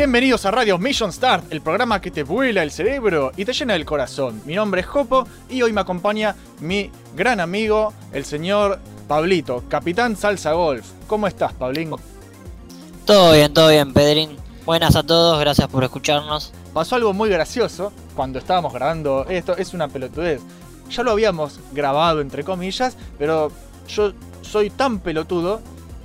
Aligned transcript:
Bienvenidos 0.00 0.46
a 0.46 0.50
Radio 0.50 0.78
Mission 0.78 1.12
Start, 1.12 1.52
el 1.52 1.60
programa 1.60 2.00
que 2.00 2.10
te 2.10 2.22
vuela 2.22 2.62
el 2.62 2.70
cerebro 2.70 3.32
y 3.36 3.44
te 3.44 3.52
llena 3.52 3.74
el 3.74 3.84
corazón. 3.84 4.40
Mi 4.46 4.54
nombre 4.54 4.80
es 4.80 4.86
Jopo 4.86 5.28
y 5.50 5.60
hoy 5.60 5.74
me 5.74 5.82
acompaña 5.82 6.34
mi 6.60 6.90
gran 7.14 7.38
amigo, 7.38 7.92
el 8.10 8.24
señor 8.24 8.80
Pablito, 9.06 9.62
capitán 9.68 10.16
Salsa 10.16 10.52
Golf. 10.52 10.86
¿Cómo 11.06 11.26
estás, 11.26 11.52
Pablín? 11.52 11.90
Todo 13.04 13.34
bien, 13.34 13.52
todo 13.52 13.68
bien, 13.68 13.92
Pedrín. 13.92 14.38
Buenas 14.64 14.96
a 14.96 15.02
todos, 15.02 15.38
gracias 15.38 15.68
por 15.68 15.84
escucharnos. 15.84 16.54
Pasó 16.72 16.96
algo 16.96 17.12
muy 17.12 17.28
gracioso 17.28 17.92
cuando 18.16 18.38
estábamos 18.38 18.72
grabando 18.72 19.26
esto, 19.28 19.54
es 19.58 19.74
una 19.74 19.88
pelotudez. 19.88 20.40
Ya 20.90 21.02
lo 21.02 21.10
habíamos 21.10 21.60
grabado, 21.72 22.22
entre 22.22 22.42
comillas, 22.42 22.96
pero 23.18 23.52
yo 23.86 24.14
soy 24.40 24.70
tan 24.70 25.00
pelotudo 25.00 25.60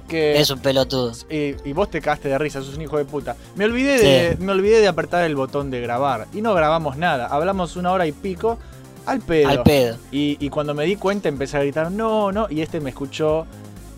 que... 0.05 0.40
Es 0.40 0.50
un 0.50 0.59
pelotudo. 0.59 1.12
Y, 1.30 1.55
y 1.68 1.73
vos 1.73 1.90
te 1.90 2.02
cagaste 2.02 2.30
de 2.30 2.38
risa, 2.38 2.62
sos 2.62 2.76
un 2.76 2.82
hijo 2.82 2.98
de 2.98 3.05
puta. 3.05 3.36
Me 3.55 3.66
olvidé 3.66 4.00
de, 4.00 4.38
me 4.38 4.52
olvidé 4.52 4.80
de 4.80 4.88
apretar 4.88 5.23
el 5.23 5.36
botón 5.36 5.72
de 5.72 5.82
grabar 5.82 6.27
y 6.34 6.41
no 6.41 6.54
grabamos 6.54 6.98
nada. 6.98 7.27
Hablamos 7.27 7.76
una 7.76 7.91
hora 7.91 8.08
y 8.08 8.12
pico 8.12 8.58
al 9.05 9.22
pedo. 9.22 9.49
Al 9.49 9.63
pedo. 9.63 9.98
Y, 10.12 10.38
y 10.40 10.49
cuando 10.49 10.73
me 10.73 10.86
di 10.86 10.96
cuenta 10.96 11.30
empecé 11.30 11.58
a 11.58 11.62
gritar, 11.62 11.91
no, 11.91 12.32
no, 12.32 12.48
y 12.49 12.62
este 12.62 12.80
me 12.80 12.90
escuchó 12.90 13.46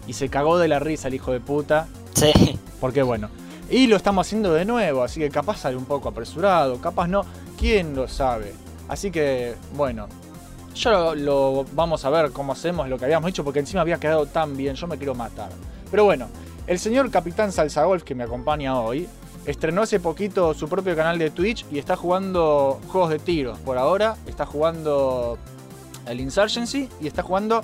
y 0.08 0.14
se 0.14 0.30
cagó 0.30 0.58
de 0.58 0.68
la 0.68 0.80
risa 0.80 1.08
el 1.08 1.14
hijo 1.14 1.32
de 1.32 1.40
puta. 1.40 1.88
Sí. 2.14 2.32
Porque 2.80 3.04
bueno, 3.04 3.30
y 3.70 3.88
lo 3.88 3.96
estamos 3.96 4.26
haciendo 4.28 4.54
de 4.54 4.66
nuevo, 4.66 5.04
así 5.04 5.20
que 5.20 5.30
capaz 5.30 5.58
sale 5.58 5.76
un 5.76 5.86
poco 5.86 6.10
apresurado, 6.10 6.80
capaz 6.80 7.08
no, 7.08 7.26
quién 7.58 7.96
lo 7.96 8.08
sabe. 8.08 8.54
Así 8.88 9.12
que 9.12 9.56
bueno, 9.76 10.08
ya 10.76 10.92
lo, 10.92 11.16
lo 11.16 11.66
vamos 11.74 12.06
a 12.06 12.10
ver 12.10 12.32
cómo 12.32 12.54
hacemos 12.54 12.88
lo 12.88 12.98
que 12.98 13.06
habíamos 13.06 13.30
hecho, 13.30 13.44
porque 13.44 13.60
encima 13.60 13.82
había 13.82 14.00
quedado 14.00 14.26
tan 14.26 14.56
bien, 14.56 14.76
yo 14.76 14.88
me 14.88 14.98
quiero 14.98 15.16
matar. 15.16 15.50
Pero 15.90 16.04
bueno, 16.04 16.28
el 16.68 16.80
señor 16.80 17.10
Capitán 17.12 17.52
Salsa 17.52 17.86
Golf 17.86 18.04
que 18.04 18.16
me 18.16 18.24
acompaña 18.24 18.80
hoy, 18.80 19.08
estrenó 19.46 19.84
hace 19.84 20.00
poquito 20.00 20.54
su 20.54 20.68
propio 20.68 20.96
canal 20.96 21.18
de 21.18 21.32
Twitch 21.32 21.66
y 21.72 21.80
está 21.80 21.96
jugando 21.96 22.80
juegos 22.90 23.10
de 23.10 23.20
tiros. 23.20 23.58
Por 23.60 23.78
ahora 23.78 24.18
está 24.28 24.46
jugando 24.46 25.38
el 26.06 26.20
Insurgency 26.20 26.90
y 27.02 27.08
está 27.08 27.24
jugando 27.24 27.62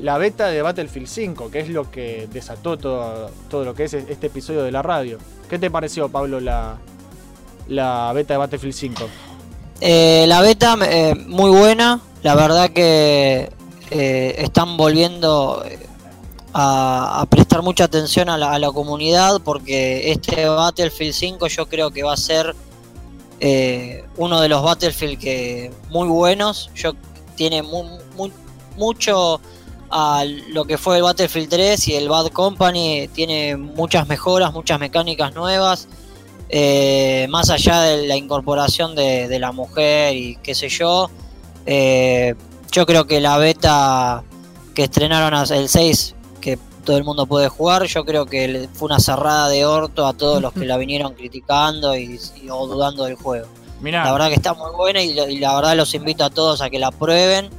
la 0.00 0.16
beta 0.16 0.46
de 0.46 0.62
Battlefield 0.62 1.06
5, 1.06 1.50
que 1.50 1.60
es 1.60 1.68
lo 1.68 1.90
que 1.90 2.28
desató 2.32 2.78
todo, 2.78 3.30
todo 3.50 3.64
lo 3.64 3.74
que 3.74 3.84
es 3.84 3.94
este 3.94 4.28
episodio 4.28 4.62
de 4.62 4.72
la 4.72 4.82
radio. 4.82 5.18
¿Qué 5.50 5.58
te 5.58 5.70
pareció, 5.70 6.08
Pablo, 6.08 6.40
la, 6.40 6.78
la 7.68 8.12
beta 8.14 8.34
de 8.34 8.38
Battlefield 8.38 8.74
5? 8.74 9.08
Eh, 9.80 10.24
la 10.28 10.40
beta, 10.40 10.76
eh, 10.88 11.14
muy 11.14 11.50
buena. 11.50 12.00
La 12.22 12.34
verdad 12.34 12.70
que 12.70 13.50
eh, 13.90 14.34
están 14.38 14.76
volviendo 14.76 15.64
a, 16.60 17.24
prestar 17.30 17.62
mucha 17.62 17.84
atención 17.84 18.28
a 18.28 18.36
la, 18.36 18.72
comunidad 18.72 19.40
porque 19.44 20.10
este 20.10 20.46
Battlefield 20.48 21.14
5 21.14 21.46
yo 21.46 21.66
creo 21.68 21.90
que 21.90 22.02
va 22.02 22.14
a 22.14 22.16
ser 22.16 22.54
eh, 23.40 24.04
uno 24.16 24.40
de 24.40 24.48
los 24.48 24.62
Battlefield 24.62 25.18
que 25.18 25.70
muy 25.90 26.08
buenos. 26.08 26.70
Tiene 27.36 27.62
mu- 27.62 27.98
mu- 28.16 28.30
mucho 28.76 29.40
a 29.90 30.24
lo 30.50 30.64
que 30.64 30.76
fue 30.76 30.96
el 30.96 31.02
Battlefield 31.04 31.48
3 31.48 31.88
y 31.88 31.94
el 31.94 32.08
Bad 32.08 32.28
Company 32.28 33.08
tiene 33.14 33.56
muchas 33.56 34.08
mejoras, 34.08 34.52
muchas 34.52 34.80
mecánicas 34.80 35.34
nuevas. 35.34 35.86
eh, 36.50 37.26
más 37.28 37.50
allá 37.50 37.82
de 37.82 38.06
la 38.06 38.16
incorporación 38.16 38.94
de, 38.96 39.38
la 39.38 39.52
mujer 39.52 40.16
y 40.16 40.36
qué 40.42 40.54
sé 40.54 40.68
yo, 40.70 41.10
eh, 41.66 42.34
yo 42.72 42.86
creo 42.86 43.06
que 43.06 43.20
la 43.20 43.36
beta 43.36 44.24
que 44.74 44.84
estrenaron 44.84 45.34
el 45.50 45.68
6, 45.68 46.14
que 46.14 46.17
todo 46.88 46.96
el 46.96 47.04
mundo 47.04 47.26
puede 47.26 47.48
jugar, 47.50 47.84
yo 47.84 48.02
creo 48.06 48.24
que 48.24 48.66
fue 48.72 48.86
una 48.86 48.98
cerrada 48.98 49.48
de 49.50 49.66
orto 49.66 50.06
a 50.06 50.14
todos 50.14 50.40
los 50.40 50.54
que 50.54 50.64
la 50.64 50.78
vinieron 50.78 51.12
criticando 51.12 51.94
y, 51.94 52.18
y- 52.42 52.48
o 52.50 52.66
dudando 52.66 53.04
del 53.04 53.14
juego. 53.16 53.46
Mirá, 53.82 54.04
La 54.04 54.12
verdad 54.12 54.28
que 54.28 54.34
está 54.36 54.54
muy 54.54 54.70
buena 54.74 55.02
y, 55.02 55.10
y 55.20 55.38
la 55.38 55.54
verdad 55.54 55.76
los 55.76 55.92
invito 55.94 56.24
a 56.24 56.30
todos 56.30 56.62
a 56.62 56.70
que 56.70 56.78
la 56.78 56.90
prueben 56.90 57.50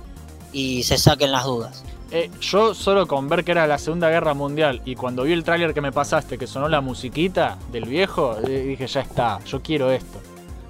y 0.52 0.82
se 0.82 0.98
saquen 0.98 1.32
las 1.32 1.46
dudas. 1.46 1.84
eh, 2.12 2.32
yo 2.42 2.74
solo 2.74 3.06
con 3.08 3.30
ver 3.30 3.44
que 3.46 3.52
era 3.52 3.68
la 3.68 3.78
Segunda 3.78 4.10
Guerra 4.10 4.34
Mundial 4.34 4.82
y 4.84 4.96
cuando 4.96 5.22
vi 5.24 5.34
el 5.34 5.44
tráiler 5.44 5.76
que 5.76 5.82
me 5.82 5.92
pasaste, 5.92 6.40
que 6.40 6.48
sonó 6.48 6.68
la 6.68 6.82
musiquita 6.82 7.58
del 7.72 7.86
viejo, 7.86 8.36
eh, 8.48 8.64
dije, 8.64 8.88
ya 8.88 9.02
está, 9.02 9.40
yo 9.46 9.62
quiero 9.62 9.92
esto. 9.92 10.18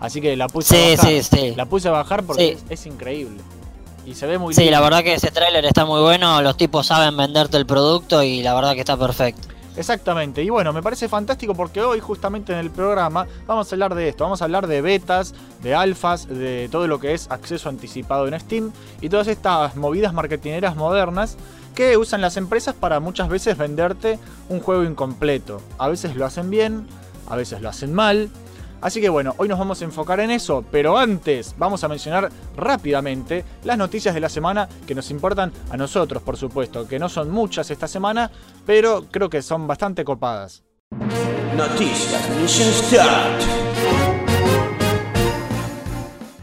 Así 0.01 0.19
que 0.19 0.35
la 0.35 0.47
puse 0.47 0.75
a 0.75 0.97
bajar. 0.97 1.09
sí, 1.11 1.23
sí. 1.23 1.53
La 1.55 1.65
puse 1.65 1.87
a 1.87 1.91
bajar 1.91 2.23
porque 2.23 2.57
es 2.69 2.85
increíble. 2.85 3.41
Y 4.09 4.15
se 4.15 4.25
ve 4.25 4.39
muy 4.39 4.55
Sí, 4.55 4.61
lindo. 4.61 4.71
la 4.77 4.81
verdad 4.81 5.03
que 5.03 5.13
ese 5.13 5.29
tráiler 5.29 5.63
está 5.65 5.85
muy 5.85 6.01
bueno, 6.01 6.41
los 6.41 6.57
tipos 6.57 6.87
saben 6.87 7.15
venderte 7.15 7.57
el 7.57 7.67
producto 7.67 8.23
y 8.23 8.41
la 8.41 8.55
verdad 8.55 8.73
que 8.73 8.79
está 8.79 8.97
perfecto. 8.97 9.47
Exactamente, 9.77 10.41
y 10.43 10.49
bueno, 10.49 10.73
me 10.73 10.81
parece 10.81 11.07
fantástico 11.07 11.53
porque 11.53 11.79
hoy 11.83 11.99
justamente 11.99 12.51
en 12.51 12.57
el 12.57 12.71
programa 12.71 13.27
vamos 13.45 13.71
a 13.71 13.75
hablar 13.75 13.93
de 13.93 14.09
esto, 14.09 14.23
vamos 14.23 14.41
a 14.41 14.45
hablar 14.45 14.65
de 14.65 14.81
betas, 14.81 15.35
de 15.61 15.75
alfas, 15.75 16.27
de 16.27 16.69
todo 16.71 16.87
lo 16.87 16.99
que 16.99 17.13
es 17.13 17.29
acceso 17.29 17.69
anticipado 17.69 18.27
en 18.27 18.37
Steam 18.39 18.71
y 18.99 19.09
todas 19.09 19.27
estas 19.27 19.75
movidas 19.75 20.11
marketineras 20.11 20.75
modernas 20.75 21.37
que 21.75 21.95
usan 21.95 22.19
las 22.19 22.35
empresas 22.35 22.73
para 22.73 22.99
muchas 22.99 23.29
veces 23.29 23.57
venderte 23.59 24.17
un 24.49 24.59
juego 24.59 24.83
incompleto. 24.85 25.61
A 25.77 25.87
veces 25.87 26.15
lo 26.15 26.25
hacen 26.25 26.49
bien, 26.49 26.87
a 27.29 27.35
veces 27.35 27.61
lo 27.61 27.69
hacen 27.69 27.93
mal. 27.93 28.29
Así 28.81 29.01
que 29.01 29.09
bueno, 29.09 29.35
hoy 29.37 29.49
nos 29.49 29.59
vamos 29.59 29.81
a 29.81 29.85
enfocar 29.85 30.19
en 30.21 30.31
eso, 30.31 30.63
pero 30.71 30.97
antes 30.97 31.53
vamos 31.57 31.83
a 31.83 31.87
mencionar 31.89 32.29
rápidamente 32.55 33.43
las 33.63 33.77
noticias 33.77 34.15
de 34.15 34.21
la 34.21 34.29
semana 34.29 34.69
que 34.87 34.95
nos 34.95 35.11
importan 35.11 35.51
a 35.69 35.77
nosotros, 35.77 36.23
por 36.23 36.37
supuesto, 36.37 36.87
que 36.87 36.99
no 36.99 37.09
son 37.09 37.29
muchas 37.29 37.69
esta 37.71 37.87
semana, 37.87 38.31
pero 38.65 39.05
creo 39.11 39.29
que 39.29 39.41
son 39.41 39.67
bastante 39.67 40.05
copadas. 40.05 40.63
Noticias 41.57 42.29
Mission 42.39 42.71
Start. 42.71 43.41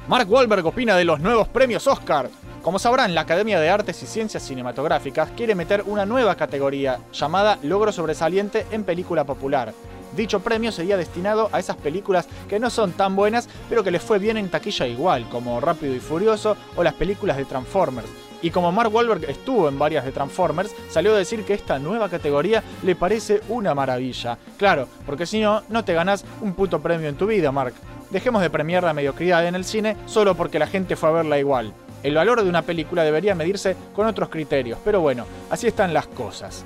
Mark 0.09 0.31
Wahlberg 0.31 0.67
opina 0.67 0.95
de 0.95 1.05
los 1.05 1.21
nuevos 1.21 1.49
premios 1.49 1.87
Oscar. 1.87 2.29
Como 2.63 2.79
sabrán, 2.79 3.15
la 3.15 3.23
Academia 3.23 3.61
de 3.61 3.71
Artes 3.71 4.03
y 4.03 4.07
Ciencias 4.07 4.43
Cinematográficas 4.43 5.31
quiere 5.37 5.55
meter 5.55 5.85
una 5.87 6.05
nueva 6.05 6.35
categoría 6.35 6.99
llamada 7.13 7.59
Logro 7.63 7.93
Sobresaliente 7.93 8.67
en 8.73 8.85
Película 8.85 9.25
Popular. 9.25 9.73
Dicho 10.17 10.41
premio 10.41 10.73
sería 10.73 10.97
destinado 10.97 11.51
a 11.53 11.59
esas 11.59 11.77
películas 11.77 12.27
que 12.49 12.59
no 12.59 12.71
son 12.71 12.93
tan 12.93 13.15
buenas, 13.15 13.49
pero 13.69 13.85
que 13.85 13.91
les 13.91 14.03
fue 14.03 14.19
bien 14.19 14.39
en 14.39 14.49
taquilla 14.49 14.87
igual, 14.87 15.29
como 15.29 15.61
Rápido 15.61 15.95
y 15.95 16.01
Furioso 16.01 16.57
o 16.75 16.83
las 16.83 16.95
películas 16.95 17.37
de 17.37 17.45
Transformers. 17.45 18.09
Y 18.41 18.51
como 18.51 18.73
Mark 18.73 18.95
Wahlberg 18.95 19.29
estuvo 19.29 19.69
en 19.69 19.79
varias 19.79 20.05
de 20.05 20.13
Transformers, 20.13 20.75
salió 20.91 21.15
a 21.15 21.19
decir 21.19 21.45
que 21.45 21.55
esta 21.55 21.79
nueva 21.79 22.09
categoría 22.09 22.63
le 22.83 22.97
parece 22.97 23.43
una 23.49 23.75
maravilla. 23.75 24.39
Claro, 24.57 24.89
porque 25.05 25.27
si 25.27 25.41
no, 25.41 25.63
no 25.69 25.85
te 25.85 25.95
ganás 25.95 26.25
un 26.41 26.55
puto 26.55 26.81
premio 26.81 27.09
en 27.09 27.17
tu 27.17 27.27
vida, 27.27 27.53
Mark. 27.53 27.75
Dejemos 28.11 28.41
de 28.41 28.51
premiar 28.51 28.85
la 28.85 28.95
mediocridad 28.95 29.47
en 29.47 29.55
el 29.55 29.65
cine 29.65 29.97
solo 30.07 30.35
porque 30.35 30.59
la 30.59 30.67
gente 30.67 30.97
fue 30.97 31.09
a 31.09 31.13
verla 31.13 31.39
igual. 31.39 31.73
El 32.03 32.15
valor 32.15 32.43
de 32.43 32.49
una 32.49 32.63
película 32.63 33.05
debería 33.05 33.35
medirse 33.35 33.77
con 33.95 34.07
otros 34.07 34.29
criterios, 34.29 34.79
pero 34.85 35.01
bueno, 35.01 35.27
así 35.51 35.67
están 35.67 35.93
las 35.93 36.07
cosas. 36.07 36.65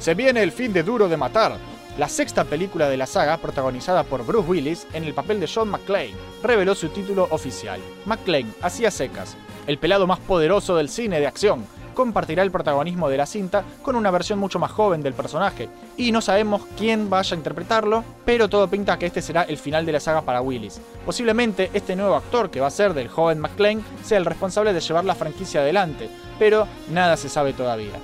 Se 0.00 0.14
viene 0.14 0.42
el 0.42 0.52
fin 0.52 0.72
de 0.72 0.82
Duro 0.82 1.08
de 1.08 1.16
Matar, 1.16 1.56
la 1.98 2.08
sexta 2.08 2.44
película 2.44 2.88
de 2.88 2.96
la 2.96 3.06
saga 3.06 3.36
protagonizada 3.38 4.04
por 4.04 4.24
Bruce 4.24 4.48
Willis 4.48 4.86
en 4.92 5.04
el 5.04 5.14
papel 5.14 5.40
de 5.40 5.50
John 5.52 5.68
McClane, 5.68 6.14
reveló 6.42 6.74
su 6.74 6.88
título 6.88 7.26
oficial. 7.30 7.80
McClane, 8.06 8.52
hacía 8.62 8.90
secas, 8.90 9.36
el 9.66 9.78
pelado 9.78 10.06
más 10.06 10.20
poderoso 10.20 10.76
del 10.76 10.88
cine 10.88 11.18
de 11.18 11.26
acción, 11.26 11.66
compartirá 11.94 12.44
el 12.44 12.52
protagonismo 12.52 13.08
de 13.08 13.16
la 13.16 13.26
cinta 13.26 13.64
con 13.82 13.96
una 13.96 14.12
versión 14.12 14.38
mucho 14.38 14.60
más 14.60 14.70
joven 14.70 15.02
del 15.02 15.12
personaje, 15.12 15.68
y 15.96 16.12
no 16.12 16.20
sabemos 16.20 16.62
quién 16.76 17.10
vaya 17.10 17.34
a 17.34 17.38
interpretarlo, 17.38 18.04
pero 18.24 18.48
todo 18.48 18.70
pinta 18.70 18.96
que 18.96 19.06
este 19.06 19.20
será 19.20 19.42
el 19.42 19.58
final 19.58 19.84
de 19.84 19.92
la 19.92 20.00
saga 20.00 20.22
para 20.22 20.40
Willis. 20.40 20.80
Posiblemente 21.04 21.68
este 21.74 21.96
nuevo 21.96 22.14
actor 22.14 22.48
que 22.48 22.60
va 22.60 22.68
a 22.68 22.70
ser 22.70 22.94
del 22.94 23.08
joven 23.08 23.40
McClane 23.40 23.82
sea 24.04 24.18
el 24.18 24.24
responsable 24.24 24.72
de 24.72 24.80
llevar 24.80 25.04
la 25.04 25.16
franquicia 25.16 25.62
adelante, 25.62 26.08
pero 26.38 26.68
nada 26.92 27.16
se 27.16 27.28
sabe 27.28 27.52
todavía. 27.52 27.94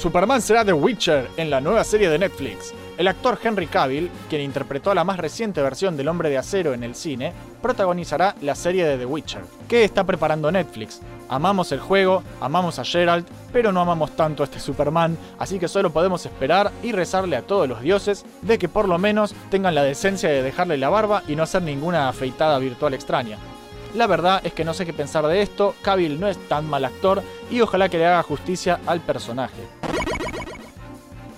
Superman 0.00 0.40
será 0.40 0.64
The 0.64 0.72
Witcher 0.72 1.28
en 1.36 1.50
la 1.50 1.60
nueva 1.60 1.84
serie 1.84 2.08
de 2.08 2.18
Netflix. 2.18 2.72
El 2.96 3.06
actor 3.06 3.38
Henry 3.44 3.66
Cavill, 3.66 4.10
quien 4.30 4.40
interpretó 4.40 4.94
la 4.94 5.04
más 5.04 5.18
reciente 5.18 5.60
versión 5.60 5.94
del 5.94 6.08
Hombre 6.08 6.30
de 6.30 6.38
Acero 6.38 6.72
en 6.72 6.82
el 6.84 6.94
cine, 6.94 7.34
protagonizará 7.60 8.34
la 8.40 8.54
serie 8.54 8.86
de 8.86 8.96
The 8.96 9.04
Witcher, 9.04 9.42
que 9.68 9.84
está 9.84 10.04
preparando 10.04 10.50
Netflix. 10.50 11.02
Amamos 11.28 11.70
el 11.72 11.80
juego, 11.80 12.22
amamos 12.40 12.78
a 12.78 12.84
Geralt, 12.84 13.28
pero 13.52 13.72
no 13.72 13.82
amamos 13.82 14.16
tanto 14.16 14.42
a 14.42 14.46
este 14.46 14.58
Superman, 14.58 15.18
así 15.38 15.58
que 15.58 15.68
solo 15.68 15.90
podemos 15.90 16.24
esperar 16.24 16.72
y 16.82 16.92
rezarle 16.92 17.36
a 17.36 17.42
todos 17.42 17.68
los 17.68 17.82
dioses 17.82 18.24
de 18.40 18.58
que 18.58 18.70
por 18.70 18.88
lo 18.88 18.96
menos 18.96 19.34
tengan 19.50 19.74
la 19.74 19.82
decencia 19.82 20.30
de 20.30 20.42
dejarle 20.42 20.78
la 20.78 20.88
barba 20.88 21.24
y 21.28 21.36
no 21.36 21.42
hacer 21.42 21.60
ninguna 21.60 22.08
afeitada 22.08 22.58
virtual 22.58 22.94
extraña. 22.94 23.36
La 23.94 24.06
verdad 24.06 24.40
es 24.44 24.52
que 24.52 24.64
no 24.64 24.74
sé 24.74 24.86
qué 24.86 24.92
pensar 24.92 25.26
de 25.26 25.42
esto, 25.42 25.74
Cavill 25.82 26.20
no 26.20 26.28
es 26.28 26.38
tan 26.48 26.68
mal 26.68 26.84
actor 26.84 27.22
y 27.50 27.60
ojalá 27.60 27.88
que 27.88 27.98
le 27.98 28.06
haga 28.06 28.22
justicia 28.22 28.80
al 28.86 29.00
personaje. 29.00 29.62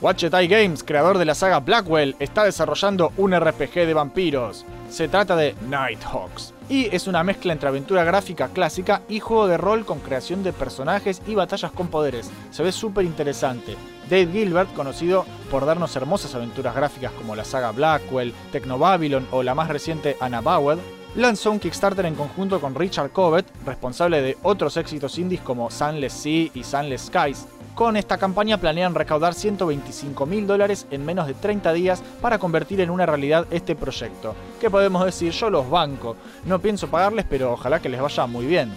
Watchet 0.02 0.34
Eye 0.34 0.48
Games, 0.48 0.82
creador 0.82 1.16
de 1.16 1.24
la 1.24 1.34
saga 1.34 1.60
Blackwell, 1.60 2.16
está 2.18 2.44
desarrollando 2.44 3.12
un 3.16 3.38
RPG 3.38 3.86
de 3.86 3.94
vampiros. 3.94 4.66
Se 4.90 5.06
trata 5.06 5.36
de 5.36 5.54
Nighthawks. 5.68 6.52
Y 6.68 6.94
es 6.94 7.06
una 7.06 7.22
mezcla 7.22 7.52
entre 7.52 7.68
aventura 7.68 8.02
gráfica 8.02 8.48
clásica 8.48 9.02
y 9.08 9.20
juego 9.20 9.46
de 9.46 9.58
rol 9.58 9.84
con 9.84 10.00
creación 10.00 10.42
de 10.42 10.52
personajes 10.52 11.22
y 11.26 11.36
batallas 11.36 11.70
con 11.70 11.86
poderes. 11.86 12.30
Se 12.50 12.64
ve 12.64 12.72
súper 12.72 13.04
interesante. 13.04 13.76
Dave 14.10 14.28
Gilbert, 14.32 14.74
conocido 14.74 15.24
por 15.50 15.64
darnos 15.64 15.94
hermosas 15.94 16.34
aventuras 16.34 16.74
gráficas 16.74 17.12
como 17.12 17.36
la 17.36 17.44
saga 17.44 17.70
Blackwell, 17.70 18.34
Techno 18.50 18.78
Babylon 18.78 19.28
o 19.30 19.44
la 19.44 19.54
más 19.54 19.68
reciente 19.68 20.16
Anna 20.20 20.40
Bauer, 20.40 20.78
lanzó 21.14 21.50
un 21.50 21.58
Kickstarter 21.58 22.06
en 22.06 22.14
conjunto 22.14 22.60
con 22.60 22.74
Richard 22.74 23.10
Covet, 23.10 23.46
responsable 23.66 24.22
de 24.22 24.36
otros 24.42 24.76
éxitos 24.76 25.18
indies 25.18 25.40
como 25.40 25.70
Sunless 25.70 26.12
Sea 26.12 26.50
y 26.54 26.64
Sunless 26.64 27.02
Skies. 27.02 27.46
Con 27.74 27.96
esta 27.96 28.18
campaña 28.18 28.58
planean 28.58 28.94
recaudar 28.94 29.34
125 29.34 30.26
mil 30.26 30.46
dólares 30.46 30.86
en 30.90 31.04
menos 31.04 31.26
de 31.26 31.34
30 31.34 31.72
días 31.72 32.02
para 32.20 32.38
convertir 32.38 32.80
en 32.80 32.90
una 32.90 33.06
realidad 33.06 33.46
este 33.50 33.74
proyecto. 33.74 34.34
¿Qué 34.60 34.70
podemos 34.70 35.04
decir? 35.04 35.32
Yo 35.32 35.50
los 35.50 35.68
banco. 35.68 36.16
No 36.44 36.58
pienso 36.58 36.88
pagarles, 36.88 37.24
pero 37.28 37.52
ojalá 37.52 37.80
que 37.80 37.88
les 37.88 38.00
vaya 38.00 38.26
muy 38.26 38.46
bien. 38.46 38.72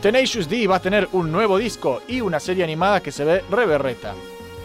Tenacious 0.00 0.48
D 0.48 0.66
va 0.66 0.76
a 0.76 0.82
tener 0.82 1.08
un 1.12 1.30
nuevo 1.30 1.58
disco 1.58 2.02
y 2.08 2.20
una 2.20 2.40
serie 2.40 2.64
animada 2.64 3.00
que 3.00 3.12
se 3.12 3.24
ve 3.24 3.44
reberreta. 3.48 4.14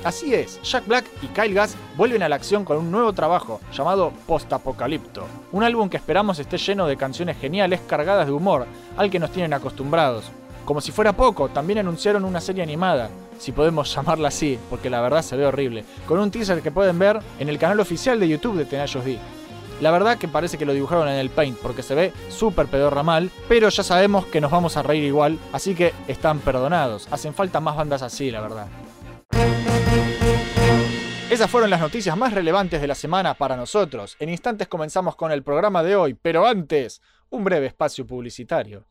Así 0.04 0.34
es, 0.34 0.62
Jack 0.64 0.88
Black 0.88 1.06
y 1.22 1.28
Kyle 1.28 1.54
Gass 1.54 1.76
vuelven 1.98 2.24
a 2.24 2.30
la 2.30 2.36
acción 2.36 2.64
con 2.64 2.78
un 2.78 2.92
nuevo 2.92 3.12
trabajo 3.14 3.60
llamado 3.74 4.14
Postapocalipto, 4.26 5.26
un 5.52 5.64
álbum 5.64 5.90
que 5.90 5.98
esperamos 5.98 6.40
esté 6.40 6.58
lleno 6.58 6.88
de 6.88 6.98
canciones 6.98 7.38
geniales 7.38 7.82
cargadas 7.88 8.28
de 8.28 8.32
humor, 8.32 8.68
al 8.96 9.10
que 9.10 9.20
nos 9.20 9.32
tienen 9.32 9.54
acostumbrados. 9.54 10.26
Como 10.66 10.82
si 10.82 10.92
fuera 10.92 11.14
poco, 11.14 11.50
también 11.50 11.80
anunciaron 11.80 12.26
una 12.26 12.42
serie 12.42 12.64
animada, 12.64 13.10
si 13.40 13.52
podemos 13.52 13.94
llamarla 13.96 14.30
así, 14.30 14.60
porque 14.70 14.90
la 14.90 15.02
verdad 15.02 15.24
se 15.24 15.36
ve 15.36 15.46
horrible, 15.46 15.84
con 16.08 16.20
un 16.20 16.32
teaser 16.32 16.62
que 16.62 16.72
pueden 16.72 17.00
ver 17.00 17.20
en 17.40 17.50
el 17.50 17.58
canal 17.58 17.80
oficial 17.80 18.20
de 18.20 18.30
YouTube 18.30 18.58
de 18.58 18.66
Tenacious 18.66 19.04
D. 19.04 19.18
La 19.82 19.92
verdad 19.92 20.18
que 20.18 20.28
parece 20.28 20.58
que 20.58 20.66
lo 20.66 20.74
dibujaron 20.74 21.08
en 21.08 21.18
el 21.18 21.30
Paint 21.30 21.58
porque 21.60 21.84
se 21.84 21.96
ve 21.96 22.14
súper 22.30 22.66
pedorra 22.68 23.04
mal, 23.04 23.30
pero 23.48 23.70
ya 23.70 23.84
sabemos 23.84 24.26
que 24.26 24.42
nos 24.42 24.52
vamos 24.52 24.76
a 24.76 24.84
reír 24.84 25.04
igual, 25.04 25.38
así 25.54 25.76
que 25.76 25.94
están 26.08 26.40
perdonados. 26.40 27.08
Hacen 27.12 27.34
falta 27.34 27.60
más 27.60 27.76
bandas 27.76 28.02
así, 28.02 28.32
la 28.32 28.42
verdad. 28.42 28.68
Esas 31.38 31.52
fueron 31.52 31.70
las 31.70 31.82
noticias 31.82 32.18
más 32.18 32.34
relevantes 32.34 32.82
de 32.82 32.88
la 32.88 32.96
semana 32.96 33.36
para 33.36 33.56
nosotros. 33.56 34.18
En 34.18 34.30
instantes 34.30 34.68
comenzamos 34.68 35.16
con 35.16 35.32
el 35.32 35.44
programa 35.44 35.84
de 35.84 35.96
hoy, 35.96 36.16
pero 36.16 36.48
antes, 36.48 37.00
un 37.30 37.44
breve 37.44 37.68
espacio 37.68 38.08
publicitario. 38.08 38.88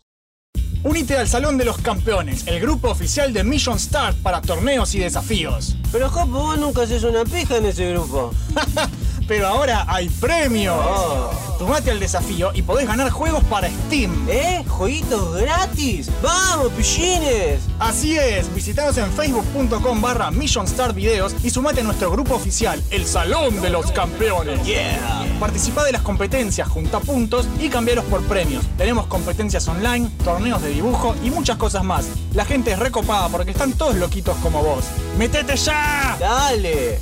Unite 0.83 1.17
al 1.17 1.29
Salón 1.29 1.59
de 1.59 1.65
los 1.65 1.79
Campeones, 1.79 2.47
el 2.47 2.61
grupo 2.61 2.91
oficial 2.91 3.33
de 3.33 3.43
Mission 3.43 3.79
Start 3.79 4.17
para 4.19 4.41
torneos 4.41 4.95
y 4.95 5.01
desafíos. 5.01 5.77
Pero 5.91 6.09
Jopo, 6.09 6.27
vos 6.27 6.59
nunca 6.59 6.83
haces 6.83 7.03
una 7.03 7.25
pija 7.25 7.57
en 7.57 7.67
ese 7.67 7.93
grupo. 7.93 8.33
Pero 9.29 9.49
ahora 9.49 9.85
hay 9.89 10.09
premios. 10.09 10.77
Oh. 10.79 11.31
Sumate 11.59 11.91
al 11.91 11.99
desafío 11.99 12.51
y 12.55 12.63
podés 12.63 12.87
ganar 12.87 13.11
juegos 13.11 13.43
para 13.45 13.69
Steam. 13.69 14.29
¿Eh? 14.29 14.63
¿Jueguitos 14.69 15.37
gratis? 15.37 16.11
¡Vamos, 16.23 16.71
pichines! 16.73 17.61
Así 17.79 18.19
es, 18.19 18.55
visitanos 18.55 18.99
en 18.99 19.11
facebook.com 19.11 20.01
barra 20.01 20.31
Mission 20.31 20.69
Start 20.69 20.95
Videos 20.95 21.35
y 21.43 21.51
sumate 21.51 21.81
a 21.81 21.85
nuestro 21.85 22.11
grupo 22.11 22.35
oficial, 22.35 22.83
el 22.91 23.07
Salón 23.07 23.61
de 23.63 23.71
los 23.71 23.91
Campeones. 23.91 24.63
Yeah. 24.65 25.27
Participa 25.41 25.83
de 25.85 25.93
las 25.93 26.03
competencias, 26.03 26.69
junta 26.69 27.01
puntos 27.01 27.49
y 27.59 27.69
cambiaros 27.71 28.05
por 28.05 28.23
premios. 28.25 28.65
Tenemos 28.77 29.07
competencias 29.07 29.67
online, 29.67 30.11
torneos 30.25 30.56
de 30.63 30.71
dibujo 30.71 31.15
y 31.23 31.31
muchas 31.31 31.57
cosas 31.57 31.85
más. 31.85 32.07
La 32.35 32.45
gente 32.45 32.73
es 32.73 32.79
recopada 32.79 33.29
porque 33.29 33.51
están 33.51 33.73
todos 33.73 33.97
loquitos 33.97 34.37
como 34.39 34.63
vos. 34.63 34.85
¡Metete 35.19 35.57
ya! 35.57 36.17
Dale. 36.19 37.01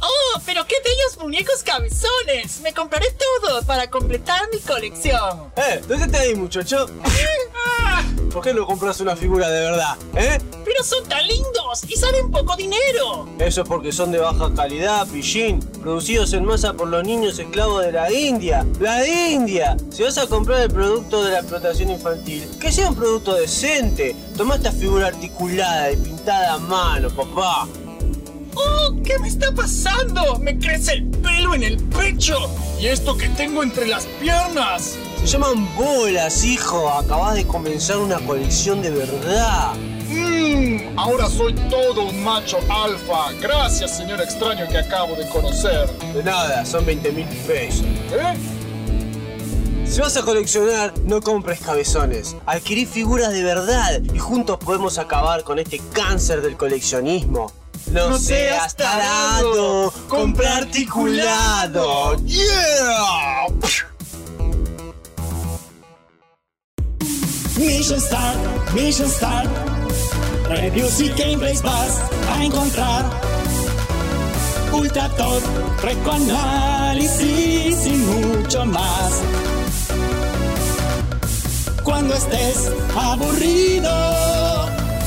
¡Oh, 0.00 0.40
pero 0.46 0.66
qué 0.66 0.76
bellos 0.82 1.18
muñecos 1.22 1.62
cabezones! 1.62 2.60
Me 2.62 2.72
compraré 2.72 3.06
todo 3.12 3.62
para 3.62 3.90
completar 3.90 4.48
mi 4.52 4.58
colección. 4.60 5.52
Eh, 5.56 5.82
¿dónde 5.86 6.08
te 6.08 6.18
ahí, 6.18 6.34
muchacho? 6.34 6.86
¿Por 8.32 8.42
qué 8.42 8.54
no 8.54 8.66
compras 8.66 9.00
una 9.00 9.16
figura 9.16 9.48
de 9.48 9.60
verdad? 9.60 9.96
¿Eh? 10.14 10.38
pero 10.70 10.84
son 10.84 11.04
tan 11.08 11.26
lindos 11.26 11.82
y 11.88 11.96
salen 11.96 12.30
poco 12.30 12.54
dinero. 12.54 13.28
Eso 13.40 13.62
es 13.62 13.68
porque 13.68 13.90
son 13.90 14.12
de 14.12 14.18
baja 14.18 14.54
calidad, 14.54 15.04
pichín. 15.08 15.58
Producidos 15.82 16.32
en 16.32 16.44
masa 16.44 16.74
por 16.74 16.86
los 16.86 17.02
niños 17.02 17.38
esclavos 17.40 17.84
de 17.84 17.90
la 17.90 18.12
India. 18.12 18.64
¡La 18.78 19.04
India! 19.06 19.76
Si 19.90 20.04
vas 20.04 20.16
a 20.18 20.28
comprar 20.28 20.60
el 20.60 20.70
producto 20.70 21.24
de 21.24 21.32
la 21.32 21.38
explotación 21.40 21.90
infantil, 21.90 22.48
que 22.60 22.70
sea 22.70 22.88
un 22.88 22.94
producto 22.94 23.34
decente. 23.34 24.14
Toma 24.36 24.54
esta 24.56 24.70
figura 24.70 25.08
articulada 25.08 25.90
y 25.90 25.96
pintada 25.96 26.54
a 26.54 26.58
mano, 26.58 27.10
papá. 27.10 27.66
¡Oh, 28.54 28.94
qué 29.04 29.18
me 29.18 29.28
está 29.28 29.52
pasando! 29.52 30.38
¡Me 30.38 30.58
crece 30.58 30.94
el 30.94 31.04
pelo 31.04 31.54
en 31.54 31.62
el 31.62 31.78
pecho! 31.84 32.36
¿Y 32.80 32.86
esto 32.86 33.16
que 33.16 33.28
tengo 33.28 33.62
entre 33.62 33.86
las 33.86 34.06
piernas? 34.20 34.96
Se 35.20 35.26
llaman 35.26 35.68
bolas, 35.76 36.44
hijo. 36.44 36.88
Acabas 36.88 37.34
de 37.34 37.46
comenzar 37.46 37.98
una 37.98 38.18
colección 38.20 38.80
de 38.80 38.90
verdad. 38.90 39.74
Mmm, 40.08 40.98
ahora 40.98 41.28
soy 41.28 41.54
todo 41.68 42.08
un 42.08 42.24
macho 42.24 42.58
alfa. 42.68 43.32
Gracias, 43.40 43.96
señor 43.96 44.20
extraño 44.20 44.66
que 44.68 44.78
acabo 44.78 45.14
de 45.14 45.28
conocer. 45.28 45.90
De 46.14 46.22
nada, 46.22 46.64
son 46.64 46.86
20 46.86 47.12
mil 47.12 47.26
pesos. 47.46 47.84
¿Eh? 48.12 48.34
Si 49.84 50.00
vas 50.00 50.16
a 50.16 50.22
coleccionar, 50.22 50.94
no 51.04 51.20
compres 51.20 51.60
cabezones. 51.60 52.36
Adquirí 52.46 52.86
figuras 52.86 53.32
de 53.32 53.42
verdad 53.42 54.00
y 54.14 54.18
juntos 54.18 54.56
podemos 54.58 54.98
acabar 54.98 55.42
con 55.42 55.58
este 55.58 55.80
cáncer 55.92 56.42
del 56.42 56.56
coleccionismo. 56.56 57.52
No, 57.90 58.10
No 58.10 58.18
seas 58.18 58.76
tarado, 58.76 59.92
compra 60.08 60.58
articulado. 60.58 62.16
¡Yeah! 62.24 63.46
Mission 67.56 68.00
Start, 68.00 68.38
Mission 68.74 69.08
Start. 69.08 69.50
Reviews 70.48 71.00
y 71.00 71.08
gameplays 71.10 71.62
vas 71.62 72.00
a 72.32 72.44
encontrar. 72.44 73.04
Ultra 74.72 75.08
Top, 75.10 75.42
análisis 76.12 77.86
y 77.86 77.92
mucho 77.92 78.64
más. 78.66 79.20
Cuando 81.82 82.14
estés 82.14 82.70
aburrido, 82.96 84.49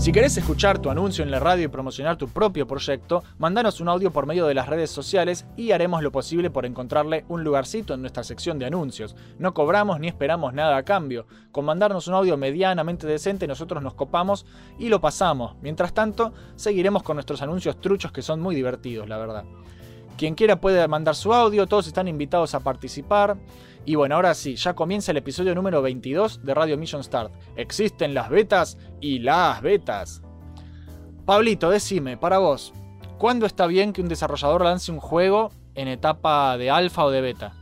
Si 0.00 0.12
querés 0.12 0.34
escuchar 0.38 0.78
tu 0.78 0.88
anuncio 0.88 1.22
en 1.22 1.30
la 1.30 1.40
radio 1.40 1.66
y 1.66 1.68
promocionar 1.68 2.16
tu 2.16 2.26
propio 2.26 2.66
proyecto, 2.66 3.22
mandanos 3.36 3.82
un 3.82 3.88
audio 3.90 4.10
por 4.10 4.24
medio 4.24 4.46
de 4.46 4.54
las 4.54 4.66
redes 4.66 4.90
sociales 4.90 5.44
y 5.58 5.72
haremos 5.72 6.02
lo 6.02 6.10
posible 6.10 6.48
por 6.48 6.64
encontrarle 6.64 7.26
un 7.28 7.44
lugarcito 7.44 7.92
en 7.92 8.00
nuestra 8.00 8.24
sección 8.24 8.58
de 8.58 8.64
anuncios. 8.64 9.14
No 9.38 9.52
cobramos 9.52 10.00
ni 10.00 10.08
esperamos 10.08 10.54
nada 10.54 10.78
a 10.78 10.84
cambio. 10.84 11.26
Con 11.52 11.66
mandarnos 11.66 12.08
un 12.08 12.14
audio 12.14 12.38
medianamente 12.38 13.06
decente 13.06 13.46
nosotros 13.46 13.82
nos 13.82 13.92
copamos 13.92 14.46
y 14.78 14.88
lo 14.88 15.02
pasamos. 15.02 15.56
Mientras 15.60 15.92
tanto, 15.92 16.32
seguiremos 16.56 17.02
con 17.02 17.16
nuestros 17.16 17.42
anuncios 17.42 17.78
truchos 17.78 18.10
que 18.10 18.22
son 18.22 18.40
muy 18.40 18.54
divertidos, 18.54 19.06
la 19.06 19.18
verdad. 19.18 19.44
Quien 20.20 20.34
quiera 20.34 20.60
puede 20.60 20.86
mandar 20.86 21.16
su 21.16 21.32
audio, 21.32 21.66
todos 21.66 21.86
están 21.86 22.06
invitados 22.06 22.54
a 22.54 22.60
participar. 22.60 23.38
Y 23.86 23.94
bueno, 23.94 24.16
ahora 24.16 24.34
sí, 24.34 24.54
ya 24.54 24.74
comienza 24.74 25.12
el 25.12 25.16
episodio 25.16 25.54
número 25.54 25.80
22 25.80 26.44
de 26.44 26.52
Radio 26.52 26.76
Mission 26.76 27.02
Start. 27.02 27.32
Existen 27.56 28.12
las 28.12 28.28
betas 28.28 28.76
y 29.00 29.20
las 29.20 29.62
betas. 29.62 30.20
Pablito, 31.24 31.70
decime, 31.70 32.18
para 32.18 32.36
vos, 32.36 32.74
¿cuándo 33.16 33.46
está 33.46 33.66
bien 33.66 33.94
que 33.94 34.02
un 34.02 34.10
desarrollador 34.10 34.62
lance 34.62 34.92
un 34.92 35.00
juego 35.00 35.52
en 35.74 35.88
etapa 35.88 36.58
de 36.58 36.68
alfa 36.68 37.06
o 37.06 37.10
de 37.10 37.22
beta? 37.22 37.54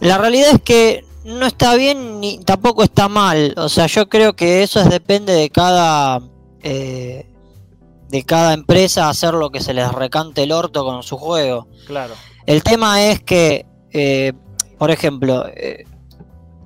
La 0.00 0.16
realidad 0.16 0.52
es 0.54 0.62
que 0.62 1.04
no 1.26 1.44
está 1.44 1.74
bien 1.74 2.20
ni 2.20 2.38
tampoco 2.38 2.82
está 2.82 3.10
mal. 3.10 3.52
O 3.58 3.68
sea, 3.68 3.88
yo 3.88 4.08
creo 4.08 4.32
que 4.32 4.62
eso 4.62 4.80
es, 4.80 4.88
depende 4.88 5.34
de 5.34 5.50
cada 5.50 6.22
eh, 6.62 7.26
de 8.08 8.24
cada 8.24 8.52
empresa 8.52 9.08
hacer 9.08 9.34
lo 9.34 9.50
que 9.50 9.60
se 9.60 9.74
les 9.74 9.90
recante 9.92 10.42
el 10.42 10.52
orto 10.52 10.84
con 10.84 11.02
su 11.02 11.16
juego. 11.16 11.68
Claro. 11.86 12.14
El 12.46 12.62
tema 12.62 13.02
es 13.04 13.20
que, 13.22 13.66
eh, 13.92 14.32
por 14.78 14.90
ejemplo, 14.90 15.46
eh, 15.48 15.84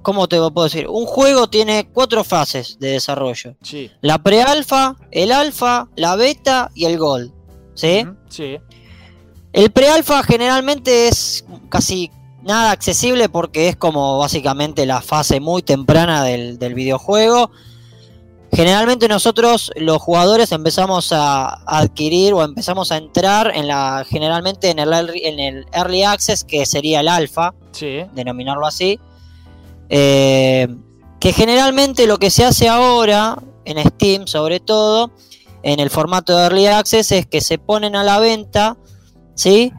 ¿cómo 0.02 0.28
te 0.28 0.36
puedo 0.38 0.64
decir? 0.64 0.88
Un 0.88 1.06
juego 1.06 1.48
tiene 1.48 1.88
cuatro 1.92 2.24
fases 2.24 2.78
de 2.80 2.92
desarrollo: 2.92 3.54
Sí. 3.62 3.90
la 4.00 4.22
pre-alfa, 4.22 4.96
el 5.10 5.32
alfa, 5.32 5.88
la 5.96 6.16
beta 6.16 6.70
y 6.74 6.84
el 6.86 6.98
gold. 6.98 7.32
¿Sí? 7.74 8.04
Sí. 8.28 8.58
El 9.52 9.70
pre-alfa 9.70 10.22
generalmente 10.24 11.08
es 11.08 11.44
casi 11.68 12.10
nada 12.42 12.70
accesible 12.72 13.28
porque 13.28 13.68
es 13.68 13.76
como 13.76 14.18
básicamente 14.18 14.84
la 14.86 15.00
fase 15.00 15.38
muy 15.38 15.62
temprana 15.62 16.24
del, 16.24 16.58
del 16.58 16.74
videojuego. 16.74 17.50
Generalmente 18.52 19.08
nosotros 19.08 19.70
los 19.76 20.00
jugadores 20.00 20.52
empezamos 20.52 21.12
a 21.12 21.60
adquirir 21.66 22.32
o 22.32 22.42
empezamos 22.42 22.90
a 22.90 22.96
entrar 22.96 23.52
en 23.54 23.68
la 23.68 24.06
generalmente 24.08 24.70
en 24.70 24.78
el 24.78 24.92
early, 24.92 25.20
en 25.24 25.38
el 25.38 25.66
early 25.72 26.02
access 26.02 26.44
que 26.44 26.64
sería 26.64 27.00
el 27.00 27.08
alfa, 27.08 27.54
Sí. 27.72 28.00
denominarlo 28.14 28.66
así. 28.66 28.98
Eh, 29.90 30.66
que 31.20 31.32
generalmente 31.32 32.06
lo 32.06 32.18
que 32.18 32.30
se 32.30 32.44
hace 32.44 32.68
ahora 32.68 33.36
en 33.64 33.78
Steam, 33.86 34.26
sobre 34.26 34.60
todo 34.60 35.10
en 35.62 35.80
el 35.80 35.90
formato 35.90 36.36
de 36.36 36.44
early 36.44 36.66
access, 36.66 37.12
es 37.12 37.26
que 37.26 37.40
se 37.40 37.58
ponen 37.58 37.96
a 37.96 38.04
la 38.04 38.18
venta, 38.18 38.76
¿sí? 39.34 39.72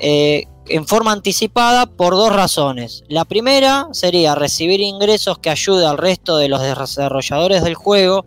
Eh, 0.00 0.46
en 0.68 0.86
forma 0.86 1.12
anticipada 1.12 1.86
por 1.86 2.14
dos 2.14 2.32
razones. 2.32 3.04
La 3.08 3.24
primera 3.24 3.88
sería 3.92 4.34
recibir 4.34 4.80
ingresos 4.80 5.38
que 5.38 5.50
ayude 5.50 5.86
al 5.86 5.98
resto 5.98 6.36
de 6.36 6.48
los 6.48 6.60
desarrolladores 6.62 7.62
del 7.64 7.74
juego 7.74 8.24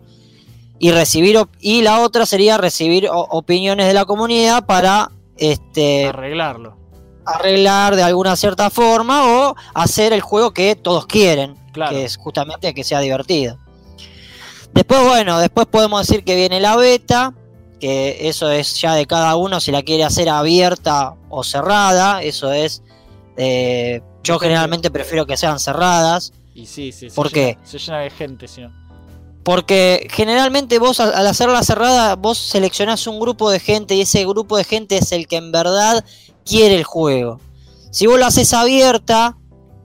y 0.78 0.90
recibir 0.90 1.38
y 1.60 1.82
la 1.82 2.00
otra 2.00 2.26
sería 2.26 2.58
recibir 2.58 3.08
opiniones 3.12 3.86
de 3.86 3.94
la 3.94 4.04
comunidad 4.04 4.66
para 4.66 5.10
este 5.36 6.06
Arreglarlo. 6.06 6.76
arreglar 7.24 7.94
de 7.96 8.02
alguna 8.02 8.34
cierta 8.36 8.68
forma 8.70 9.24
o 9.26 9.54
hacer 9.74 10.12
el 10.12 10.20
juego 10.20 10.52
que 10.52 10.74
todos 10.76 11.06
quieren, 11.06 11.56
Claro. 11.72 11.92
que 11.96 12.04
es 12.04 12.16
justamente 12.16 12.74
que 12.74 12.84
sea 12.84 13.00
divertido. 13.00 13.58
Después, 14.74 15.04
bueno, 15.04 15.38
después 15.38 15.66
podemos 15.66 16.06
decir 16.06 16.24
que 16.24 16.34
viene 16.34 16.58
la 16.60 16.76
beta, 16.76 17.34
que 17.82 18.28
eso 18.28 18.48
es 18.52 18.80
ya 18.80 18.94
de 18.94 19.06
cada 19.06 19.34
uno 19.34 19.58
si 19.60 19.72
la 19.72 19.82
quiere 19.82 20.04
hacer 20.04 20.28
abierta 20.28 21.14
o 21.28 21.42
cerrada, 21.42 22.22
eso 22.22 22.52
es... 22.52 22.80
eh, 23.36 24.00
yo 24.22 24.38
generalmente 24.38 24.88
prefiero 24.92 25.26
que 25.26 25.36
sean 25.36 25.58
cerradas, 25.58 26.32
Y 26.54 26.66
sí, 26.66 26.92
sí. 26.92 27.10
se 27.10 27.16
¿Por 27.16 27.32
llena- 27.32 27.34
qué? 27.34 27.58
Se 27.64 27.78
llena 27.78 27.98
de 27.98 28.10
gente, 28.10 28.46
no. 28.60 28.70
porque 29.42 30.06
generalmente 30.12 30.78
vos 30.78 31.00
al 31.00 31.12
al 31.12 31.26
hacerla 31.26 31.62
cerrada, 31.64 32.14
vos 32.14 32.38
seleccionás 32.38 33.08
un 33.08 33.18
grupo 33.18 33.50
de 33.50 33.58
gente 33.58 33.96
y 33.96 34.02
ese 34.02 34.24
grupo 34.24 34.56
de 34.56 34.62
gente 34.64 34.96
es 34.98 35.10
el 35.10 35.26
que 35.26 35.36
en 35.38 35.50
verdad 35.50 36.04
quiere 36.46 36.76
el 36.76 36.84
juego. 36.84 37.40
Si 37.90 38.06
vos 38.06 38.16
lo 38.18 38.26
haces 38.26 38.52
abierta, 38.54 39.36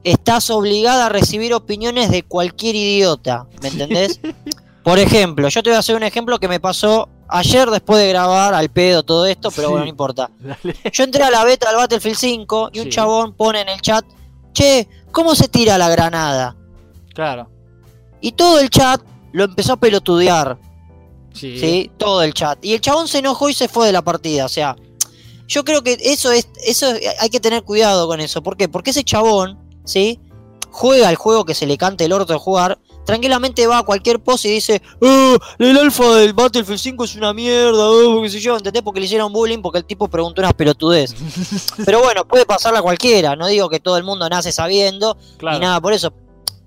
estás 0.04 0.52
obligada 0.52 1.08
a 1.08 1.10
recibir 1.10 1.54
opiniones 1.56 2.12
de 2.12 2.22
cualquier 2.24 2.76
idiota, 2.76 3.48
¿me 3.64 3.70
entendés? 3.70 4.20
Por 4.84 5.00
ejemplo, 5.00 5.50
yo 5.50 5.64
te 5.64 5.72
voy 5.72 5.76
a 5.78 5.80
hacer 5.80 5.96
un 5.96 6.04
ejemplo 6.04 6.38
que 6.40 6.48
me 6.48 6.60
pasó 6.60 7.10
ayer 7.30 7.70
después 7.70 8.00
de 8.02 8.10
grabar 8.10 8.54
al 8.54 8.70
pedo 8.70 9.04
todo 9.04 9.26
esto, 9.26 9.52
pero 9.52 9.68
Sí. 9.68 9.72
bueno, 9.72 9.86
no 9.86 9.90
importa. 9.90 10.30
Dale. 10.40 10.76
Yo 10.92 11.04
entré 11.04 11.24
a 11.24 11.30
la 11.32 11.44
beta 11.44 11.68
del 11.68 11.78
Battlefield 11.78 12.18
5 12.18 12.70
y 12.74 12.80
un 12.80 12.90
chabón 12.90 13.34
pone 13.34 13.62
en 13.62 13.70
el 13.70 13.82
chat, 13.82 14.06
che, 14.54 14.88
¿cómo 15.12 15.36
se 15.36 15.48
tira 15.48 15.78
la 15.78 15.90
granada? 15.90 16.56
Claro. 17.14 17.50
Y 18.22 18.32
todo 18.32 18.60
el 18.60 18.70
chat 18.70 19.02
lo 19.34 19.44
empezó 19.46 19.74
a 19.74 19.78
pelotudear. 19.78 20.58
Sí. 21.34 21.60
¿sí? 21.60 21.92
Todo 21.98 22.24
el 22.24 22.34
chat. 22.34 22.58
Y 22.66 22.74
el 22.74 22.82
chabón 22.82 23.08
se 23.08 23.20
enojó 23.20 23.50
y 23.50 23.54
se 23.54 23.68
fue 23.68 23.86
de 23.86 23.92
la 23.94 24.02
partida. 24.02 24.46
O 24.46 24.50
sea, 24.50 24.76
yo 25.48 25.64
creo 25.64 25.84
que 25.84 25.98
eso 26.02 26.32
es, 26.32 26.48
eso 26.66 26.90
es- 26.92 27.14
hay 27.20 27.30
que 27.30 27.40
tener 27.40 27.64
cuidado 27.64 28.08
con 28.08 28.20
eso. 28.22 28.42
¿Por 28.42 28.58
qué? 28.58 28.68
Porque 28.68 28.90
ese 28.90 29.04
chabón, 29.04 29.60
¿sí? 29.86 30.20
Juega 30.72 31.10
el 31.10 31.16
juego 31.16 31.46
que 31.46 31.54
se 31.54 31.68
le 31.68 31.78
cante 31.78 32.06
el 32.06 32.14
orto 32.14 32.34
de 32.34 32.40
jugar. 32.40 32.80
Tranquilamente 33.08 33.66
va 33.66 33.80
a 33.80 33.84
cualquier 33.84 34.20
post 34.20 34.44
y 34.46 34.50
dice, 34.50 34.82
"Oh, 35.02 35.38
el 35.60 35.78
alfa 35.78 36.14
del 36.16 36.34
Battlefield 36.34 36.78
5 36.78 37.06
es 37.06 37.16
una 37.16 37.34
mierda, 37.34 37.90
oh, 37.90 38.22
qué 38.22 38.30
sé 38.30 38.40
yo, 38.42 38.58
¿entendés? 38.58 38.84
Porque 38.84 39.00
le 39.00 39.06
hicieron 39.06 39.32
bullying, 39.32 39.62
porque 39.62 39.80
el 39.80 39.86
tipo 39.86 40.10
preguntó 40.10 40.42
unas 40.42 40.54
pelotudez. 40.54 41.16
Pero 41.86 42.02
bueno, 42.04 42.28
puede 42.28 42.46
pasarle 42.46 42.80
a 42.80 42.82
cualquiera, 42.82 43.36
no 43.38 43.48
digo 43.48 43.70
que 43.70 43.80
todo 43.80 43.96
el 43.98 44.04
mundo 44.04 44.28
nace 44.30 44.52
sabiendo, 44.52 45.18
Claro. 45.38 45.58
ni 45.58 45.62
nada 45.66 45.80
por 45.80 45.94
eso. 45.94 46.12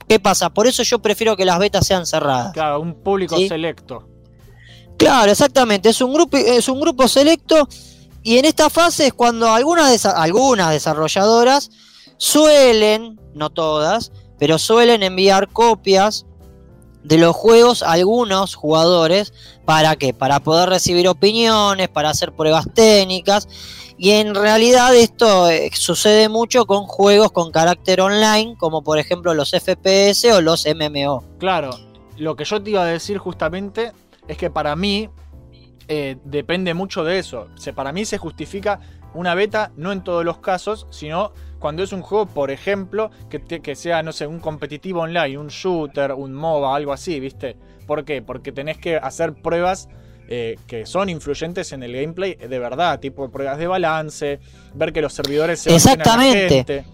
¿Qué 0.09 0.19
pasa? 0.19 0.49
Por 0.51 0.67
eso 0.67 0.83
yo 0.83 0.99
prefiero 0.99 1.37
que 1.37 1.45
las 1.45 1.59
betas 1.59 1.87
sean 1.87 2.07
cerradas. 2.07 2.53
Claro, 2.55 2.81
un 2.81 2.95
público 2.95 3.37
Sí. 3.37 3.47
selecto. 3.47 4.09
Claro, 4.97 5.31
exactamente. 5.31 5.91
Es 5.91 6.01
un 6.01 6.13
grupo, 6.13 6.37
es 6.39 6.69
un 6.69 6.81
grupo 6.81 7.07
selecto. 7.07 7.69
Y 8.23 8.39
en 8.39 8.45
esta 8.47 8.69
fase 8.71 9.07
es 9.09 9.13
cuando 9.13 9.49
algunas, 9.51 9.93
desa- 9.93 10.15
algunas 10.17 10.71
desarrolladoras 10.73 11.71
suelen, 12.19 13.19
no 13.35 13.51
todas, 13.51 14.13
pero 14.39 14.59
suelen 14.59 15.03
enviar 15.03 15.49
copias 15.49 16.27
de 17.03 17.19
los 17.19 17.35
juegos 17.35 17.83
a 17.83 17.93
algunos 17.93 18.55
jugadores. 18.55 19.33
¿Para 19.65 19.97
qué? 19.97 20.13
Para 20.15 20.41
poder 20.41 20.69
recibir 20.69 21.09
opiniones, 21.09 21.89
para 21.89 22.11
hacer 22.11 22.33
pruebas 22.33 22.67
técnicas. 22.75 23.49
Y 23.99 24.13
en 24.13 24.35
realidad 24.35 24.95
esto 24.97 25.51
eh, 25.51 25.71
sucede 25.75 26.29
mucho 26.29 26.65
con 26.65 26.85
juegos 26.85 27.33
con 27.33 27.53
carácter 27.53 28.01
online, 28.01 28.57
como 28.59 28.83
por 28.83 28.99
ejemplo 28.99 29.35
los 29.35 29.51
FPS 29.51 30.25
o 30.33 30.41
los 30.41 30.67
MMO. 30.67 31.23
Claro, 31.39 31.71
lo 32.17 32.35
que 32.35 32.45
yo 32.45 32.63
te 32.63 32.71
iba 32.71 32.83
a 32.83 32.87
decir 32.87 33.19
justamente 33.19 33.93
es 34.27 34.39
que 34.39 34.49
para 34.49 34.75
mí 34.75 35.11
eh, 35.89 36.17
depende 36.25 36.73
mucho 36.73 37.05
de 37.05 37.19
eso. 37.19 37.49
O 37.55 37.73
para 37.75 37.93
mí 37.93 38.05
se 38.05 38.17
justifica 38.17 38.81
una 39.15 39.35
beta 39.35 39.73
no 39.77 39.93
en 39.93 40.03
todos 40.05 40.25
los 40.25 40.39
casos, 40.39 40.87
sino 40.91 41.33
cuando 41.59 41.83
es 41.83 41.93
un 41.93 42.01
juego, 42.03 42.27
por 42.27 42.51
ejemplo, 42.51 43.11
que, 43.29 43.39
te- 43.39 43.61
que 43.61 43.75
sea, 43.75 44.03
no 44.03 44.13
sé, 44.13 44.27
un 44.27 44.41
competitivo 44.41 45.01
online, 45.03 45.37
un 45.39 45.49
shooter, 45.49 46.13
un 46.13 46.33
MOBA, 46.33 46.75
algo 46.75 46.93
así, 46.93 47.21
¿viste? 47.21 47.57
¿Por 47.87 48.05
qué? 48.05 48.23
Porque 48.23 48.53
tenés 48.53 48.79
que 48.79 48.97
hacer 48.97 49.35
pruebas 49.35 49.89
eh, 50.29 50.57
que 50.67 50.87
son 50.87 51.09
influyentes 51.09 51.73
en 51.73 51.83
el 51.83 51.93
gameplay 51.93 52.35
de 52.37 52.59
verdad, 52.59 53.01
tipo 53.01 53.29
pruebas 53.31 53.59
de 53.59 53.67
balance, 53.67 54.39
ver 54.75 54.93
que 54.93 55.03
los 55.03 55.13
servidores 55.13 55.61
se 55.61 55.71
bajen 55.71 55.89
a 55.89 55.95
la 55.97 56.03
Exactamente. 56.03 56.49
gente. 56.55 56.85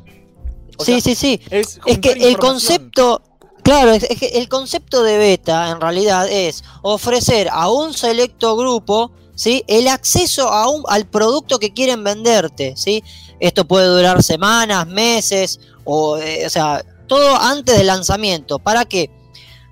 O 0.79 0.85
sí, 0.85 0.93
sea, 0.93 1.01
sí, 1.01 1.15
sí. 1.15 1.41
Es, 1.51 1.79
Es 1.87 1.99
que 1.99 2.13
el 2.13 2.37
concepto, 2.39 3.23
claro, 3.63 3.93
es, 3.93 4.03
es 4.05 4.19
que 4.19 4.27
el 4.39 4.49
concepto 4.49 5.03
de 5.03 5.19
beta 5.19 5.71
en 5.71 5.81
realidad 5.81 6.27
es 6.31 6.65
ofrecer 6.83 7.49
a 7.53 7.71
un 7.71 7.93
selecto 7.93 8.57
grupo, 8.57 9.13
¿sí? 9.37 9.63
El 9.69 9.87
acceso 9.87 10.49
a 10.49 10.69
un, 10.69 10.83
al 10.89 11.07
producto 11.07 11.61
que 11.61 11.73
quieren 11.73 12.03
venderte, 12.03 12.75
¿sí? 12.77 13.05
Esto 13.39 13.65
puede 13.65 13.87
durar 13.87 14.25
semanas, 14.25 14.89
meses, 14.89 15.61
o, 15.85 16.17
eh, 16.19 16.45
o 16.45 16.51
sea, 16.51 16.85
todo 17.07 17.37
antes 17.37 17.77
del 17.77 17.87
lanzamiento. 17.87 18.59
¿Para 18.59 18.85
qué? 18.85 19.11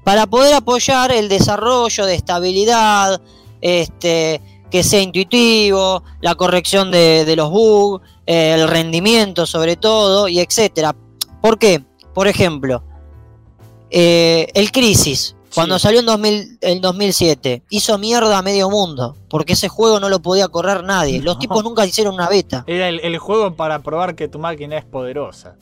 Para 0.04 0.26
poder 0.28 0.54
apoyar 0.54 1.10
el 1.10 1.28
desarrollo 1.28 2.06
de 2.06 2.14
estabilidad, 2.14 3.20
este, 3.60 4.40
que 4.70 4.84
sea 4.84 5.00
intuitivo, 5.00 6.04
la 6.20 6.34
corrección 6.34 6.90
de, 6.90 7.24
de 7.24 7.36
los 7.36 7.50
bugs, 7.50 8.06
eh, 8.26 8.52
el 8.54 8.68
rendimiento 8.68 9.46
sobre 9.46 9.76
todo, 9.76 10.28
y 10.28 10.40
etcétera. 10.40 10.94
¿Por 11.40 11.58
qué? 11.58 11.84
Por 12.14 12.28
ejemplo, 12.28 12.84
eh, 13.90 14.48
el 14.54 14.72
Crisis, 14.72 15.36
cuando 15.54 15.78
Sí. 15.78 15.82
salió 15.84 16.00
en 16.00 16.06
2000 16.06 16.58
el 16.60 16.80
2007, 16.80 17.62
hizo 17.70 17.96
mierda 17.98 18.36
a 18.38 18.42
medio 18.42 18.68
mundo, 18.70 19.16
porque 19.28 19.52
ese 19.54 19.68
juego 19.68 20.00
no 20.00 20.08
lo 20.08 20.20
podía 20.20 20.48
correr 20.48 20.82
nadie. 20.84 21.20
Los 21.22 21.36
No. 21.36 21.38
tipos 21.40 21.62
nunca 21.64 21.86
hicieron 21.86 22.14
una 22.14 22.28
beta, 22.28 22.64
Era 22.66 22.88
el, 22.88 23.00
el 23.00 23.18
juego 23.18 23.54
para 23.54 23.78
probar 23.80 24.14
que 24.14 24.28
tu 24.28 24.38
máquina 24.38 24.76
es 24.78 24.84
poderosa. 24.84 25.56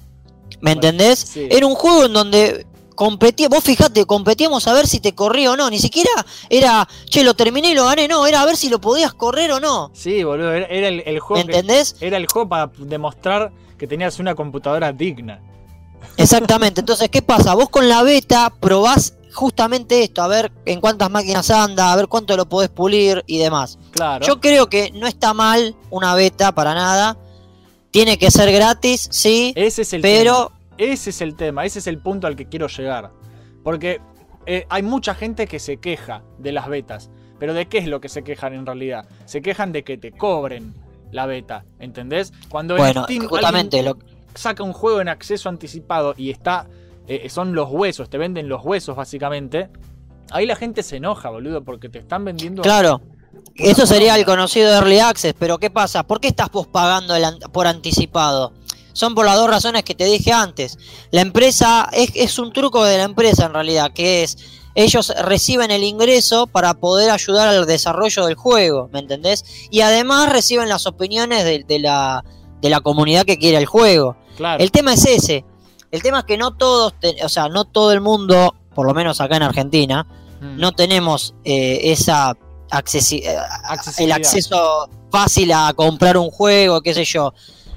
¿me 0.61 0.73
entendés? 0.73 1.19
Sí. 1.19 1.49
Era 1.51 1.67
un 1.67 1.75
juego 1.75 2.05
en 2.05 2.13
donde 2.13 2.67
competía, 2.95 3.49
vos 3.49 3.65
fijate, 3.65 4.05
competíamos 4.05 4.69
a 4.69 4.73
ver 4.75 4.87
si 4.87 5.01
te 5.01 5.13
corría 5.13 5.51
o 5.51 5.57
no, 5.57 5.69
ni 5.71 5.81
siquiera 5.81 6.11
era, 6.51 6.87
che, 7.07 7.25
lo 7.25 7.35
terminé 7.35 7.71
y 7.73 7.75
lo 7.75 7.87
gané, 7.87 8.07
no, 8.07 8.27
era 8.29 8.43
a 8.43 8.47
ver 8.47 8.57
si 8.57 8.69
lo 8.69 8.81
podías 8.81 9.13
correr 9.13 9.51
o 9.51 9.59
no, 9.61 9.91
Sí, 9.93 10.23
boludo, 10.23 10.53
era, 10.53 10.67
era 10.67 10.87
el, 10.89 11.03
el 11.05 11.15
¿me 11.15 11.21
juego 11.21 11.45
que- 11.47 11.51
entendés? 11.57 11.97
era 12.01 12.17
el 12.17 12.27
juego 12.27 12.49
para 12.49 12.71
demostrar 12.79 13.51
que 13.77 13.89
tenías 13.89 14.21
una 14.21 14.35
computadora 14.37 14.93
digna. 14.93 15.41
Exactamente. 16.17 16.81
Entonces, 16.81 17.09
¿qué 17.09 17.23
pasa? 17.23 17.55
Vos 17.55 17.69
con 17.71 17.89
la 17.89 18.03
beta 18.03 18.53
probás 18.61 19.15
justamente 19.33 20.03
esto, 20.03 20.23
a 20.23 20.29
ver 20.29 20.53
en 20.67 20.81
cuántas 20.81 21.11
máquinas 21.11 21.51
anda, 21.51 21.93
a 21.93 21.97
ver 21.97 22.09
cuánto 22.09 22.37
lo 22.37 22.49
podés 22.49 22.71
pulir 22.71 23.23
y 23.27 23.39
demás. 23.39 23.79
Claro. 23.91 24.27
Yo 24.27 24.41
creo 24.41 24.69
que 24.69 24.91
no 24.93 25.07
está 25.07 25.35
mal 25.35 25.75
una 25.91 26.15
beta 26.15 26.53
para 26.53 26.75
nada. 26.75 27.17
Tiene 27.91 28.19
que 28.19 28.31
ser 28.31 28.51
gratis, 28.53 29.09
sí, 29.11 29.53
ese 29.55 29.83
es 29.83 29.93
el 29.93 30.01
pero 30.01 30.47
tema. 30.47 30.63
Ese 30.79 31.11
es 31.11 31.21
el 31.21 31.37
tema, 31.37 31.65
ese 31.65 31.79
es 31.79 31.87
el 31.87 31.99
punto 31.99 32.27
al 32.27 32.37
que 32.37 32.47
quiero 32.47 32.67
llegar. 32.69 33.11
Porque 33.63 34.01
eh, 34.47 34.67
hay 34.71 34.83
mucha 34.83 35.15
gente 35.15 35.47
que 35.47 35.59
se 35.59 35.77
queja 35.77 36.23
de 36.39 36.53
las 36.53 36.69
betas. 36.69 37.11
Pero 37.39 37.55
¿de 37.55 37.67
qué 37.67 37.79
es 37.79 37.87
lo 37.87 38.01
que 38.01 38.09
se 38.09 38.23
quejan 38.23 38.55
en 38.55 38.65
realidad? 38.65 39.07
Se 39.25 39.43
quejan 39.43 39.73
de 39.73 39.85
que 39.85 39.99
te 39.99 40.13
cobren 40.13 40.75
la 41.11 41.27
beta, 41.27 41.65
¿entendés? 41.79 42.33
Cuando 42.49 42.77
en 42.77 42.83
bueno, 42.83 43.05
Steam 43.05 43.27
justamente 43.27 43.83
lo, 43.83 43.99
saca 44.35 44.63
un 44.63 44.73
juego 44.73 45.01
en 45.01 45.09
acceso 45.09 45.49
anticipado 45.49 46.15
y 46.17 46.31
está. 46.31 46.67
Eh, 47.09 47.29
son 47.29 47.55
los 47.55 47.69
huesos, 47.71 48.09
te 48.11 48.19
venden 48.19 48.49
los 48.49 48.65
huesos 48.65 48.97
básicamente. 48.97 49.69
Ahí 50.31 50.47
la 50.47 50.57
gente 50.57 50.83
se 50.83 50.97
enoja, 50.97 51.31
boludo, 51.31 51.63
porque 51.63 51.89
te 51.89 51.99
están 51.99 52.25
vendiendo. 52.25 52.63
Claro. 52.63 53.01
Eso 53.55 53.87
sería 53.87 54.15
el 54.17 54.25
conocido 54.25 54.71
Early 54.73 54.99
Access, 55.01 55.35
pero 55.39 55.59
¿qué 55.59 55.71
pasa? 55.71 56.05
¿Por 56.05 56.21
qué 56.21 56.29
estás 56.29 56.51
vos 56.51 56.67
pagando 56.67 57.15
el 57.15 57.25
an- 57.25 57.39
por 57.53 57.67
anticipado? 57.67 58.53
Son 58.95 59.15
por 59.15 59.25
las 59.25 59.37
dos 59.37 59.49
razones 59.49 59.85
que 59.85 59.95
te 59.95 60.05
dije 60.05 60.33
antes. 60.33 60.79
La 61.11 61.23
empresa, 61.23 61.89
es, 61.93 62.13
es 62.15 62.39
un 62.39 62.53
truco 62.53 62.85
de 62.85 62.99
la 62.99 63.05
empresa 63.05 63.47
en 63.47 63.55
realidad, 63.55 63.93
que 63.95 64.23
es 64.23 64.37
ellos 64.75 65.13
reciben 65.23 65.71
el 65.71 65.83
ingreso 65.85 66.47
para 66.47 66.73
poder 66.75 67.11
ayudar 67.11 67.49
al 67.49 67.67
desarrollo 67.67 68.25
del 68.27 68.37
juego, 68.37 68.89
¿me 68.93 69.01
entendés? 69.01 69.45
Y 69.71 69.81
además 69.83 70.33
reciben 70.33 70.69
las 70.71 70.87
opiniones 70.87 71.45
de, 71.45 71.65
de 71.67 71.79
la, 71.79 72.25
de 72.63 72.71
la 72.71 72.81
comunidad 72.81 73.25
que 73.27 73.37
quiere 73.39 73.59
el 73.59 73.67
juego. 73.67 74.17
Claro. 74.37 74.63
El 74.63 74.71
tema 74.71 74.95
es 74.95 75.05
ese. 75.05 75.45
El 75.93 76.03
tema 76.03 76.21
es 76.21 76.25
que 76.25 76.37
no 76.37 76.57
todos, 76.57 76.95
te- 76.99 77.25
o 77.25 77.29
sea, 77.29 77.49
no 77.49 77.65
todo 77.65 77.93
el 77.93 78.01
mundo, 78.01 78.55
por 78.75 78.87
lo 78.87 78.95
menos 78.95 79.21
acá 79.21 79.37
en 79.37 79.43
Argentina, 79.45 80.07
Mm. 80.41 80.59
no 80.59 80.73
tenemos 80.73 81.35
eh, 81.45 81.93
esa 81.93 82.35
accesi- 82.71 83.23
eh, 83.25 83.37
el 83.99 84.11
acceso 84.13 84.89
fácil 85.11 85.53
a 85.53 85.73
comprar 85.75 86.17
un 86.17 86.31
juego, 86.31 86.81
qué 86.81 86.95
sé 86.95 87.05
yo. 87.05 87.35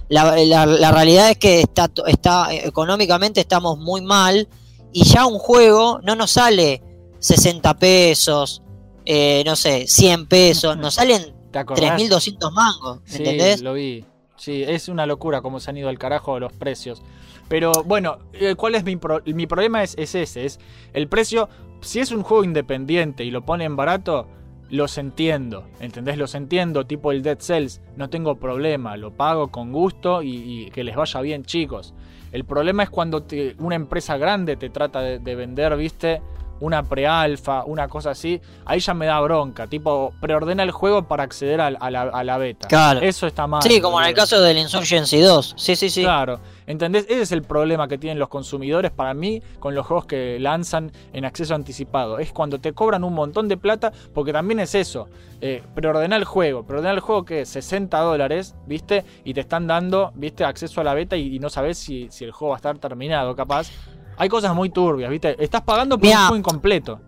La, 0.07 0.35
la- 0.37 0.65
la 0.65 0.91
realidad 0.91 1.29
es 1.31 1.37
que 1.37 1.59
está, 1.61 1.91
está 2.07 2.53
económicamente 2.53 3.41
estamos 3.41 3.77
muy 3.77 4.01
mal 4.01 4.47
y 4.93 5.03
ya 5.03 5.25
un 5.25 5.37
juego 5.37 5.99
no 6.03 6.15
nos 6.15 6.31
sale 6.31 6.81
60 7.19 7.73
pesos, 7.77 8.61
eh, 9.05 9.43
no 9.45 9.55
sé, 9.55 9.87
100 9.87 10.27
pesos, 10.27 10.77
nos 10.77 10.93
salen 10.95 11.35
¿Te 11.51 11.59
acordás? 11.59 11.99
3.200 12.01 12.51
mangos, 12.51 13.01
¿me 13.03 13.09
Sí, 13.09 13.17
entendés? 13.17 13.61
lo 13.61 13.73
vi. 13.73 14.05
Sí, 14.37 14.63
es 14.63 14.89
una 14.89 15.05
locura 15.05 15.41
cómo 15.41 15.59
se 15.59 15.69
han 15.71 15.77
ido 15.77 15.89
al 15.89 15.97
carajo 15.97 16.39
los 16.39 16.51
precios. 16.53 17.01
Pero 17.47 17.71
bueno, 17.85 18.17
eh, 18.33 18.55
¿cuál 18.55 18.75
es 18.75 18.83
mi, 18.83 18.97
mi 19.25 19.47
problema? 19.47 19.83
Es, 19.83 19.95
es 19.97 20.15
ese, 20.15 20.45
es 20.45 20.59
el 20.93 21.07
precio. 21.07 21.49
Si 21.81 21.99
es 21.99 22.11
un 22.11 22.23
juego 22.23 22.43
independiente 22.43 23.23
y 23.23 23.31
lo 23.31 23.45
ponen 23.45 23.75
barato, 23.75 24.27
los 24.69 24.97
entiendo, 24.97 25.67
¿entendés? 25.79 26.17
Los 26.17 26.33
entiendo, 26.33 26.87
tipo 26.87 27.11
el 27.11 27.21
Dead 27.21 27.39
Cells, 27.39 27.81
no 27.95 28.09
tengo 28.09 28.35
problema, 28.35 28.97
lo 28.97 29.11
pago 29.11 29.49
con 29.49 29.71
gusto 29.71 30.23
y, 30.23 30.71
que 30.73 30.83
les 30.83 30.95
vaya 30.95 31.21
bien, 31.21 31.43
chicos. 31.43 31.93
El 32.31 32.45
problema 32.45 32.83
es 32.83 32.89
cuando 32.89 33.25
una 33.59 33.75
empresa 33.75 34.17
grande 34.17 34.55
te 34.55 34.69
trata 34.69 35.01
de 35.01 35.35
vender, 35.35 35.77
viste, 35.77 36.21
una 36.59 36.83
pre-alfa, 36.83 37.63
una 37.65 37.87
cosa 37.87 38.11
así, 38.11 38.41
ahí 38.65 38.79
ya 38.79 38.93
me 38.93 39.05
da 39.05 39.19
bronca, 39.19 39.67
tipo, 39.67 40.13
preordena 40.21 40.63
el 40.63 40.71
juego 40.71 41.07
para 41.07 41.23
acceder 41.23 41.59
al- 41.61 41.77
a, 41.79 41.91
la, 41.91 42.01
a 42.03 42.23
la 42.23 42.37
beta. 42.37 42.67
Claro. 42.67 43.01
Eso 43.01 43.27
está 43.27 43.45
mal. 43.47 43.61
Sí, 43.61 43.81
como 43.81 44.01
en 44.01 44.07
el 44.07 44.13
caso 44.13 44.41
del 44.41 44.57
Insurgency 44.57 45.19
2. 45.19 45.55
Sí, 45.57 45.75
sí, 45.75 45.89
sí. 45.89 46.01
Claro, 46.03 46.39
¿entendés? 46.67 47.05
Ese 47.09 47.21
es 47.21 47.31
el 47.31 47.41
problema 47.43 47.87
que 47.87 47.97
tienen 47.97 48.19
los 48.19 48.29
consumidores 48.29 48.91
para 48.91 49.13
mí 49.13 49.41
con 49.59 49.75
los 49.75 49.85
juegos 49.85 50.05
que 50.05 50.37
lanzan 50.39 50.91
en 51.13 51.25
acceso 51.25 51.55
anticipado. 51.55 52.19
Es 52.19 52.31
cuando 52.31 52.59
te 52.59 52.73
cobran 52.73 53.03
un 53.03 53.13
montón 53.13 53.47
de 53.47 53.57
plata, 53.57 53.91
porque 54.13 54.31
también 54.33 54.59
es 54.59 54.75
eso. 54.75 55.07
Eh, 55.41 55.61
preordenar 55.75 56.19
el 56.19 56.25
juego, 56.25 56.63
preordenar 56.65 56.95
el 56.95 57.01
juego 57.01 57.25
que 57.25 57.41
es 57.41 57.49
60 57.49 57.99
dólares, 57.99 58.55
¿viste? 58.65 59.03
Y 59.25 59.33
te 59.33 59.41
están 59.41 59.67
dando, 59.67 60.11
¿viste? 60.15 60.45
Acceso 60.45 60.79
a 60.81 60.83
la 60.85 60.93
beta 60.93 61.17
y, 61.17 61.35
y 61.35 61.39
no 61.39 61.49
sabes 61.49 61.77
si, 61.77 62.07
si 62.09 62.23
el 62.23 62.31
juego 62.31 62.51
va 62.51 62.55
a 62.55 62.59
estar 62.59 62.77
terminado, 62.77 63.35
capaz. 63.35 63.69
Hay 64.17 64.29
cosas 64.29 64.53
muy 64.55 64.69
turbias, 64.69 65.09
¿viste? 65.09 65.35
Estás 65.43 65.61
pagando 65.61 65.97
por 65.97 66.05
Mirá. 66.07 66.19
un 66.21 66.27
juego 66.27 66.37
incompleto. 66.37 66.99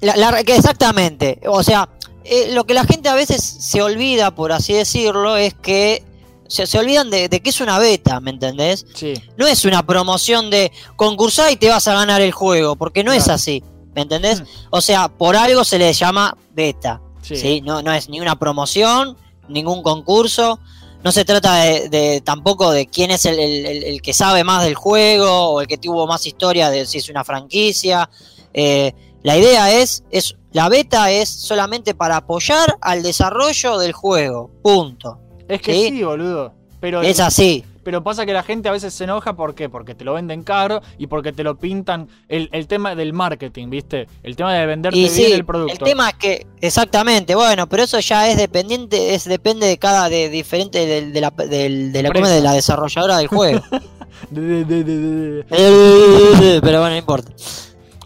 La- 0.00 0.16
la- 0.16 0.40
exactamente. 0.40 1.40
O 1.46 1.62
sea, 1.62 1.88
eh, 2.24 2.50
lo 2.52 2.64
que 2.64 2.74
la 2.74 2.84
gente 2.84 3.08
a 3.08 3.14
veces 3.14 3.42
se 3.42 3.82
olvida, 3.82 4.34
por 4.34 4.52
así 4.52 4.72
decirlo, 4.72 5.36
es 5.36 5.54
que 5.54 6.04
se, 6.48 6.66
se 6.66 6.78
olvidan 6.78 7.10
de, 7.10 7.28
de 7.28 7.40
que 7.40 7.50
es 7.50 7.60
una 7.60 7.78
beta, 7.78 8.20
¿me 8.20 8.30
entendés? 8.30 8.86
Sí, 8.94 9.14
No 9.36 9.46
es 9.46 9.64
una 9.64 9.84
promoción 9.84 10.50
de 10.50 10.72
concursar 10.96 11.50
y 11.52 11.56
te 11.56 11.68
vas 11.68 11.86
a 11.88 11.94
ganar 11.94 12.20
el 12.20 12.32
juego, 12.32 12.76
porque 12.76 13.02
no 13.04 13.12
es 13.12 13.28
así, 13.28 13.62
¿me 13.94 14.02
entendés? 14.02 14.40
Mm. 14.42 14.44
O 14.70 14.80
sea, 14.80 15.08
por 15.08 15.36
algo 15.36 15.64
se 15.64 15.78
le 15.78 15.92
llama 15.92 16.36
beta, 16.52 17.00
sí. 17.22 17.36
¿sí? 17.36 17.60
No, 17.62 17.82
no 17.82 17.92
es 17.92 18.08
ni 18.08 18.20
una 18.20 18.38
promoción, 18.38 19.16
ningún 19.48 19.82
concurso. 19.82 20.60
No 21.04 21.12
se 21.12 21.24
trata 21.24 21.54
de, 21.56 21.88
de- 21.90 22.20
tampoco 22.22 22.70
de 22.72 22.86
quién 22.86 23.10
es 23.10 23.26
el, 23.26 23.38
el- 23.38 23.66
el- 23.66 23.84
el 23.84 24.02
que 24.02 24.12
sabe 24.14 24.42
más 24.42 24.64
del 24.64 24.74
juego 24.74 25.50
o 25.50 25.60
el 25.60 25.66
que 25.66 25.76
tuvo 25.78 26.06
más 26.06 26.26
historia 26.26 26.70
de 26.70 26.86
si 26.86 26.98
es 26.98 27.08
una 27.10 27.22
franquicia. 27.24 28.08
Eh, 28.54 28.92
la 29.22 29.36
idea 29.36 29.70
es, 29.70 30.02
es, 30.10 30.34
la 30.52 30.68
beta 30.68 31.10
es 31.10 31.28
solamente 31.28 31.94
para 31.94 32.16
apoyar 32.16 32.76
al 32.80 33.02
desarrollo 33.02 33.78
del 33.78 33.92
juego. 33.92 34.50
Punto. 34.62 35.18
Es 35.46 35.60
que 35.60 35.74
¿Sí? 35.74 35.88
sí, 35.90 36.02
boludo. 36.02 36.52
Pero 36.80 37.02
Es 37.02 37.20
así. 37.20 37.64
Pero 37.84 38.02
pasa 38.02 38.24
que 38.26 38.32
la 38.32 38.42
gente 38.42 38.68
a 38.68 38.72
veces 38.72 38.92
se 38.94 39.04
enoja, 39.04 39.34
¿por 39.36 39.54
qué? 39.54 39.68
Porque 39.68 39.94
te 39.94 40.04
lo 40.04 40.14
venden 40.14 40.42
caro 40.42 40.80
y 40.98 41.06
porque 41.06 41.32
te 41.32 41.44
lo 41.44 41.56
pintan. 41.56 42.08
El, 42.28 42.48
el 42.52 42.66
tema 42.66 42.94
del 42.94 43.12
marketing, 43.12 43.68
¿viste? 43.70 44.08
El 44.22 44.34
tema 44.36 44.54
de 44.54 44.66
venderte 44.66 44.96
Y 44.98 45.02
bien 45.02 45.12
sí, 45.14 45.24
el 45.32 45.44
producto. 45.44 45.72
el 45.84 45.90
tema 45.90 46.08
es 46.08 46.14
que, 46.16 46.46
exactamente, 46.60 47.34
bueno, 47.34 47.68
pero 47.68 47.82
eso 47.84 48.00
ya 48.00 48.28
es 48.28 48.36
dependiente, 48.38 49.14
es 49.14 49.24
depende 49.24 49.66
de 49.66 49.78
cada, 49.78 50.08
de 50.08 50.28
diferente 50.30 50.86
del- 50.86 51.12
de, 51.12 51.20
la, 51.20 51.30
del- 51.30 51.92
de 51.92 52.02
la, 52.02 52.10
de 52.10 52.40
la 52.40 52.52
desarrolladora 52.54 53.18
del 53.18 53.28
juego. 53.28 53.60
De- 54.30 54.64
de- 54.64 54.84
de- 54.84 54.84
de- 54.84 55.42
de- 55.44 56.60
pero 56.62 56.78
bueno, 56.80 56.90
no 56.90 56.96
importa. 56.96 57.32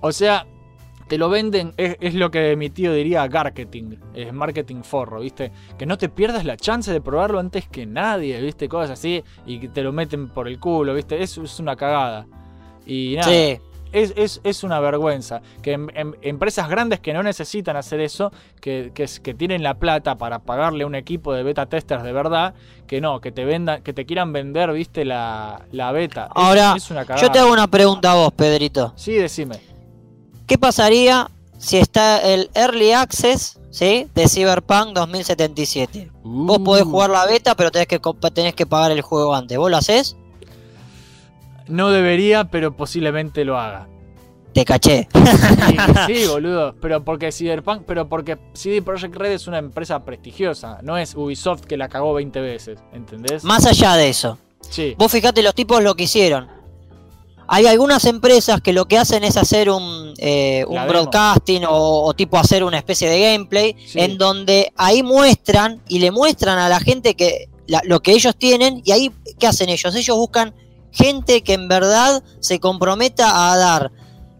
O 0.00 0.11
sea, 0.11 0.46
te 1.09 1.18
lo 1.18 1.29
venden, 1.29 1.73
es, 1.77 1.97
es 2.01 2.14
lo 2.14 2.31
que 2.31 2.55
mi 2.57 2.71
tío 2.71 2.92
diría 2.92 3.27
marketing, 3.29 3.97
es 4.14 4.33
marketing 4.33 4.83
forro, 4.83 5.21
¿viste? 5.21 5.51
Que 5.79 5.87
no 5.87 5.97
te 5.99 6.09
pierdas 6.09 6.44
la 6.44 6.57
chance 6.57 6.92
de 6.92 7.01
probarlo 7.01 7.38
antes 7.38 7.66
que 7.68 7.87
nadie, 7.87 8.40
¿viste? 8.40 8.68
Cosas 8.68 8.90
así, 8.99 9.25
y 9.47 9.59
que 9.59 9.68
te 9.68 9.83
lo 9.83 9.92
meten 9.92 10.29
por 10.29 10.47
el 10.49 10.61
culo, 10.61 10.94
¿viste? 10.94 11.23
Eso 11.23 11.42
es 11.42 11.59
una 11.59 11.75
cagada. 11.77 12.27
Y 12.87 13.16
nada, 13.16 13.29
Sí, 13.29 13.59
es, 13.92 14.12
es- 14.16 14.40
es 14.44 14.64
una 14.64 14.81
vergüenza 14.81 15.40
que 15.62 15.73
em- 15.73 15.88
em- 15.94 16.12
empresas 16.23 16.68
grandes 16.68 17.01
que 17.01 17.12
no 17.14 17.23
necesitan 17.23 17.77
hacer 17.77 18.01
eso, 18.01 18.31
que, 18.61 18.92
que, 18.94 19.07
que 19.23 19.33
tienen 19.35 19.62
la 19.62 19.75
plata 19.79 20.16
para 20.18 20.40
pagarle 20.40 20.85
a 20.85 20.87
un 20.87 20.94
equipo 20.94 21.33
de 21.33 21.42
beta 21.42 21.66
testers 21.66 22.03
de 22.03 22.12
verdad, 22.12 22.55
que 22.87 23.01
no, 23.01 23.21
que 23.21 23.33
te 23.33 23.44
vendan, 23.47 23.83
que 23.83 23.92
te 23.94 24.05
quieran 24.05 24.33
vender, 24.33 24.73
viste, 24.73 25.05
la, 25.07 25.62
la 25.73 25.90
beta. 25.92 26.29
Ahora, 26.35 26.75
es 26.77 26.90
una 26.90 27.05
yo 27.16 27.31
te 27.31 27.38
hago 27.38 27.53
una 27.53 27.66
pregunta 27.66 28.12
a 28.12 28.14
vos, 28.16 28.33
Pedrito. 28.33 28.92
Sí, 28.97 29.14
decime. 29.14 29.57
¿Qué 30.48 30.58
pasaría 30.58 31.30
si 31.58 31.76
está 31.76 32.18
el 32.20 32.50
Early 32.54 32.92
Access, 32.92 33.61
¿sí? 33.70 34.08
De 34.14 34.28
Cyberpunk 34.28 34.94
2077? 34.94 36.11
Vos 36.24 36.58
podés 36.61 36.84
Uh. 36.84 36.90
jugar 36.90 37.11
la 37.11 37.26
beta, 37.26 37.54
pero 37.54 37.70
tenés 37.70 37.87
que, 37.87 38.00
comp- 38.02 38.32
tenés 38.32 38.54
que 38.54 38.66
pagar 38.66 38.90
el 38.90 39.02
juego 39.02 39.34
antes. 39.34 39.56
¿Vos 39.58 39.70
lo 39.70 39.76
haces? 39.76 40.16
No 41.68 41.90
debería, 41.90 42.44
pero 42.44 42.74
posiblemente 42.76 43.44
lo 43.44 43.58
haga. 43.58 43.88
Te 44.54 44.64
caché. 44.64 45.06
Sí, 45.12 45.76
sí, 46.22 46.26
boludo. 46.26 46.74
Pero 46.80 47.04
porque 47.04 47.30
Cyberpunk, 47.30 47.82
pero 47.87 48.08
porque 48.08 48.38
CD 48.54 48.80
Projekt 48.80 49.14
Red 49.14 49.32
es 49.32 49.46
una 49.46 49.58
empresa 49.58 50.02
prestigiosa. 50.04 50.78
No 50.82 50.96
es 50.96 51.14
Ubisoft 51.14 51.61
que 51.66 51.76
la 51.76 51.88
cagó 51.90 52.14
20 52.14 52.40
veces. 52.40 52.80
¿Entendés? 52.94 53.44
Más 53.44 53.66
allá 53.66 53.94
de 53.96 54.08
eso. 54.08 54.38
Sí. 54.70 54.94
Vos 54.98 55.12
fijate 55.12 55.42
los 55.42 55.54
tipos 55.54 55.82
lo 55.82 55.94
que 55.94 56.04
hicieron. 56.04 56.48
Hay 57.50 57.66
algunas 57.66 58.04
empresas 58.04 58.61
que 58.61 58.72
lo 58.74 58.87
que 58.87 58.98
hacen 58.98 59.24
es 59.24 59.37
hacer 59.38 59.70
un, 59.70 60.12
eh, 60.18 60.64
un 60.68 60.87
broadcasting 60.87 61.64
o, 61.64 62.02
o 62.04 62.14
tipo 62.14 62.37
hacer 62.38 62.62
una 62.62 62.76
especie 62.76 63.08
de 63.08 63.20
gameplay 63.20 63.74
Sí. 63.87 64.00
en 64.00 64.18
donde 64.18 64.70
ahí 64.76 65.02
muestran 65.02 65.82
y 65.88 65.98
le 66.00 66.11
muestran 66.11 66.58
a 66.58 66.68
la 66.68 66.78
gente 66.78 67.14
que 67.14 67.48
la- 67.66 67.82
lo 67.84 68.00
que 68.00 68.12
ellos 68.12 68.37
tienen 68.37 68.82
y 68.84 68.92
ahí 68.92 69.11
¿qué 69.38 69.46
hacen 69.46 69.68
ellos? 69.70 69.94
Ellos 69.94 70.16
buscan 70.16 70.54
gente 70.92 71.42
que 71.42 71.54
en 71.54 71.68
verdad 71.68 72.22
se 72.40 72.61
comprometa 72.61 73.50
a 73.52 73.56
dar 73.56 73.92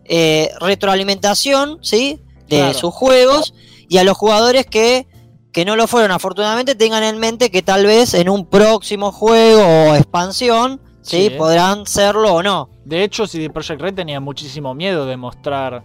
eh, 0.05 0.51
retroalimentación, 0.61 1.79
¿sí? 1.83 2.21
De 2.49 2.57
Claro. 2.59 2.79
sus 2.79 2.95
juegos 2.95 3.55
y 3.89 3.99
a 3.99 4.05
los 4.05 4.17
jugadores 4.17 4.67
que, 4.67 5.07
que 5.53 5.65
no 5.65 5.77
lo 5.77 5.87
fueron 5.87 6.11
afortunadamente 6.13 6.75
tengan 6.75 7.03
en 7.05 7.19
mente 7.19 7.51
que 7.51 7.63
tal 7.63 7.87
vez 7.87 8.15
en 8.15 8.29
un 8.29 8.47
próximo 8.47 9.13
juego 9.13 9.63
o 9.63 9.95
expansión, 9.95 10.81
¿sí? 11.03 11.29
Sí. 11.29 11.31
Podrán 11.37 11.87
serlo 11.87 12.35
o 12.35 12.43
no. 12.43 12.71
De 12.89 13.03
hecho, 13.05 13.27
CD 13.27 13.51
Projekt 13.51 13.83
Red 13.83 13.95
tenía 13.95 14.19
muchísimo 14.19 14.75
miedo 14.75 15.05
de 15.07 15.17
mostrar 15.19 15.85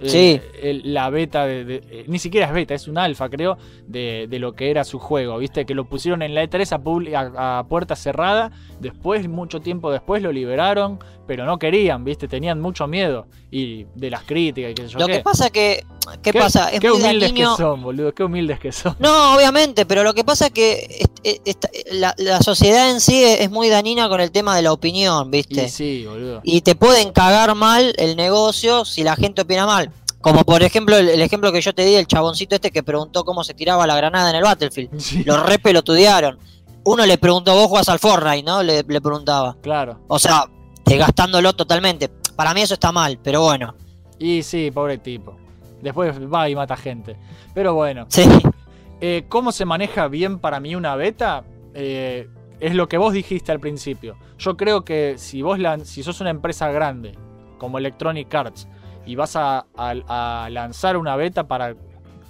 eh, 0.00 0.08
Sí. 0.08 0.40
el- 0.60 0.92
la 0.92 1.08
beta, 1.10 1.46
de, 1.46 1.64
de- 1.64 1.82
eh, 1.88 2.04
ni 2.08 2.18
siquiera 2.18 2.48
es 2.48 2.52
beta, 2.52 2.74
es 2.74 2.88
un 2.88 2.98
alfa, 2.98 3.28
creo, 3.28 3.56
de, 3.86 4.26
de 4.28 4.38
lo 4.40 4.52
que 4.54 4.68
era 4.70 4.82
su 4.82 4.98
juego. 4.98 5.38
Viste 5.38 5.64
que 5.64 5.74
lo 5.76 5.84
pusieron 5.84 6.22
en 6.22 6.34
la 6.34 6.42
E3 6.42 6.72
a, 6.72 6.82
publi- 6.82 7.14
a- 7.14 7.60
a 7.60 7.64
puerta 7.68 7.94
cerrada, 7.94 8.50
después, 8.80 9.28
mucho 9.28 9.60
tiempo 9.60 9.92
después, 9.92 10.20
lo 10.20 10.32
liberaron, 10.32 10.98
pero 11.32 11.46
no 11.46 11.58
querían, 11.58 12.04
viste, 12.04 12.28
tenían 12.28 12.60
mucho 12.60 12.86
miedo 12.86 13.26
y 13.50 13.86
de 13.94 14.10
las 14.10 14.22
críticas 14.24 14.72
y 14.72 14.74
qué 14.74 14.82
sé 14.82 14.88
yo 14.90 14.98
Lo 14.98 15.06
qué. 15.06 15.12
que 15.14 15.18
pasa 15.20 15.48
que, 15.48 15.82
¿qué, 16.22 16.30
Qué- 16.30 16.38
pasa? 16.38 16.68
Es 16.68 16.78
qué 16.78 16.90
humildes 16.90 17.30
dañino. 17.30 17.56
que 17.56 17.62
son, 17.62 17.82
boludo, 17.82 18.12
qué 18.12 18.22
humildes 18.22 18.60
que 18.60 18.70
son. 18.70 18.94
No, 18.98 19.34
obviamente, 19.34 19.86
pero 19.86 20.04
lo 20.04 20.12
que 20.12 20.24
pasa 20.24 20.48
es 20.48 20.52
que 20.52 21.06
esta- 21.22 21.70
la, 21.90 22.14
la 22.18 22.40
sociedad 22.40 22.90
en 22.90 23.00
sí 23.00 23.24
es, 23.24 23.50
muy 23.50 23.70
dañina 23.70 24.10
con 24.10 24.20
el 24.20 24.30
tema 24.30 24.54
de 24.54 24.60
la 24.60 24.74
opinión, 24.74 25.30
¿viste? 25.30 25.64
Y 25.64 25.68
sí, 25.70 26.04
boludo. 26.06 26.42
y 26.44 26.60
te 26.60 26.74
pueden 26.74 27.12
cagar 27.12 27.54
mal 27.54 27.94
el 27.96 28.14
negocio 28.14 28.84
si 28.84 29.02
la 29.04 29.16
gente 29.16 29.40
opina 29.40 29.64
mal. 29.64 29.90
Como 30.20 30.44
por 30.44 30.62
ejemplo 30.62 30.98
el, 30.98 31.08
el 31.08 31.22
ejemplo 31.22 31.50
que 31.50 31.62
yo 31.62 31.74
te 31.74 31.86
di, 31.86 31.94
el 31.94 32.06
chaboncito 32.06 32.56
este 32.56 32.70
que 32.70 32.82
preguntó 32.82 33.24
cómo 33.24 33.42
se 33.42 33.54
tiraba 33.54 33.86
la 33.86 33.96
granada 33.96 34.28
en 34.28 34.36
el 34.36 34.42
Battlefield. 34.42 34.90
Sí, 35.00 35.24
Lo 35.24 35.42
re 35.42 35.58
pelotudearon. 35.58 36.38
Uno 36.84 37.06
le 37.06 37.16
preguntó, 37.16 37.54
vos 37.54 37.68
jugás 37.68 37.88
al 37.88 37.98
Fortnite, 38.00 38.42
¿no? 38.42 38.62
Le, 38.62 38.82
le 38.86 39.00
preguntaba. 39.00 39.56
claro. 39.62 40.00
O 40.08 40.18
sea, 40.18 40.44
desgastándolo 40.84 41.52
totalmente. 41.54 42.08
Para 42.36 42.54
mí 42.54 42.62
eso 42.62 42.74
está 42.74 42.92
mal, 42.92 43.18
pero 43.22 43.42
bueno. 43.42 43.74
Y 44.18 44.42
sí, 44.42 44.70
pobre 44.70 44.98
tipo. 44.98 45.36
Después 45.80 46.18
va 46.32 46.48
y 46.48 46.54
mata 46.54 46.76
gente. 46.76 47.16
Pero 47.54 47.74
bueno. 47.74 48.06
Sí, 48.08 48.24
Eh, 49.04 49.24
¿Cómo 49.28 49.50
se 49.50 49.64
maneja 49.64 50.06
bien 50.06 50.38
para 50.38 50.60
mí 50.60 50.76
una 50.76 50.94
beta? 50.94 51.42
Eh, 51.74 52.28
es 52.60 52.72
lo 52.76 52.86
que 52.86 52.98
vos 52.98 53.12
dijiste 53.12 53.50
al 53.50 53.58
principio. 53.58 54.16
Yo 54.38 54.56
creo 54.56 54.84
que 54.84 55.14
si 55.18 55.42
vos 55.42 55.58
lan- 55.58 55.84
si 55.84 56.04
sos 56.04 56.20
una 56.20 56.30
empresa 56.30 56.70
grande, 56.70 57.18
como 57.58 57.78
Electronic 57.78 58.32
Arts, 58.32 58.68
y 59.04 59.16
vas 59.16 59.34
a, 59.34 59.66
a- 59.76 60.44
a 60.44 60.50
lanzar 60.50 60.96
una 60.96 61.16
beta 61.16 61.48
para 61.48 61.74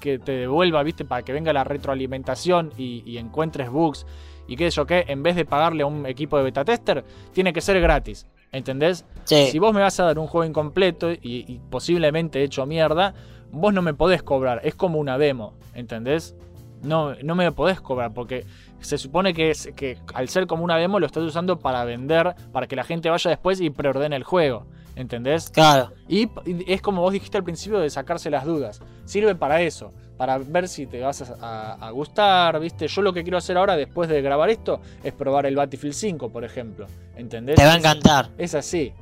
que 0.01 0.19
te 0.19 0.33
devuelva, 0.33 0.83
¿viste? 0.83 1.05
Para 1.05 1.23
que 1.23 1.35
venga 1.35 1.53
la 1.53 1.62
retroalimentación 1.65 2.73
y, 2.79 3.03
y 3.05 3.19
encuentres 3.19 3.71
bugs 3.71 4.07
y 4.49 4.57
qué 4.57 4.71
sé 4.71 4.77
yo 4.77 4.87
qué, 4.87 5.05
en 5.09 5.23
vez 5.23 5.37
de 5.37 5.45
pagarle 5.45 5.83
a 5.83 5.87
un 5.87 6.07
equipo 6.07 6.38
de 6.38 6.45
beta 6.45 6.65
tester, 6.65 7.05
tiene 7.33 7.53
que 7.53 7.61
ser 7.61 7.79
gratis. 7.83 8.27
¿Entendés? 8.53 9.05
Sí. 9.25 9.49
Si 9.51 9.59
vos 9.59 9.75
me 9.75 9.81
vas 9.81 9.99
a 9.99 10.05
dar 10.05 10.19
un 10.19 10.27
juego 10.27 10.45
incompleto 10.45 11.11
y, 11.11 11.19
y 11.23 11.61
posiblemente 11.71 12.43
hecho 12.43 12.67
mierda, 12.67 13.15
vos 13.51 13.73
no 13.73 13.83
me 13.83 13.95
podés 13.95 14.23
cobrar. 14.23 14.61
Es 14.65 14.75
como 14.75 14.99
una 14.99 15.19
demo, 15.19 15.55
¿entendés? 15.75 16.35
No, 16.83 17.15
no 17.23 17.35
me 17.35 17.51
podés 17.53 17.81
cobrar 17.81 18.12
porque 18.12 18.45
se 18.81 18.99
supone 18.99 19.33
que, 19.33 19.51
es, 19.51 19.71
que 19.77 19.99
al 20.15 20.29
ser 20.29 20.47
como 20.47 20.65
una 20.65 20.77
demo 20.77 20.99
lo 20.99 21.07
estás 21.07 21.23
usando 21.23 21.59
para 21.59 21.85
vender, 21.85 22.35
para 22.53 22.67
que 22.67 22.77
la 22.77 22.85
gente 22.85 23.09
vaya 23.09 23.31
después 23.31 23.61
y 23.61 23.71
preordene 23.71 24.17
el 24.17 24.25
juego. 24.25 24.67
¿Entendés? 24.95 25.49
Claro. 25.51 25.93
Y 26.07 26.29
es 26.67 26.83
como 26.83 27.01
vos 27.01 27.12
dijiste 27.15 27.38
al 27.38 27.45
principio 27.45 27.79
de 27.79 27.88
sacarse 27.88 28.29
las 28.29 28.45
dudas. 28.45 28.83
Sirve 29.07 29.35
para 29.35 29.62
eso, 29.62 29.93
para 30.23 30.39
ver 30.39 30.69
si 30.69 30.87
te 30.87 31.01
vas 31.01 31.21
a, 31.21 31.35
a- 31.41 31.89
a 31.89 31.91
gustar, 31.91 32.61
¿viste? 32.61 32.87
Yo 32.87 33.03
lo 33.03 33.13
que 33.13 33.25
quiero 33.25 33.39
hacer 33.39 33.57
ahora 33.57 33.75
después 33.75 34.09
de 34.09 34.23
grabar 34.23 34.51
esto 34.51 34.81
es 35.03 35.13
probar 35.13 35.47
el 35.47 35.57
Battlefield 35.57 35.95
5, 35.95 36.29
por 36.29 36.45
ejemplo. 36.45 36.87
¿Entendés? 37.17 37.57
Te 37.57 37.65
va 37.65 37.73
a 37.73 37.77
encantar. 37.77 38.29
es 38.39 38.55
así. 38.55 38.93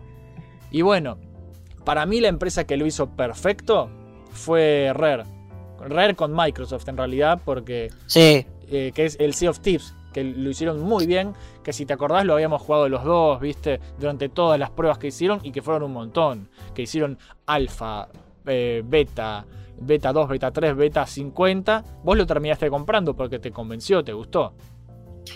Y 0.71 0.81
bueno, 0.81 1.19
para 1.85 2.07
mí 2.07 2.21
la 2.23 2.29
empresa 2.29 2.65
que 2.65 2.79
lo 2.79 2.87
hizo 2.87 3.11
perfecto 3.11 3.91
fue 4.33 4.93
Rare. 4.95 5.25
Rare 5.87 6.15
con 6.17 6.35
Microsoft 6.35 6.89
en 6.89 6.97
realidad, 6.97 7.39
porque 7.45 7.91
Sí. 8.07 8.47
eh, 8.71 8.93
que 8.95 9.05
es 9.05 9.19
el 9.21 9.35
Sea 9.35 9.51
of 9.51 9.61
Tips, 9.61 9.95
que 10.15 10.25
lo 10.25 10.49
hicieron 10.49 10.81
muy 10.81 11.05
bien, 11.07 11.35
que 11.63 11.75
si 11.75 11.85
te 11.85 11.93
acordás 11.93 12.25
lo 12.25 12.33
habíamos 12.33 12.63
jugado 12.63 12.89
los 12.89 13.05
dos, 13.05 13.39
viste, 13.41 13.79
durante 13.99 14.31
todas 14.31 14.59
las 14.59 14.71
pruebas 14.71 14.97
que 14.97 15.09
hicieron 15.09 15.41
y 15.43 15.53
que 15.53 15.61
fueron 15.61 15.83
un 15.83 15.93
montón, 15.93 16.49
que 16.75 16.81
hicieron 16.81 17.19
alfa, 17.45 18.09
eh, 18.47 18.83
beta, 18.87 19.45
beta 19.81 20.13
2, 20.13 20.29
beta 20.29 20.51
3, 20.51 20.77
beta 20.77 21.07
50, 21.07 21.85
vos 22.05 22.17
lo 22.17 22.27
terminaste 22.27 22.69
comprando 22.71 23.15
porque 23.15 23.39
te 23.39 23.51
convenció, 23.51 24.05
te 24.05 24.13
gustó. 24.13 24.53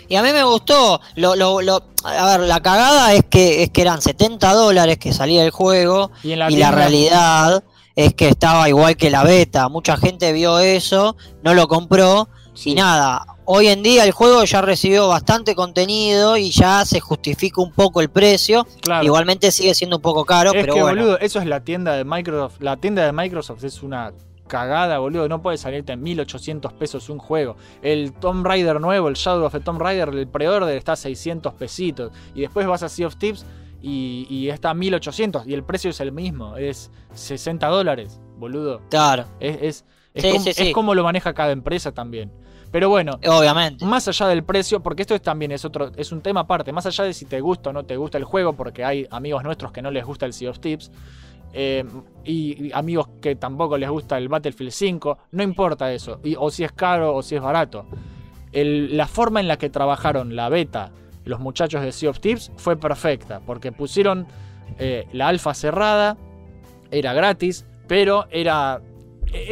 Y 0.07 0.15
a 0.15 0.23
mí 0.23 0.31
me 0.33 0.43
gustó. 0.43 0.99
Lo, 1.15 1.35
lo, 1.35 1.61
lo- 1.61 1.83
a 2.03 2.37
ver, 2.37 2.47
la 2.47 2.59
cagada 2.61 3.13
es 3.13 3.23
que, 3.25 3.63
es 3.63 3.69
que 3.69 3.81
eran 3.81 4.01
70 4.01 4.53
dólares 4.53 4.97
que 4.97 5.13
salía 5.13 5.43
el 5.43 5.51
juego. 5.51 6.11
Y 6.23 6.31
en 6.33 6.39
la, 6.39 6.51
y 6.51 6.55
la 6.57 6.67
tienda- 6.69 6.71
realidad 6.75 7.63
es 7.95 8.13
que 8.13 8.27
estaba 8.27 8.67
igual 8.67 8.97
que 8.97 9.09
la 9.09 9.23
beta. 9.23 9.69
Mucha 9.69 9.95
gente 9.95 10.33
vio 10.33 10.59
eso, 10.59 11.15
no 11.43 11.53
lo 11.53 11.67
compró. 11.67 12.27
Sí. 12.53 12.71
Y 12.71 12.75
nada, 12.75 13.25
hoy 13.45 13.67
en 13.67 13.83
día 13.83 14.03
el 14.05 14.11
juego 14.11 14.43
ya 14.43 14.61
recibió 14.61 15.07
bastante 15.07 15.55
contenido 15.55 16.35
y 16.37 16.51
ya 16.51 16.83
se 16.85 16.99
justifica 16.99 17.61
un 17.61 17.71
poco 17.71 18.01
el 18.01 18.09
precio. 18.09 18.65
Claro. 18.81 19.03
Igualmente 19.05 19.51
sigue 19.51 19.73
siendo 19.75 19.97
un 19.97 20.01
poco 20.01 20.25
caro, 20.25 20.51
es 20.51 20.61
pero 20.61 20.73
que, 20.73 20.81
bueno. 20.81 21.01
boludo, 21.03 21.19
eso 21.19 21.39
es 21.39 21.45
la 21.45 21.61
tienda 21.61 21.93
de 21.93 22.03
Microsoft. 22.05 22.57
La 22.59 22.77
tienda 22.77 23.05
de 23.05 23.11
Microsoft 23.13 23.63
es 23.63 23.81
una 23.83 24.11
cagada, 24.47 24.97
boludo. 24.99 25.27
No 25.29 25.41
puede 25.41 25.57
salirte 25.57 25.93
en 25.93 26.01
1800 26.03 26.73
pesos 26.73 27.09
un 27.09 27.17
juego. 27.19 27.55
El 27.81 28.13
Tomb 28.13 28.45
Raider 28.45 28.79
nuevo, 28.79 29.07
el 29.07 29.15
Shadow 29.15 29.45
of 29.45 29.53
the 29.53 29.59
Tomb 29.59 29.81
Raider, 29.81 30.09
el 30.09 30.27
pre-order 30.27 30.75
está 30.77 30.93
a 30.93 30.95
600 30.95 31.53
pesitos. 31.53 32.11
Y 32.33 32.41
después 32.41 32.65
vas 32.67 32.83
a 32.83 32.89
Sea 32.89 33.07
of 33.07 33.15
Tips 33.17 33.45
y, 33.81 34.27
y 34.29 34.49
está 34.49 34.71
a 34.71 34.73
1800. 34.73 35.47
Y 35.47 35.53
el 35.53 35.63
precio 35.63 35.89
es 35.89 35.99
el 35.99 36.11
mismo. 36.11 36.57
Es 36.57 36.91
60 37.13 37.67
dólares, 37.67 38.19
boludo. 38.37 38.81
Claro, 38.89 39.25
Es, 39.39 39.57
es, 39.61 39.85
es 40.13 40.23
Sí, 40.23 40.31
como, 40.31 40.43
sí, 40.43 40.53
sí. 40.53 40.67
es 40.69 40.73
como 40.73 40.95
lo 40.95 41.03
maneja 41.03 41.33
cada 41.33 41.51
empresa 41.51 41.91
también. 41.91 42.31
Pero 42.71 42.89
bueno, 42.89 43.19
obviamente. 43.25 43.85
más 43.85 44.05
allá 44.07 44.27
del 44.27 44.43
precio, 44.43 44.81
porque 44.81 45.03
esto 45.03 45.15
es 45.15 45.21
también 45.21 45.51
es 45.51 45.63
otro, 45.63 45.91
es 45.95 46.11
un 46.11 46.21
tema 46.21 46.41
aparte, 46.41 46.73
más 46.73 46.85
allá 46.85 47.05
de 47.05 47.13
si 47.13 47.25
te 47.25 47.39
gusta 47.39 47.69
o 47.69 47.73
no 47.73 47.85
te 47.85 47.95
gusta 47.95 48.17
el 48.17 48.25
juego, 48.25 48.53
porque 48.53 48.83
hay 48.83 49.07
amigos 49.11 49.43
nuestros 49.43 49.71
que 49.71 49.81
no 49.81 49.91
les 49.91 50.03
gusta 50.03 50.25
el 50.25 50.33
Sea 50.33 50.49
of 50.49 50.59
Tips, 50.59 50.91
eh, 51.57 51.85
y, 52.25 52.71
amigos 52.73 53.07
que 53.21 53.35
tampoco 53.35 53.77
les 53.77 53.89
gusta 53.89 54.17
el 54.17 54.27
Battlefield 54.27 54.71
5, 54.71 55.17
no 55.31 55.41
importa 55.43 55.91
eso, 55.93 56.19
y- 56.23 56.35
o 56.37 56.51
si 56.51 56.63
es 56.65 56.71
caro 56.73 57.15
o 57.15 57.21
si 57.23 57.35
es 57.35 57.41
barato. 57.41 57.85
La 58.51 59.07
forma 59.07 59.39
en 59.39 59.47
la 59.47 59.57
que 59.57 59.69
trabajaron 59.69 60.35
la 60.35 60.49
beta 60.49 60.91
los 61.25 61.39
muchachos 61.39 61.81
de 61.81 61.91
Sea 61.91 62.11
of 62.11 62.19
Tips 62.19 62.51
fue 62.55 62.77
perfecta, 62.77 63.41
porque 63.45 63.71
pusieron 63.71 64.27
eh, 64.77 65.07
la 65.11 65.27
alfa 65.27 65.53
cerrada, 65.53 66.17
era 66.91 67.13
gratis, 67.13 67.65
pero 67.87 68.25
era, 68.29 68.81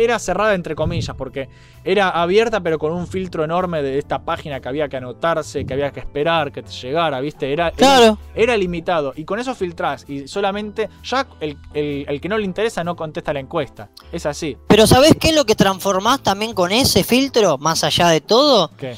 era 0.04 0.20
cerrada 0.20 0.54
entre 0.54 0.76
comillas, 0.76 1.16
porque 1.16 1.50
era 1.84 2.10
abierta 2.10 2.62
pero 2.62 2.78
con 2.80 2.92
un 2.94 3.08
filtro 3.08 3.44
enorme 3.44 3.82
de 3.82 3.98
esta 4.00 4.24
página 4.24 4.60
que 4.60 4.70
había 4.70 4.88
que 4.90 4.98
anotarse, 4.98 5.66
que 5.66 5.74
había 5.74 5.92
que 5.92 6.00
esperar 6.00 6.52
que 6.52 6.64
te 6.64 6.72
llegara, 6.72 7.20
¿viste? 7.20 7.52
Era, 7.52 7.68
era- 7.68 7.76
Claro, 7.78 8.18
era 8.36 8.56
limitado 8.58 9.14
y 9.16 9.26
con 9.26 9.40
eso 9.40 9.54
filtrás 9.56 10.06
y 10.08 10.28
solamente 10.28 10.90
ya 11.04 11.28
el, 11.40 11.58
el- 11.74 12.06
el 12.08 12.22
que 12.22 12.30
no 12.30 12.38
le 12.38 12.46
interesa 12.46 12.84
no 12.84 12.96
contesta 12.96 13.34
la 13.34 13.40
encuesta. 13.40 13.90
Es 14.12 14.26
así. 14.26 14.58
pero 14.68 14.88
¿sabés 14.88 15.14
qué 15.20 15.30
es 15.30 15.36
lo 15.36 15.46
que 15.46 15.56
transformás 15.56 16.22
también 16.22 16.54
con 16.54 16.72
ese 16.72 17.04
filtro, 17.04 17.58
más 17.58 17.84
allá 17.84 18.08
de 18.10 18.22
todo? 18.22 18.72
¿Qué? 18.78 18.96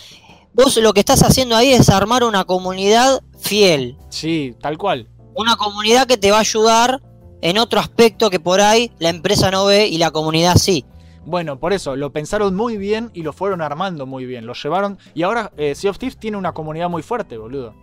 Vos 0.54 0.78
lo 0.78 0.94
que 0.94 1.02
estás 1.02 1.22
haciendo 1.24 1.56
ahí 1.56 1.74
es 1.74 1.90
armar 1.90 2.24
una 2.24 2.46
comunidad 2.46 3.22
fiel. 3.40 3.98
Sí, 4.10 4.56
tal 4.62 4.78
cual. 4.78 5.10
Una 5.36 5.58
comunidad 5.58 6.08
que 6.08 6.16
te 6.18 6.32
va 6.32 6.38
a 6.38 6.42
ayudar 6.42 7.02
en 7.42 7.58
otro 7.58 7.80
aspecto 7.80 8.30
que 8.30 8.40
por 8.40 8.62
ahí 8.62 8.92
la 9.00 9.10
empresa 9.10 9.52
no 9.52 9.66
ve 9.66 9.88
y 9.88 9.98
la 9.98 10.12
comunidad 10.12 10.56
sí. 10.56 10.86
Bueno, 11.26 11.60
por 11.60 11.74
eso, 11.74 11.96
lo 11.96 12.12
pensaron 12.12 12.56
muy 12.56 12.78
bien 12.78 13.10
y 13.14 13.24
lo 13.24 13.34
fueron 13.34 13.62
armando 13.62 14.06
muy 14.06 14.26
bien. 14.26 14.46
Lo 14.46 14.54
llevaron. 14.54 15.00
Y 15.16 15.24
ahora 15.24 15.52
eh, 15.58 15.74
Sea 15.74 15.90
of 15.90 15.98
Thieves 15.98 16.18
tiene 16.18 16.38
una 16.38 16.54
comunidad 16.54 16.90
muy 16.90 17.02
fuerte, 17.02 17.38
boludo. 17.38 17.74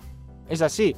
Es 0.49 0.63
así. 0.63 0.95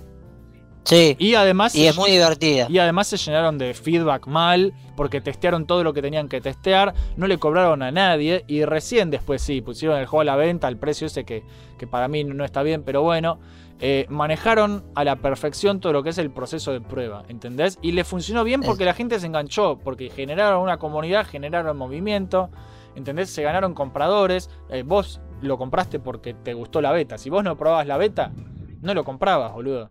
Sí. 0.84 1.16
Y 1.18 1.34
además. 1.34 1.74
Y 1.74 1.86
es 1.86 1.96
muy 1.96 2.10
divertida. 2.10 2.66
Y 2.68 2.78
además 2.78 3.06
se 3.06 3.16
llenaron 3.16 3.56
de 3.56 3.72
feedback 3.72 4.26
mal, 4.26 4.74
porque 4.94 5.22
testearon 5.22 5.66
todo 5.66 5.82
lo 5.82 5.94
que 5.94 6.02
tenían 6.02 6.28
que 6.28 6.42
testear, 6.42 6.94
no 7.16 7.26
le 7.26 7.38
cobraron 7.38 7.82
a 7.82 7.90
nadie, 7.90 8.44
y 8.46 8.64
recién 8.64 9.10
después 9.10 9.40
sí, 9.40 9.62
pusieron 9.62 9.98
el 9.98 10.06
juego 10.06 10.20
a 10.20 10.24
la 10.24 10.36
venta 10.36 10.66
al 10.66 10.76
precio 10.76 11.06
ese 11.06 11.24
que, 11.24 11.42
que 11.78 11.86
para 11.86 12.08
mí 12.08 12.24
no 12.24 12.44
está 12.44 12.62
bien, 12.62 12.82
pero 12.82 13.02
bueno, 13.02 13.38
eh, 13.80 14.06
manejaron 14.08 14.84
a 14.94 15.04
la 15.04 15.16
perfección 15.16 15.80
todo 15.80 15.92
lo 15.92 16.02
que 16.02 16.10
es 16.10 16.18
el 16.18 16.30
proceso 16.30 16.72
de 16.72 16.80
prueba, 16.80 17.24
¿entendés? 17.28 17.78
Y 17.82 17.92
le 17.92 18.04
funcionó 18.04 18.44
bien 18.44 18.60
porque 18.62 18.84
la 18.84 18.94
gente 18.94 19.18
se 19.18 19.26
enganchó, 19.26 19.78
porque 19.78 20.10
generaron 20.10 20.62
una 20.62 20.78
comunidad, 20.78 21.26
generaron 21.26 21.76
movimiento, 21.76 22.50
¿entendés? 22.94 23.30
Se 23.30 23.42
ganaron 23.42 23.74
compradores, 23.74 24.48
eh, 24.70 24.82
vos 24.84 25.20
lo 25.42 25.58
compraste 25.58 25.98
porque 25.98 26.34
te 26.34 26.54
gustó 26.54 26.80
la 26.80 26.92
beta, 26.92 27.18
si 27.18 27.30
vos 27.30 27.42
no 27.42 27.56
probabas 27.56 27.86
la 27.86 27.96
beta, 27.96 28.32
no 28.80 28.94
lo 28.94 29.04
comprabas, 29.04 29.52
boludo. 29.52 29.90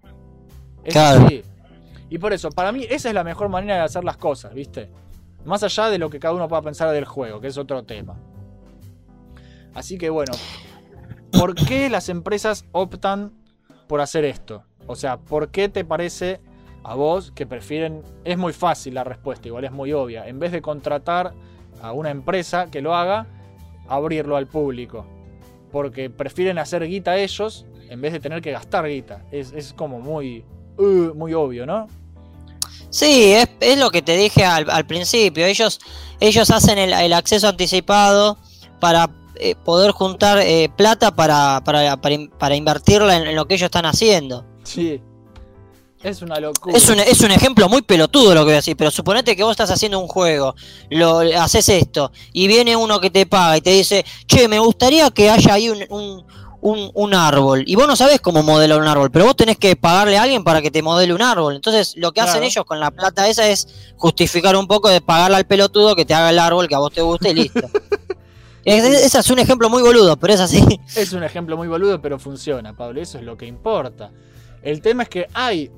Es 0.83 0.93
Claro. 0.93 1.25
así. 1.25 1.43
Y 2.09 2.17
por 2.19 2.31
eso, 2.33 2.49
para 2.49 2.71
mí 2.71 2.85
esa 2.89 3.09
es 3.09 3.15
la 3.15 3.23
mejor 3.23 3.49
manera 3.49 3.75
de 3.75 3.81
hacer 3.81 4.03
las 4.03 4.17
cosas, 4.17 4.53
¿viste? 4.53 4.89
Más 5.45 5.61
allá 5.63 5.89
de 5.89 5.97
lo 5.97 6.09
que 6.09 6.19
cada 6.19 6.33
uno 6.33 6.47
pueda 6.47 6.61
pensar 6.61 6.89
del 6.91 7.05
juego, 7.05 7.41
que 7.41 7.47
es 7.47 7.57
otro 7.57 7.83
tema. 7.83 8.15
Así 9.73 9.97
que 9.97 10.09
bueno, 10.09 10.31
¿por 11.31 11.55
qué 11.55 11.89
las 11.89 12.09
empresas 12.09 12.65
optan 12.71 13.33
por 13.93 14.01
hacer 14.01 14.25
esto? 14.25 14.63
O 14.87 14.95
sea, 14.95 15.17
¿por 15.17 15.51
qué 15.51 15.69
te 15.69 15.85
parece 15.85 16.41
a 16.83 16.95
vos 16.95 17.31
que 17.35 17.45
prefieren... 17.45 18.01
Es 18.23 18.39
muy 18.39 18.51
fácil 18.51 18.95
la 18.95 19.03
respuesta, 19.03 19.47
igual 19.47 19.65
es 19.65 19.71
muy 19.71 19.93
obvia. 19.93 20.27
En 20.27 20.39
vez 20.39 20.51
de 20.51 20.63
contratar 20.63 21.35
a 21.79 21.91
una 21.91 22.09
empresa 22.09 22.71
que 22.71 22.81
lo 22.81 22.95
haga, 22.95 23.27
abrirlo 23.87 24.35
al 24.35 24.47
público. 24.47 25.05
Porque 25.71 26.09
prefieren 26.09 26.57
hacer 26.57 26.87
guita 26.87 27.17
ellos 27.17 27.67
en 27.87 28.01
vez 28.01 28.13
de 28.13 28.19
tener 28.19 28.41
que 28.41 28.51
gastar 28.51 28.87
guita. 28.87 29.21
Es, 29.31 29.53
es 29.53 29.73
como 29.73 29.99
muy, 29.99 30.43
uh, 30.79 31.13
muy 31.13 31.35
obvio, 31.35 31.67
¿no? 31.67 31.85
Sí, 32.89 33.33
es, 33.33 33.47
es 33.59 33.77
lo 33.77 33.91
que 33.91 34.01
te 34.01 34.17
dije 34.17 34.43
al, 34.43 34.87
principio. 34.87 35.45
Ellos, 35.45 35.79
ellos 36.19 36.49
hacen 36.49 36.79
el 36.79 37.13
acceso 37.13 37.47
anticipado 37.47 38.39
para 38.79 39.07
eh, 39.51 39.55
poder 39.55 39.91
juntar 39.91 40.39
eh, 40.39 40.69
plata 40.75 41.15
para, 41.15 41.61
para, 41.63 41.97
para, 41.97 42.15
in- 42.15 42.29
para 42.29 42.55
invertirla 42.55 43.15
en, 43.17 43.27
en 43.27 43.35
lo 43.35 43.45
que 43.45 43.55
ellos 43.55 43.65
están 43.65 43.85
haciendo. 43.85 44.45
Sí. 44.63 45.01
Es 46.01 46.21
una 46.21 46.37
locura. 46.39 46.75
Es 46.75 46.89
un, 46.89 46.99
es 46.99 47.21
un 47.21 47.31
ejemplo 47.31 47.69
muy 47.69 47.81
pelotudo 47.81 48.33
lo 48.33 48.41
que 48.41 48.45
voy 48.45 48.53
a 48.53 48.55
decir, 48.57 48.75
pero 48.75 48.91
suponete 48.91 49.35
que 49.37 49.43
vos 49.43 49.51
estás 49.51 49.71
haciendo 49.71 49.99
un 49.99 50.07
juego, 50.09 50.53
lo 50.89 51.19
haces 51.19 51.69
esto, 51.69 52.11
y 52.33 52.47
viene 52.47 52.75
uno 52.75 52.99
que 52.99 53.09
te 53.09 53.25
paga 53.25 53.55
y 53.57 53.61
te 53.61 53.69
dice, 53.69 54.05
che, 54.27 54.49
me 54.49 54.59
gustaría 54.59 55.09
que 55.11 55.29
haya 55.29 55.53
ahí 55.53 55.69
un, 55.69 55.79
un, 55.89 56.25
un- 56.59 56.91
un 56.93 57.13
árbol. 57.13 57.63
Y 57.65 57.75
vos 57.75 57.87
no 57.87 57.95
sabés 57.95 58.19
cómo 58.19 58.43
modelar 58.43 58.81
un 58.81 58.87
árbol, 58.89 59.11
pero 59.11 59.23
vos 59.25 59.35
tenés 59.37 59.57
que 59.57 59.77
pagarle 59.77 60.17
a 60.17 60.23
alguien 60.23 60.43
para 60.43 60.61
que 60.61 60.71
te 60.71 60.81
modele 60.81 61.13
un 61.13 61.21
árbol. 61.21 61.55
Entonces, 61.55 61.93
lo 61.95 62.11
que 62.11 62.19
hacen 62.19 62.43
ellos 62.43 62.65
con 62.65 62.81
la 62.81 62.91
plata 62.91 63.29
esa 63.29 63.47
es 63.47 63.67
justificar 63.95 64.57
un 64.57 64.67
poco 64.67 64.89
de 64.89 64.99
pagarle 64.99 65.37
al 65.37 65.45
pelotudo 65.45 65.95
que 65.95 66.03
te 66.03 66.13
haga 66.13 66.31
el 66.31 66.39
árbol 66.39 66.67
que 66.67 66.75
a 66.75 66.79
vos 66.79 66.91
te 66.91 67.01
guste 67.01 67.29
y 67.29 67.33
listo. 67.35 67.61
Es- 68.65 68.83
es- 68.83 69.05
Ese 69.05 69.19
es 69.19 69.29
un 69.29 69.39
ejemplo 69.39 69.69
muy 69.69 69.81
boludo, 69.81 70.17
pero 70.17 70.33
es 70.33 70.39
así. 70.39 70.63
Es 70.95 71.13
un 71.13 71.23
ejemplo 71.23 71.57
muy 71.57 71.67
boludo, 71.67 72.01
pero 72.01 72.19
funciona, 72.19 72.73
Pablo. 72.75 73.01
Eso 73.01 73.17
es 73.17 73.23
lo 73.23 73.35
que 73.37 73.45
importa. 73.45 74.11
El 74.61 74.81
tema 74.81 75.03
es 75.03 75.09
que 75.09 75.27
hay, 75.33 75.69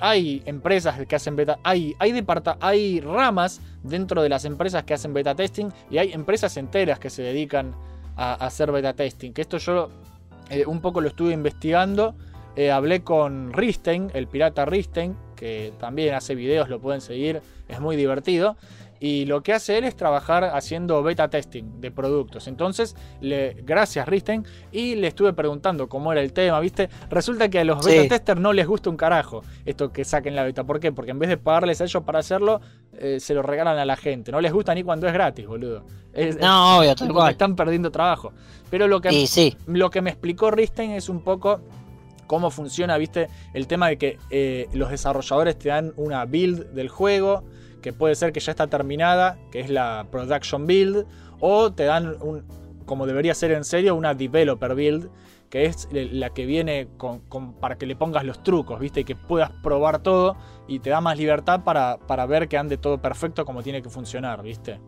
hay 0.00 0.42
empresas 0.46 0.98
que 1.06 1.14
hacen 1.16 1.36
beta, 1.36 1.58
hay, 1.62 1.94
hay, 1.98 2.12
departa- 2.12 2.56
hay 2.60 3.00
ramas 3.00 3.60
dentro 3.82 4.22
de 4.22 4.28
las 4.30 4.44
empresas 4.46 4.84
que 4.84 4.94
hacen 4.94 5.12
beta 5.12 5.34
testing 5.34 5.68
y 5.90 5.98
hay 5.98 6.12
empresas 6.12 6.56
enteras 6.56 6.98
que 6.98 7.10
se 7.10 7.22
dedican 7.22 7.74
a, 8.16 8.32
a 8.32 8.46
hacer 8.46 8.72
beta 8.72 8.94
testing. 8.94 9.32
Que 9.32 9.42
esto 9.42 9.58
yo 9.58 9.90
eh, 10.48 10.64
un 10.66 10.80
poco 10.80 11.00
lo 11.02 11.08
estuve 11.08 11.32
investigando. 11.34 12.14
Eh, 12.56 12.70
hablé 12.70 13.02
con 13.02 13.52
Ristein, 13.52 14.10
el 14.14 14.26
pirata 14.28 14.64
Ristein, 14.64 15.16
que 15.36 15.72
también 15.78 16.14
hace 16.14 16.34
videos, 16.34 16.68
lo 16.68 16.80
pueden 16.80 17.00
seguir, 17.00 17.40
es 17.68 17.80
muy 17.80 17.96
divertido. 17.96 18.56
Y 19.04 19.24
lo 19.24 19.42
que 19.42 19.52
hace 19.52 19.78
él 19.78 19.82
es 19.84 19.96
trabajar 19.96 20.44
haciendo 20.44 21.02
beta 21.02 21.28
testing 21.28 21.80
de 21.80 21.90
productos. 21.90 22.46
Entonces, 22.46 22.94
le, 23.20 23.54
gracias 23.64 24.06
Risten, 24.06 24.46
y 24.70 24.94
le 24.94 25.08
estuve 25.08 25.32
preguntando 25.32 25.88
cómo 25.88 26.12
era 26.12 26.20
el 26.20 26.32
tema, 26.32 26.60
¿viste? 26.60 26.88
Resulta 27.10 27.48
que 27.48 27.58
a 27.58 27.64
los 27.64 27.84
Sí. 27.84 27.90
beta 27.90 28.10
testers 28.10 28.40
no 28.40 28.52
les 28.52 28.64
gusta 28.64 28.90
un 28.90 28.96
carajo 28.96 29.42
esto 29.64 29.92
que 29.92 30.04
saquen 30.04 30.36
la 30.36 30.44
beta. 30.44 30.62
¿Por 30.62 30.78
qué? 30.78 30.92
Porque 30.92 31.10
en 31.10 31.18
vez 31.18 31.30
de 31.30 31.36
pagarles 31.36 31.80
a 31.80 31.84
ellos 31.84 32.04
para 32.04 32.20
hacerlo, 32.20 32.60
eh, 32.96 33.18
se 33.18 33.34
lo 33.34 33.42
regalan 33.42 33.76
a 33.76 33.84
la 33.84 33.96
gente. 33.96 34.30
No 34.30 34.40
les 34.40 34.52
gusta 34.52 34.72
ni 34.72 34.84
cuando 34.84 35.08
es 35.08 35.12
gratis, 35.12 35.48
boludo. 35.48 35.84
Es- 36.12 36.38
No, 36.38 36.78
obvio, 36.78 36.94
tal 36.94 37.12
cual. 37.12 37.32
están 37.32 37.56
perdiendo 37.56 37.90
trabajo. 37.90 38.32
Pero 38.70 38.86
lo 38.86 39.00
que, 39.00 39.26
sí, 39.26 39.56
lo 39.66 39.90
que 39.90 40.00
me 40.00 40.10
explicó 40.10 40.52
Risten 40.52 40.92
es 40.92 41.08
un 41.08 41.24
poco 41.24 41.60
cómo 42.28 42.52
funciona, 42.52 42.96
viste, 42.98 43.26
el 43.52 43.66
tema 43.66 43.88
de 43.88 43.98
que 43.98 44.18
eh, 44.30 44.68
los 44.74 44.90
desarrolladores 44.90 45.58
te 45.58 45.70
dan 45.70 45.92
una 45.96 46.24
build 46.24 46.68
del 46.72 46.88
juego, 46.88 47.42
que 47.82 47.92
puede 47.92 48.14
ser 48.14 48.32
que 48.32 48.40
ya 48.40 48.52
está 48.52 48.66
terminada, 48.68 49.36
que 49.50 49.60
es 49.60 49.68
la 49.68 50.06
production 50.10 50.66
build, 50.66 51.04
o 51.40 51.72
te 51.72 51.84
dan 51.84 52.16
un, 52.22 52.44
como 52.86 53.06
debería 53.06 53.34
ser 53.34 53.50
en 53.52 53.64
serio, 53.64 53.94
una 53.94 54.14
developer 54.14 54.74
build, 54.74 55.10
que 55.50 55.66
es 55.66 55.86
la 55.92 56.30
que 56.30 56.46
viene 56.46 56.88
con, 56.96 57.18
con- 57.28 57.52
para 57.54 57.76
que 57.76 57.84
le 57.84 57.94
pongas 57.94 58.24
los 58.24 58.42
trucos, 58.42 58.80
viste, 58.80 59.00
y 59.00 59.04
que 59.04 59.14
puedas 59.16 59.50
probar 59.62 59.98
todo 59.98 60.36
y 60.66 60.78
te 60.78 60.88
da 60.88 61.02
más 61.02 61.18
libertad 61.18 61.62
para, 61.62 61.98
para 61.98 62.24
ver 62.24 62.48
que 62.48 62.56
ande 62.56 62.78
todo 62.78 63.02
perfecto 63.02 63.44
como 63.44 63.62
tiene 63.62 63.82
que 63.82 63.90
funcionar, 63.90 64.42
viste. 64.42 64.80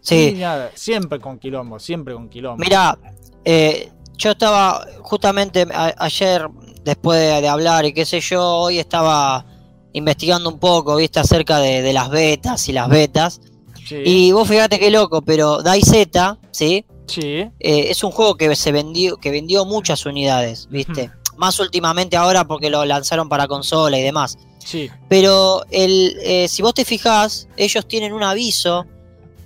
sí. 0.00 0.34
Nada, 0.38 0.70
siempre 0.74 1.20
con 1.20 1.38
quilombo, 1.38 1.78
siempre 1.78 2.14
con 2.14 2.28
quilombo. 2.30 2.62
Mira, 2.62 2.96
eh, 3.44 3.90
yo 4.16 4.30
estaba 4.30 4.86
justamente 5.00 5.66
a- 5.74 5.94
ayer, 5.98 6.48
después 6.84 7.20
de, 7.20 7.40
de 7.42 7.48
hablar 7.48 7.84
y 7.84 7.92
qué 7.92 8.04
sé 8.06 8.20
yo, 8.20 8.42
hoy 8.44 8.78
estaba 8.78 9.44
investigando 9.92 10.48
un 10.48 10.58
poco, 10.58 10.96
viste, 10.96 11.20
acerca 11.20 11.58
de, 11.58 11.82
de 11.82 11.92
las 11.92 12.10
betas 12.10 12.68
y 12.68 12.72
las 12.72 12.88
betas. 12.88 13.40
Sí, 13.86 13.96
Y 14.04 14.32
vos 14.32 14.48
fíjate 14.48 14.78
qué 14.78 14.90
loco, 14.90 15.22
pero 15.22 15.62
DayZ, 15.62 16.08
¿sí? 16.50 16.84
sí, 17.06 17.20
Eh, 17.58 17.86
es 17.90 18.04
un 18.04 18.10
juego 18.12 18.36
que 18.36 18.54
se 18.56 18.72
vendió, 18.72 19.16
que 19.16 19.30
vendió 19.30 19.64
muchas 19.64 20.06
unidades, 20.06 20.68
¿viste? 20.70 21.10
Más 21.36 21.58
últimamente 21.58 22.16
ahora 22.16 22.46
porque 22.46 22.70
lo 22.70 22.84
lanzaron 22.84 23.28
para 23.28 23.48
consola 23.48 23.98
y 23.98 24.02
demás. 24.02 24.38
sí. 24.58 24.88
Pero 25.08 25.62
el, 25.70 26.16
eh, 26.22 26.46
si 26.48 26.62
vos 26.62 26.74
te 26.74 26.84
fijás, 26.84 27.48
ellos 27.56 27.86
tienen 27.88 28.12
un 28.12 28.22
aviso 28.22 28.86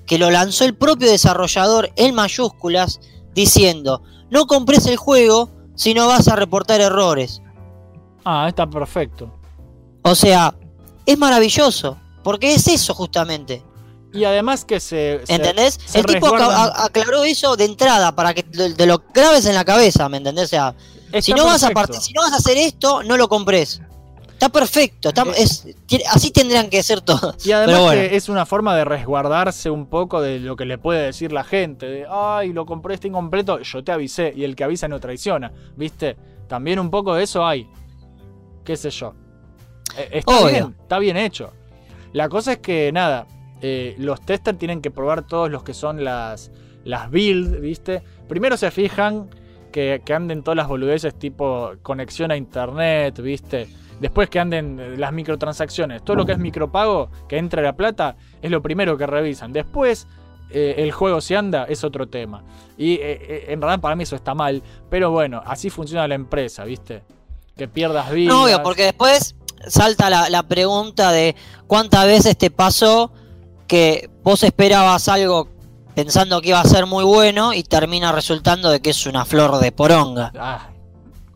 que 0.05 0.19
lo 0.19 0.31
lanzó 0.31 0.65
el 0.65 0.75
propio 0.77 1.11
desarrollador 1.11 1.91
en 1.97 2.15
mayúsculas 2.15 3.01
diciendo, 3.35 4.03
no 4.31 4.47
compres 4.47 4.87
el 4.87 4.97
juego 4.97 5.51
si 5.75 5.95
no 5.95 6.07
vas 6.07 6.29
a 6.29 6.37
reportar 6.37 6.81
errores. 6.81 7.43
Ah, 8.25 8.47
está 8.49 8.69
perfecto. 8.69 9.33
O 10.07 10.15
sea, 10.15 10.55
es 11.05 11.19
maravilloso, 11.19 11.99
porque 12.23 12.55
es 12.55 12.67
eso 12.69 12.95
justamente. 12.95 13.63
Y 14.13 14.25
además 14.25 14.65
que 14.65 14.81
se. 14.81 15.21
¿Entendés? 15.29 15.79
se 15.85 15.99
el 15.99 16.07
tipo 16.07 16.29
resguardan- 16.29 16.73
aclaró 16.77 17.25
eso 17.25 17.57
de 17.57 17.65
entrada 17.67 18.15
para 18.15 18.33
que 18.33 18.43
te, 18.43 18.73
te 18.75 18.87
lo 18.87 19.03
grabes 19.13 19.45
en 19.47 19.55
la 19.55 19.65
cabeza, 19.65 20.09
¿me 20.09 20.17
entendés? 20.19 20.45
O 20.45 20.49
sea, 20.49 20.75
Está 21.07 21.21
si 21.23 21.33
no, 21.33 21.45
vas 21.45 21.63
a 21.63 21.69
si 22.01 22.13
no 22.15 22.23
vas 22.23 22.33
a 22.33 22.37
hacer 22.37 22.57
esto, 22.57 23.03
no 23.03 23.17
lo 23.17 23.29
compres. 23.29 23.81
Está 24.33 24.49
perfecto, 24.51 25.09
está- 25.11 25.23
Eh. 25.23 25.35
es- 25.39 25.67
así 26.11 26.31
tendrían 26.31 26.69
que 26.69 26.83
ser 26.83 27.01
todos. 27.01 27.45
Y 27.47 27.53
además 27.53 27.81
bueno. 27.81 28.01
que 28.03 28.17
es 28.17 28.29
una 28.29 28.45
forma 28.47 28.77
de 28.77 28.85
resguardarse 28.85 29.71
un 29.71 29.87
poco 29.87 30.21
de 30.21 30.39
lo 30.41 30.57
que 30.57 30.67
le 30.67 30.77
puede 30.79 31.03
decir 31.07 31.33
la 31.33 31.43
gente. 31.45 31.87
De, 31.87 32.07
ay, 32.11 32.53
lo 32.53 32.65
compré 32.67 32.95
este 32.95 33.09
incompleto, 33.09 33.61
yo 33.61 33.83
te 33.85 33.93
avisé. 33.93 34.33
Y 34.37 34.45
el 34.45 34.55
que 34.55 34.65
avisa 34.65 34.89
no 34.89 35.01
traiciona. 35.01 35.53
¿Viste? 35.77 36.17
También 36.49 36.79
un 36.79 36.91
poco 36.91 37.15
de 37.15 37.25
eso 37.25 37.47
hay. 37.47 37.67
¿Qué 38.65 38.77
sé 38.77 38.91
yo? 38.91 39.15
Eh, 39.97 40.09
está 40.13 40.39
Obvio. 40.39 40.51
bien, 40.51 40.77
está 40.81 40.99
bien 40.99 41.17
hecho. 41.17 41.53
La 42.13 42.29
cosa 42.29 42.53
es 42.53 42.59
que, 42.59 42.91
nada, 42.93 43.27
eh, 43.61 43.95
los 43.99 44.21
testers 44.21 44.59
tienen 44.59 44.81
que 44.81 44.91
probar 44.91 45.27
todos 45.27 45.51
los 45.51 45.63
que 45.63 45.75
son 45.75 46.05
las, 46.05 46.51
las 46.85 47.11
builds, 47.11 47.61
¿viste? 47.61 48.03
Primero 48.29 48.57
se 48.57 48.71
fijan 48.71 49.29
que, 49.73 50.03
que 50.05 50.15
anden 50.15 50.43
todas 50.43 50.57
las 50.57 50.69
boludeces 50.69 51.15
tipo 51.19 51.73
conexión 51.83 52.31
a 52.31 52.37
internet, 52.37 53.21
¿viste? 53.21 53.69
Después 54.01 54.29
que 54.29 54.39
anden 54.39 54.79
eh, 54.79 54.97
las 54.97 55.13
microtransacciones. 55.13 56.05
Todo 56.05 56.17
lo 56.17 56.27
que 56.27 56.33
es 56.33 56.39
micropago, 56.39 57.11
que 57.29 57.39
entre 57.39 57.63
la 57.63 57.75
plata, 57.75 58.17
es 58.43 58.51
lo 58.51 58.63
primero 58.63 58.97
que 58.97 59.07
revisan. 59.07 59.53
Después, 59.53 60.07
eh, 60.51 60.75
el 60.79 60.93
juego 60.93 61.21
si 61.21 61.35
anda, 61.35 61.65
es 61.65 61.83
otro 61.83 62.09
tema. 62.09 62.45
Y 62.77 62.95
eh, 62.95 63.47
en 63.49 63.61
realidad 63.61 63.81
para 63.81 63.97
mí 63.97 64.03
eso 64.03 64.17
está 64.17 64.35
mal. 64.35 64.63
Pero 64.91 65.11
bueno, 65.11 65.43
así 65.45 65.71
funciona 65.71 66.07
la 66.07 66.15
empresa, 66.15 66.65
¿viste? 66.65 67.03
Que 67.57 67.69
pierdas 67.69 68.11
vidas. 68.11 68.35
No, 68.35 68.45
obvio, 68.45 68.63
porque 68.63 68.85
después 68.85 69.35
salta 69.67 70.11
la, 70.11 70.29
la 70.31 70.43
pregunta 70.45 71.13
de 71.13 71.35
cuántas 71.67 72.07
veces 72.07 72.37
te 72.37 72.51
pasó 72.51 73.13
que 73.67 74.09
vos 74.23 74.43
esperabas 74.43 75.09
algo 75.09 75.49
pensando 75.95 76.41
que 76.41 76.51
iba 76.51 76.61
a 76.61 76.65
ser 76.65 76.87
muy 76.87 77.05
bueno 77.05 77.53
y 77.55 77.63
termina 77.63 78.13
resultando 78.13 78.71
de 78.71 78.81
que 78.81 78.91
es 78.91 79.07
una 79.07 79.25
flor 79.25 79.59
de 79.59 79.73
poronga. 79.73 80.33
Ah, 80.39 80.69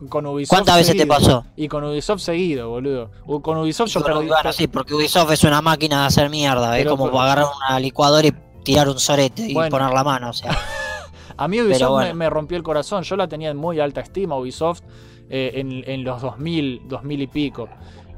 con 0.09 0.25
Ubisoft 0.25 0.49
¿Cuántas 0.49 0.77
veces 0.77 0.97
te 0.97 1.05
pasó? 1.05 1.45
Y 1.55 1.67
con 1.67 1.83
Ubisoft 1.83 2.21
seguido, 2.21 2.69
boludo. 2.69 3.11
Con 3.41 3.57
Ubisoft 3.57 3.89
yo 3.89 4.01
Bueno, 4.01 4.21
perdí- 4.21 4.27
bueno, 4.29 4.53
sí, 4.53 4.67
porque 4.67 4.93
Ubisoft 4.95 5.31
es 5.31 5.43
una 5.43 5.61
máquina 5.61 6.01
de 6.01 6.07
hacer 6.07 6.29
mierda, 6.29 6.77
es 6.79 6.87
como 6.87 7.05
pero- 7.05 7.21
agarrar 7.21 7.45
una 7.67 7.79
licuadora 7.79 8.27
y 8.27 8.33
tirar 8.63 8.87
un 8.89 8.99
sorete 8.99 9.47
y 9.47 9.53
Bueno. 9.53 9.69
poner 9.75 9.93
la 9.93 10.03
mano, 10.03 10.29
o 10.29 10.33
sea. 10.33 10.57
A 11.37 11.47
mí 11.47 11.59
Ubisoft 11.59 11.79
Pero 11.79 11.91
bueno. 11.91 12.07
me, 12.09 12.13
me 12.13 12.29
rompió 12.29 12.57
el 12.57 12.63
corazón. 12.63 13.03
Yo 13.03 13.15
la 13.15 13.27
tenía 13.27 13.49
en 13.49 13.57
muy 13.57 13.79
alta 13.79 14.01
estima, 14.01 14.35
Ubisoft, 14.37 14.81
eh, 15.29 15.51
en, 15.55 15.83
en 15.87 16.03
los 16.03 16.21
2000, 16.21 16.81
2000 16.87 17.21
y 17.21 17.27
pico. 17.27 17.67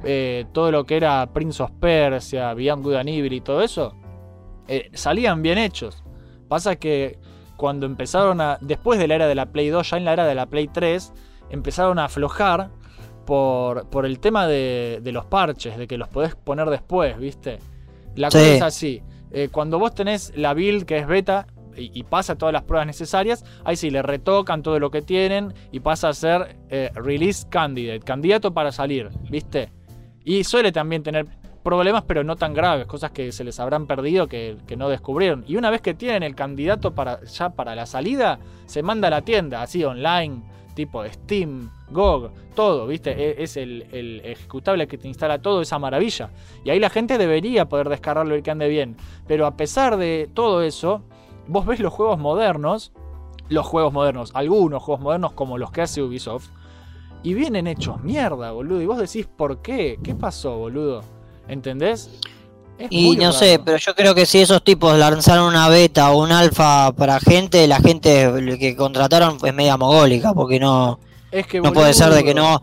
Eh, 0.04 0.46
todo 0.52 0.72
lo 0.72 0.86
que 0.86 0.98
era 0.98 1.26
Prince 1.34 1.62
of 1.64 1.72
Persia, 1.80 2.54
Beyond 2.54 2.84
Good 2.84 2.96
and 2.96 3.10
Evil 3.10 3.34
y 3.34 3.42
todo 3.42 3.62
eso, 3.62 3.96
eh, 4.68 4.90
salían 4.94 5.42
bien 5.42 5.58
hechos. 5.58 6.04
Pasa 6.48 6.76
que 6.76 7.18
cuando 7.58 7.86
empezaron 7.86 8.42
a. 8.42 8.58
Después 8.62 9.00
de 9.00 9.08
la 9.08 9.16
era 9.16 9.28
de 9.28 9.36
la 9.36 9.46
Play 9.48 9.70
2, 9.70 9.90
ya 9.92 9.98
en 9.98 10.06
la 10.06 10.14
era 10.14 10.26
de 10.26 10.36
la 10.36 10.46
Play 10.48 10.68
3, 10.68 11.14
empezaron 11.50 12.00
a 12.00 12.06
aflojar 12.06 12.70
por, 13.26 13.90
por 13.90 14.06
el 14.06 14.20
tema 14.20 14.48
de, 14.48 15.00
de 15.02 15.12
los 15.12 15.26
parches, 15.26 15.78
de 15.78 15.88
que 15.88 15.98
los 15.98 16.10
podés 16.10 16.36
poner 16.36 16.70
después, 16.70 17.18
¿viste? 17.18 17.60
La 18.16 18.30
Sí. 18.30 18.38
cosa 18.38 18.54
es 18.56 18.62
así. 18.62 19.02
eh, 19.32 19.50
cuando 19.52 19.80
vos 19.80 19.96
tenés 19.96 20.32
la 20.36 20.54
build 20.54 20.84
que 20.86 20.98
es 20.98 21.08
beta 21.08 21.48
y, 21.76 21.90
y 21.98 22.04
pasa 22.04 22.36
todas 22.36 22.54
las 22.54 22.64
pruebas 22.64 22.86
necesarias, 22.86 23.44
ahí 23.64 23.76
sí 23.78 23.90
le 23.90 24.02
retocan 24.04 24.62
todo 24.62 24.78
lo 24.80 24.92
que 24.92 25.02
tienen 25.02 25.54
y 25.72 25.80
pasa 25.80 26.10
a 26.10 26.14
ser 26.14 26.58
eh, 26.70 26.92
release 26.94 27.48
candidate, 27.50 28.02
candidato 28.02 28.54
para 28.54 28.72
salir, 28.72 29.10
¿viste? 29.32 29.72
Y 30.24 30.44
suele 30.44 30.72
también 30.72 31.04
tener 31.04 31.26
problemas, 31.64 32.04
pero 32.06 32.24
no 32.24 32.36
tan 32.36 32.54
graves, 32.54 32.86
cosas 32.88 33.12
que 33.12 33.32
se 33.32 33.44
les 33.44 33.60
habrán 33.60 33.88
perdido 33.88 34.28
que, 34.28 34.58
que 34.68 34.76
no 34.76 34.90
descubrieron. 34.90 35.46
Y 35.48 35.56
una 35.56 35.70
vez 35.70 35.82
que 35.82 35.94
tienen 35.94 36.24
el 36.24 36.36
candidato 36.36 36.94
para 36.94 37.24
ya 37.24 37.50
para 37.52 37.74
la 37.76 37.86
salida, 37.86 38.40
se 38.66 38.84
manda 38.84 39.08
a 39.08 39.12
la 39.12 39.22
tienda, 39.22 39.62
así 39.62 39.84
online, 39.84 40.42
tipo 40.76 41.06
Steam, 41.06 41.70
GOG, 41.92 42.32
todo, 42.56 42.88
¿viste? 42.88 43.12
E- 43.12 43.44
Es 43.44 43.56
el, 43.58 43.86
el 43.92 44.22
ejecutable 44.26 44.88
que 44.88 44.98
te 44.98 45.08
instala 45.08 45.42
todo, 45.42 45.62
esa 45.62 45.80
maravilla. 45.80 46.32
Y 46.66 46.70
ahí 46.70 46.80
la 46.80 46.90
gente 46.90 47.18
debería 47.18 47.66
poder 47.70 47.88
descargarlo 47.90 48.36
y 48.36 48.42
que 48.42 48.52
ande 48.52 48.68
bien. 48.68 48.98
Pero 49.28 49.46
a 49.46 49.56
pesar 49.56 49.96
de 49.98 50.30
todo 50.34 50.64
eso, 50.64 51.02
vos 51.48 51.66
ves 51.66 51.80
los 51.80 51.94
juegos 51.94 52.20
modernos, 52.20 52.92
los 53.50 53.66
juegos 53.66 53.94
modernos, 53.94 54.32
algunos 54.34 54.82
juegos 54.84 55.02
modernos 55.04 55.34
como 55.34 55.58
los 55.58 55.72
que 55.72 55.82
hace 55.82 56.02
Ubisoft, 56.02 56.50
y 57.24 57.34
vienen 57.34 57.68
hechos 57.68 58.02
mierda, 58.04 58.52
boludo. 58.52 58.82
Y 58.82 58.86
vos 58.86 58.98
decís, 59.00 59.26
¿por 59.28 59.62
qué? 59.62 60.00
¿Qué 60.04 60.16
pasó, 60.16 60.58
boludo? 60.58 61.04
¿Entendés? 61.48 62.10
Es 62.78 62.92
Y 62.92 63.16
no 63.18 63.32
raro. 63.32 63.34
sé, 63.34 63.60
pero 63.64 63.78
yo 63.78 63.96
creo 63.96 64.16
que 64.16 64.26
si 64.26 64.42
esos 64.42 64.64
tipos 64.64 64.98
lanzaron 64.98 65.46
una 65.48 65.70
beta 65.70 66.12
o 66.12 66.24
un 66.24 66.32
alfa 66.32 66.92
para 66.94 67.20
gente, 67.20 67.68
la 67.68 67.80
gente 67.80 68.58
que 68.60 68.76
contrataron 68.76 69.38
es 69.44 69.54
media 69.54 69.78
mogólica, 69.78 70.34
porque 70.34 70.60
no, 70.60 71.00
Es 71.32 71.48
que, 71.48 71.62
no 71.62 71.72
puede 71.74 71.94
ser 71.94 72.10
de 72.12 72.24
que 72.24 72.34
boludo, 72.34 72.36
no, 72.36 72.62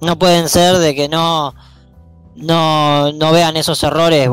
no 0.00 0.18
pueden 0.18 0.48
ser 0.48 0.78
de 0.78 0.94
que 0.94 1.08
no, 1.08 1.54
no, 2.36 3.12
no 3.12 3.32
vean 3.32 3.56
esos 3.56 3.82
errores 3.82 4.28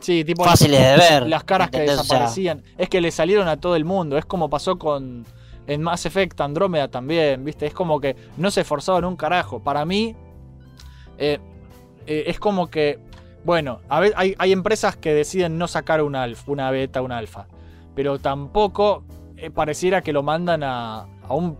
Sí, 0.00 0.24
tipo 0.24 0.44
fáciles 0.44 0.80
de 0.80 0.96
ver. 0.96 1.26
las 1.28 1.44
caras 1.44 1.70
que 1.70 1.78
¿entendés? 1.78 2.00
O 2.00 2.04
sea, 2.04 2.30
desaparecían. 2.30 2.62
Es 2.76 2.88
que 2.88 3.00
le 3.00 3.10
salieron 3.12 3.46
a 3.48 3.58
todo 3.60 3.76
el 3.76 3.84
mundo. 3.84 4.18
Es 4.18 4.24
como 4.24 4.50
pasó 4.50 4.78
con 4.78 5.24
en 5.66 5.82
Mass 5.82 6.06
Effect 6.06 6.40
Andrómeda 6.40 6.88
también, 6.88 7.44
¿viste? 7.44 7.66
Es 7.66 7.74
como 7.74 8.00
que 8.00 8.16
no 8.36 8.50
se 8.50 8.62
esforzaban 8.62 9.04
un 9.04 9.16
carajo. 9.16 9.60
Para 9.60 9.84
mí, 9.84 10.14
eh, 11.18 11.38
eh, 12.06 12.24
es 12.26 12.38
como 12.40 12.68
que, 12.68 12.98
bueno, 13.44 13.80
a 13.88 14.00
ver, 14.00 14.12
hay, 14.16 14.34
hay 14.38 14.52
empresas 14.52 14.96
que 14.96 15.14
deciden 15.14 15.58
no 15.58 15.68
sacar 15.68 16.02
un 16.02 16.16
alfa, 16.16 16.50
una 16.50 16.70
beta, 16.70 17.02
un 17.02 17.12
alfa. 17.12 17.46
Pero 17.94 18.18
tampoco 18.18 19.04
eh, 19.36 19.50
pareciera 19.50 20.02
que 20.02 20.12
lo 20.12 20.22
mandan 20.22 20.62
a, 20.62 21.06
a 21.28 21.34
un 21.34 21.56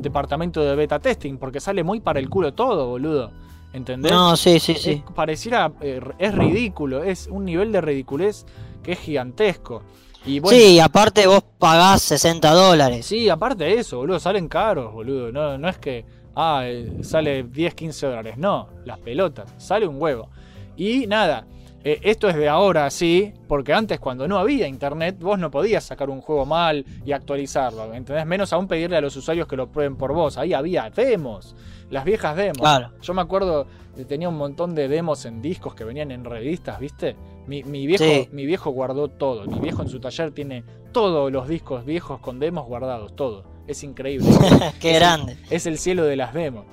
departamento 0.00 0.60
de 0.62 0.74
beta 0.74 0.98
testing, 0.98 1.36
porque 1.38 1.60
sale 1.60 1.82
muy 1.84 2.00
para 2.00 2.18
el 2.18 2.28
culo 2.28 2.54
todo, 2.54 2.88
boludo. 2.88 3.30
¿Entendés? 3.72 4.12
no, 4.12 4.36
sí, 4.36 4.60
sí, 4.60 4.74
sí. 4.74 5.02
Es- 5.04 5.12
pareciera, 5.14 5.72
eh, 5.80 6.00
es 6.18 6.34
ridículo, 6.34 7.02
es 7.02 7.26
un 7.26 7.44
nivel 7.44 7.72
de 7.72 7.80
ridiculez 7.80 8.46
que 8.84 8.92
es 8.92 9.00
gigantesco. 9.00 9.82
Y 10.26 10.40
bueno, 10.40 10.58
sí, 10.58 10.80
aparte 10.80 11.26
vos 11.26 11.42
pagás 11.58 12.02
60 12.02 12.50
dólares. 12.52 13.04
sí, 13.06 13.28
aparte 13.28 13.64
de 13.64 13.74
eso, 13.74 13.98
boludo, 13.98 14.18
salen 14.18 14.48
caros, 14.48 14.92
boludo. 14.92 15.30
No, 15.30 15.58
no 15.58 15.68
es 15.68 15.78
que 15.78 16.04
ah, 16.34 16.62
eh, 16.64 16.90
sale 17.02 17.42
10, 17.44 17.74
15 17.74 18.06
dólares. 18.06 18.38
No, 18.38 18.68
las 18.84 18.98
pelotas, 18.98 19.52
sale 19.58 19.86
un 19.86 20.00
huevo. 20.00 20.30
Y 20.76 21.06
nada, 21.06 21.46
eh, 21.86 22.00
esto 22.02 22.30
es 22.30 22.36
de 22.36 22.48
ahora, 22.48 22.90
sí, 22.90 23.34
porque 23.46 23.74
antes 23.74 24.00
cuando 24.00 24.26
no 24.26 24.38
había 24.38 24.66
internet, 24.66 25.16
vos 25.20 25.38
no 25.38 25.50
podías 25.50 25.84
sacar 25.84 26.08
un 26.08 26.22
juego 26.22 26.46
mal 26.46 26.84
y 27.04 27.12
actualizarlo, 27.12 27.92
¿entendés? 27.92 28.24
Menos 28.24 28.54
aún 28.54 28.66
pedirle 28.66 28.96
a 28.96 29.02
los 29.02 29.14
usuarios 29.16 29.46
que 29.46 29.56
lo 29.56 29.70
prueben 29.70 29.96
por 29.96 30.14
vos. 30.14 30.38
Ahí 30.38 30.54
había 30.54 30.88
demos, 30.88 31.54
las 31.90 32.04
viejas 32.06 32.36
demos. 32.36 32.60
Claro. 32.60 32.90
Yo 33.02 33.12
me 33.12 33.20
acuerdo, 33.20 33.66
eh, 33.98 34.06
tenía 34.06 34.30
un 34.30 34.38
montón 34.38 34.74
de 34.74 34.88
demos 34.88 35.26
en 35.26 35.42
discos 35.42 35.74
que 35.74 35.84
venían 35.84 36.10
en 36.10 36.24
revistas, 36.24 36.80
¿viste? 36.80 37.16
Mi, 37.46 37.62
mi 37.62 37.86
viejo, 37.86 38.04
Sí. 38.04 38.28
mi 38.32 38.46
viejo 38.46 38.70
guardó 38.70 39.08
todo. 39.08 39.44
Mi 39.46 39.58
viejo 39.60 39.82
en 39.82 39.88
su 39.88 40.00
taller 40.00 40.30
tiene 40.32 40.64
todos 40.92 41.30
los 41.32 41.48
discos 41.48 41.84
viejos 41.84 42.20
con 42.20 42.38
demos 42.38 42.66
guardados, 42.66 43.14
todo. 43.16 43.44
Es 43.66 43.82
increíble. 43.84 44.26
Qué 44.80 44.90
Es 44.90 44.94
el- 44.96 45.00
grande. 45.00 45.36
es 45.50 45.66
el 45.66 45.78
cielo 45.78 46.04
de 46.04 46.16
las 46.16 46.32
demos. 46.34 46.64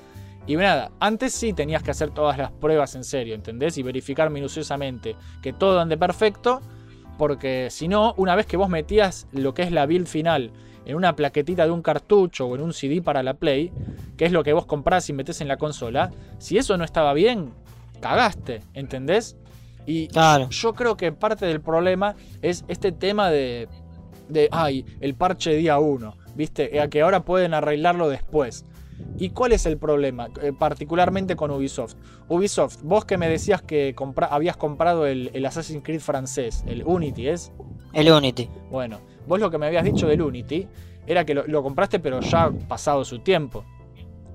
Y 0.48 0.56
nada, 0.56 0.92
antes 1.00 1.34
sí 1.34 1.54
tenías 1.54 1.84
que 1.84 1.92
hacer 1.92 2.10
todas 2.12 2.38
las 2.38 2.52
pruebas 2.52 2.96
en 2.96 3.04
serio, 3.04 3.36
¿entendés? 3.36 3.78
Y 3.78 3.84
verificar 3.84 4.30
minuciosamente 4.30 5.16
que 5.42 5.54
todo 5.54 5.80
ande 5.80 5.98
perfecto, 5.98 6.62
porque 7.18 7.68
si 7.70 7.88
no, 7.88 8.14
una 8.18 8.36
vez 8.36 8.48
que 8.48 8.58
vos 8.58 8.68
metías 8.70 9.28
lo 9.32 9.54
que 9.54 9.62
es 9.62 9.72
la 9.72 9.86
build 9.86 10.08
final 10.08 10.52
en 10.86 10.96
una 10.96 11.16
plaquetita 11.16 11.66
de 11.66 11.72
un 11.72 11.84
cartucho 11.84 12.48
o 12.48 12.56
en 12.56 12.62
un 12.64 12.74
CD 12.74 13.02
para 13.04 13.22
la 13.22 13.36
Play, 13.36 13.72
que 14.18 14.26
es 14.26 14.32
lo 14.32 14.44
que 14.44 14.52
vos 14.54 14.66
comprás 14.66 15.08
y 15.10 15.14
metés 15.14 15.40
en 15.42 15.48
la 15.48 15.58
consola, 15.58 16.12
si 16.40 16.58
eso 16.58 16.76
no 16.76 16.84
estaba 16.84 17.14
bien, 17.14 17.52
cagaste, 18.00 18.62
¿entendés? 18.74 19.38
Y 19.86 20.08
Claro. 20.08 20.50
yo 20.50 20.74
creo 20.74 20.96
que 20.98 21.12
parte 21.12 21.46
del 21.46 21.62
problema 21.62 22.16
es 22.42 22.64
este 22.68 22.92
tema 22.92 23.30
de, 23.30 23.68
de 24.30 24.48
ay, 24.52 24.86
el 25.00 25.16
parche 25.16 25.56
día 25.56 25.80
1, 25.80 26.16
¿viste? 26.36 26.80
A 26.80 26.88
que 26.90 27.02
ahora 27.02 27.24
pueden 27.26 27.54
arreglarlo 27.54 28.08
después. 28.10 28.66
¿Y 29.18 29.30
cuál 29.32 29.52
es 29.52 29.66
el 29.66 29.78
problema? 29.78 30.30
Eh, 30.42 30.54
particularmente 30.58 31.36
con 31.36 31.50
Ubisoft. 31.52 31.96
Ubisoft, 32.30 32.82
vos 32.84 33.06
que 33.06 33.18
me 33.18 33.28
decías 33.28 33.62
que 33.62 33.96
compra- 33.96 34.28
habías 34.32 34.58
comprado 34.58 35.06
el, 35.08 35.32
el 35.34 35.46
Assassin's 35.46 35.84
Creed 35.84 36.00
francés, 36.00 36.64
el 36.68 36.84
Unity, 36.86 37.28
¿es? 37.28 37.52
El 37.94 38.10
Unity. 38.12 38.50
Bueno, 38.70 39.00
vos 39.28 39.40
lo 39.40 39.50
que 39.52 39.58
me 39.58 39.66
habías 39.68 39.84
dicho 39.84 40.08
del 40.08 40.22
Unity 40.22 40.68
era 41.08 41.26
que 41.26 41.34
lo, 41.34 41.46
lo 41.48 41.62
compraste 41.64 42.00
pero 42.00 42.20
ya 42.22 42.52
pasado 42.68 43.04
su 43.04 43.20
tiempo, 43.20 43.66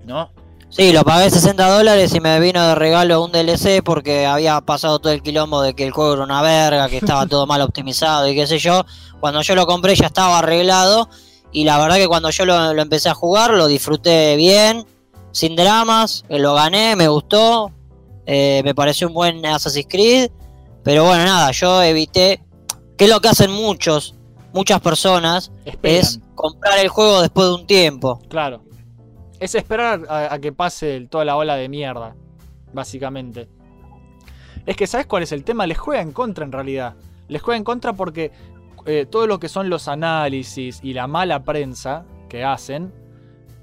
¿no? 0.05 0.31
Sí, 0.68 0.92
lo 0.92 1.05
pagué 1.05 1.31
60 1.31 1.68
dólares 1.70 2.14
y 2.14 2.20
me 2.20 2.38
vino 2.40 2.66
de 2.66 2.74
regalo 2.74 3.24
un 3.24 3.33
DLC 3.33 3.83
porque 3.83 4.26
había 4.26 4.61
pasado 4.61 4.98
todo 4.98 5.12
el 5.12 5.22
quilombo 5.22 5.62
de 5.62 5.74
que 5.74 5.85
el 5.85 5.92
juego 5.92 6.14
era 6.14 6.24
una 6.24 6.42
verga, 6.42 6.88
que 6.88 6.98
estaba 6.98 7.26
todo 7.29 7.46
mal 7.46 7.61
optimizado 7.62 8.29
y 8.29 8.35
qué 8.35 8.46
sé 8.46 8.59
yo. 8.59 8.85
Cuando 9.20 9.42
yo 9.42 9.55
lo 9.55 9.66
compré 9.66 9.94
ya 9.94 10.07
estaba 10.07 10.38
arreglado 10.38 11.09
y 11.52 11.64
la 11.64 11.79
verdad 11.79 11.96
que 11.96 12.09
cuando 12.09 12.31
yo 12.31 12.44
lo, 12.44 12.74
lo 12.74 12.83
empecé 12.83 13.09
a 13.09 13.14
jugar 13.14 13.52
lo 13.52 13.66
disfruté 13.68 14.37
bien, 14.37 14.85
sin 15.37 15.55
dramas, 15.55 16.24
eh, 16.31 16.38
lo 16.38 16.55
gané, 16.55 16.96
me 16.96 17.09
gustó, 17.09 17.70
eh, 18.24 18.62
me 18.64 18.74
pareció 18.74 19.09
un 19.09 19.12
buen 19.12 19.44
Assassin's 19.44 19.87
Creed, 19.87 20.31
pero 20.83 21.05
bueno, 21.05 21.24
nada, 21.24 21.50
yo 21.50 21.83
evité, 21.83 22.42
que 22.96 23.05
es 23.05 23.11
lo 23.11 23.20
que 23.20 23.29
hacen 23.29 23.50
muchos, 23.50 24.14
muchas 24.55 24.81
personas, 24.81 25.52
Esperan. 25.66 25.98
es 25.98 26.20
comprar 26.35 26.79
el 26.79 26.88
juego 26.88 27.20
después 27.20 27.48
de 27.48 27.55
un 27.55 27.66
tiempo. 27.66 28.18
Claro. 28.31 28.62
Es 29.40 29.55
esperar 29.55 30.03
a, 30.09 30.33
a 30.35 30.38
que 30.38 30.53
pase 30.53 30.96
el- 30.96 31.09
toda 31.09 31.25
la 31.25 31.37
ola 31.37 31.57
de 31.57 31.68
mierda, 31.68 32.14
básicamente. 32.72 33.49
Es 34.64 34.77
que, 34.77 34.87
¿sabes 34.87 35.07
cuál 35.07 35.22
es 35.22 35.33
el 35.33 35.44
tema? 35.44 35.66
Les 35.66 35.79
juega 35.79 36.03
en 36.03 36.12
contra 36.12 36.44
en 36.44 36.53
realidad. 36.53 36.94
Les 37.29 37.42
juega 37.42 37.57
en 37.59 37.64
contra 37.64 37.92
porque 37.92 38.33
eh, 38.87 39.07
todo 39.11 39.27
lo 39.27 39.38
que 39.38 39.49
son 39.49 39.68
los 39.68 39.88
análisis 39.88 40.81
y 40.83 40.92
la 40.94 41.07
mala 41.07 41.42
prensa 41.44 42.05
que 42.29 42.44
hacen, 42.44 42.92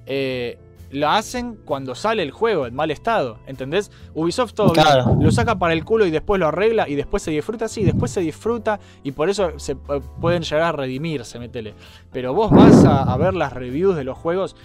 eh, 0.06 0.58
la 0.92 1.18
hacen 1.18 1.56
cuando 1.66 1.96
sale 1.96 2.22
el 2.24 2.32
juego 2.32 2.68
en 2.68 2.76
mal 2.76 2.92
estado. 2.92 3.40
¿Entendés? 3.48 3.92
Ubisoft 4.14 4.54
todo 4.54 4.74
bien, 4.74 4.86
lo 5.24 5.32
saca 5.32 5.58
para 5.58 5.74
el 5.74 5.84
culo 5.84 6.06
y 6.06 6.12
después 6.12 6.40
lo 6.40 6.48
arregla 6.48 6.88
y 6.88 6.96
después 6.96 7.24
se 7.24 7.32
disfruta. 7.32 7.68
Sí, 7.68 7.84
después 7.84 8.12
se 8.12 8.22
disfruta 8.22 8.80
y 9.04 9.12
por 9.12 9.30
eso 9.30 9.58
se 9.60 9.72
eh, 9.74 9.78
pueden 10.22 10.44
llegar 10.44 10.64
a 10.64 10.72
redimirse, 10.74 11.40
metele. 11.40 11.74
Pero 12.12 12.34
vos 12.34 12.52
vas 12.52 12.86
a, 12.86 13.02
a 13.04 13.18
ver 13.18 13.34
las 13.34 13.52
reviews 13.54 13.96
de 13.96 14.04
los 14.04 14.18
juegos 14.18 14.56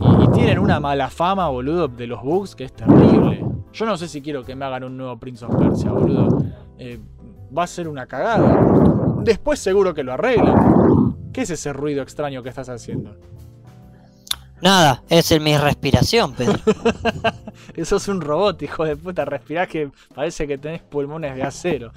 y, 0.00 0.24
y 0.24 0.28
tienen 0.32 0.58
una 0.58 0.80
mala 0.80 1.10
fama, 1.10 1.48
boludo, 1.48 1.88
de 1.88 2.06
los 2.06 2.22
bugs 2.22 2.54
que 2.54 2.64
es 2.64 2.72
terrible. 2.72 3.44
Yo 3.72 3.86
no 3.86 3.96
sé 3.96 4.08
si 4.08 4.22
quiero 4.22 4.44
que 4.44 4.54
me 4.54 4.64
hagan 4.64 4.84
un 4.84 4.96
nuevo 4.96 5.18
Prince 5.18 5.44
of 5.44 5.56
Persia, 5.56 5.90
boludo. 5.90 6.44
Eh, 6.78 7.00
va 7.56 7.64
a 7.64 7.66
ser 7.66 7.88
una 7.88 8.06
cagada. 8.06 8.56
Después 9.22 9.58
seguro 9.58 9.94
que 9.94 10.02
lo 10.02 10.12
arreglan. 10.12 11.32
¿Qué 11.32 11.42
es 11.42 11.50
ese 11.50 11.72
ruido 11.72 12.02
extraño 12.02 12.42
que 12.42 12.48
estás 12.50 12.68
haciendo? 12.68 13.16
Nada, 14.60 15.02
es 15.08 15.30
en 15.32 15.42
mi 15.42 15.58
respiración, 15.58 16.32
Pedro. 16.34 16.58
Eso 17.74 17.96
es 17.96 18.08
un 18.08 18.20
robot, 18.20 18.62
hijo 18.62 18.84
de 18.84 18.96
puta. 18.96 19.24
Respirás 19.24 19.68
que 19.68 19.90
parece 20.14 20.46
que 20.46 20.56
tenés 20.56 20.80
pulmones 20.82 21.34
de 21.34 21.42
acero. 21.42 21.92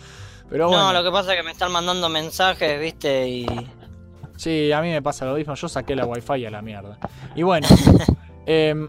Pero 0.49 0.67
bueno. 0.67 0.87
No, 0.87 0.93
lo 0.93 1.03
que 1.03 1.11
pasa 1.11 1.33
es 1.33 1.37
que 1.37 1.43
me 1.43 1.51
están 1.51 1.71
mandando 1.71 2.09
mensajes, 2.09 2.79
viste, 2.79 3.29
y... 3.29 3.45
Sí, 4.37 4.71
a 4.71 4.81
mí 4.81 4.89
me 4.89 5.01
pasa 5.01 5.25
lo 5.25 5.35
mismo. 5.35 5.53
Yo 5.55 5.67
saqué 5.67 5.95
la 5.95 6.05
wifi 6.05 6.45
a 6.45 6.51
la 6.51 6.61
mierda. 6.61 6.97
Y 7.35 7.43
bueno, 7.43 7.67
em, 8.45 8.87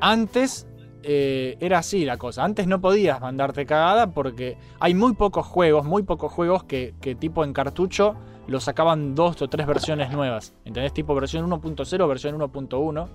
antes 0.00 0.66
eh, 1.02 1.56
era 1.60 1.78
así 1.78 2.04
la 2.04 2.16
cosa. 2.16 2.44
Antes 2.44 2.66
no 2.66 2.80
podías 2.80 3.20
mandarte 3.20 3.66
cagada 3.66 4.12
porque 4.12 4.56
hay 4.80 4.94
muy 4.94 5.14
pocos 5.14 5.46
juegos, 5.46 5.84
muy 5.84 6.02
pocos 6.04 6.32
juegos 6.32 6.64
que, 6.64 6.94
que 7.00 7.14
tipo 7.14 7.44
en 7.44 7.52
cartucho 7.52 8.14
lo 8.46 8.60
sacaban 8.60 9.14
dos 9.14 9.40
o 9.42 9.48
tres 9.48 9.66
versiones 9.66 10.10
nuevas. 10.10 10.54
¿Entendés? 10.64 10.94
Tipo 10.94 11.14
versión 11.14 11.48
1.0, 11.50 12.08
versión 12.08 12.38
1.1. 12.38 13.08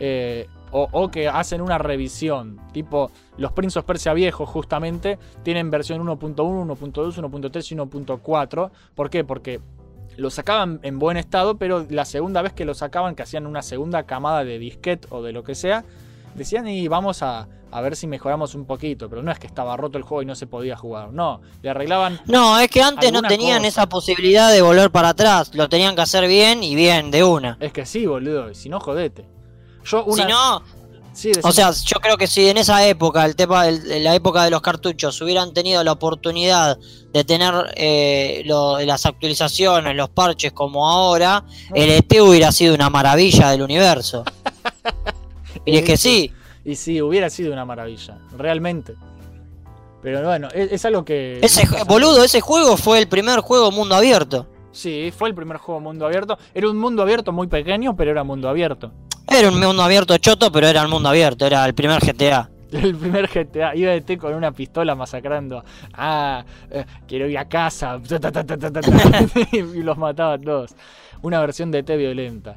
eh, 0.00 0.48
o, 0.72 0.88
o 0.90 1.08
que 1.08 1.28
hacen 1.28 1.60
una 1.60 1.78
revisión. 1.78 2.58
Tipo, 2.72 3.10
los 3.36 3.52
Prince 3.52 3.78
of 3.78 3.84
Persia 3.84 4.12
viejos, 4.12 4.48
justamente, 4.48 5.18
tienen 5.44 5.70
versión 5.70 6.04
1.1, 6.04 6.34
1.2, 6.34 7.14
1.3 7.14 7.72
y 7.72 7.76
1.4. 7.76 8.70
¿Por 8.94 9.10
qué? 9.10 9.22
Porque 9.22 9.60
lo 10.16 10.30
sacaban 10.30 10.80
en 10.82 10.98
buen 10.98 11.16
estado, 11.16 11.56
pero 11.56 11.86
la 11.88 12.04
segunda 12.04 12.42
vez 12.42 12.52
que 12.52 12.64
lo 12.64 12.74
sacaban, 12.74 13.14
que 13.14 13.22
hacían 13.22 13.46
una 13.46 13.62
segunda 13.62 14.04
camada 14.04 14.44
de 14.44 14.58
disquete 14.58 15.08
o 15.10 15.22
de 15.22 15.32
lo 15.32 15.44
que 15.44 15.54
sea, 15.54 15.84
decían 16.34 16.66
y 16.68 16.88
vamos 16.88 17.22
a, 17.22 17.48
a 17.70 17.80
ver 17.80 17.96
si 17.96 18.06
mejoramos 18.06 18.54
un 18.54 18.66
poquito. 18.66 19.08
Pero 19.10 19.22
no 19.22 19.32
es 19.32 19.38
que 19.38 19.48
estaba 19.48 19.76
roto 19.76 19.98
el 19.98 20.04
juego 20.04 20.22
y 20.22 20.26
no 20.26 20.36
se 20.36 20.46
podía 20.46 20.76
jugar. 20.76 21.12
No, 21.12 21.40
le 21.60 21.70
arreglaban. 21.70 22.20
No, 22.26 22.58
es 22.58 22.68
que 22.68 22.80
antes 22.80 23.12
no 23.12 23.22
tenían 23.22 23.58
cosa. 23.58 23.68
esa 23.68 23.88
posibilidad 23.88 24.52
de 24.52 24.62
volver 24.62 24.90
para 24.90 25.08
atrás. 25.10 25.50
Lo 25.54 25.68
tenían 25.68 25.96
que 25.96 26.02
hacer 26.02 26.28
bien 26.28 26.62
y 26.62 26.76
bien, 26.76 27.10
de 27.10 27.24
una. 27.24 27.56
Es 27.60 27.72
que 27.72 27.84
sí, 27.84 28.06
boludo. 28.06 28.50
y 28.50 28.54
Si 28.54 28.68
no, 28.68 28.78
jodete. 28.78 29.26
Yo 29.84 30.04
una. 30.04 30.22
Si 30.22 30.28
no, 30.28 30.62
Sí, 31.14 31.30
o 31.42 31.52
sea, 31.52 31.70
yo 31.70 32.00
creo 32.00 32.16
que 32.16 32.26
si 32.26 32.48
en 32.48 32.58
esa 32.58 32.84
época, 32.86 33.24
el 33.24 33.36
tema, 33.36 33.64
la 33.70 34.14
época 34.14 34.42
de 34.44 34.50
los 34.50 34.60
cartuchos, 34.60 35.20
hubieran 35.22 35.54
tenido 35.54 35.82
la 35.84 35.92
oportunidad 35.92 36.76
de 37.12 37.24
tener 37.24 37.54
eh, 37.76 38.42
lo- 38.46 38.80
las 38.80 39.06
actualizaciones, 39.06 39.94
los 39.94 40.08
parches 40.10 40.52
como 40.52 40.90
ahora, 40.90 41.44
el 41.72 41.88
ET 41.90 42.20
hubiera 42.20 42.50
sido 42.50 42.74
una 42.74 42.90
maravilla 42.90 43.50
del 43.50 43.62
universo. 43.62 44.24
Y 45.64 45.76
es 45.78 45.84
que 45.84 45.96
sí, 45.96 46.32
Y 46.64 46.74
sí, 46.74 47.00
hubiera 47.00 47.30
sido 47.30 47.52
una 47.52 47.64
maravilla. 47.64 48.18
Realmente. 48.36 48.94
Pero 50.02 50.22
bueno, 50.22 50.48
es, 50.52 50.72
es 50.72 50.84
algo 50.84 51.04
que. 51.04 51.38
ese 51.40 51.66
boludo, 51.86 52.22
ese 52.24 52.40
juego 52.40 52.76
fue 52.76 52.98
el 52.98 53.08
primer 53.08 53.40
juego 53.40 53.70
mundo 53.70 53.94
abierto. 53.94 54.46
Sí, 54.74 55.12
fue 55.16 55.28
el 55.28 55.34
primer 55.34 55.58
juego 55.58 55.80
mundo 55.80 56.04
abierto. 56.04 56.36
Era 56.52 56.68
un 56.68 56.76
mundo 56.76 57.02
abierto 57.02 57.32
muy 57.32 57.46
pequeño, 57.46 57.94
pero 57.96 58.10
era 58.10 58.24
mundo 58.24 58.48
abierto. 58.48 58.92
Era 59.28 59.48
un 59.48 59.60
mundo 59.60 59.82
abierto 59.82 60.18
choto, 60.18 60.50
pero 60.50 60.66
era 60.66 60.82
el 60.82 60.88
mundo 60.88 61.08
abierto, 61.08 61.46
era 61.46 61.64
el 61.64 61.74
primer 61.74 62.00
GTA. 62.00 62.50
El 62.74 62.96
primer 62.96 63.28
GTA, 63.28 63.76
iba 63.76 63.92
de 63.92 64.00
T 64.00 64.18
con 64.18 64.34
una 64.34 64.50
pistola 64.50 64.96
masacrando. 64.96 65.62
Ah, 65.92 66.44
eh, 66.72 66.84
quiero 67.06 67.28
ir 67.28 67.38
a 67.38 67.48
casa. 67.48 68.00
Y 69.52 69.82
los 69.82 69.96
mataba 69.96 70.32
a 70.32 70.38
todos. 70.40 70.74
Una 71.22 71.38
versión 71.40 71.70
de 71.70 71.84
T 71.84 71.96
violenta. 71.96 72.56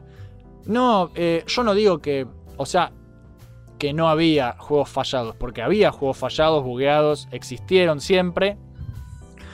No, 0.65 1.11
eh, 1.13 1.43
yo 1.45 1.63
no 1.63 1.75
digo 1.75 1.99
que. 1.99 2.25
O 2.55 2.65
sea, 2.65 2.91
que 3.77 3.93
no 3.93 4.09
había 4.09 4.55
juegos 4.57 4.89
fallados. 4.89 5.35
Porque 5.35 5.61
había 5.61 5.91
juegos 5.91 6.17
fallados, 6.17 6.63
bugueados, 6.63 7.27
existieron 7.31 8.01
siempre. 8.01 8.57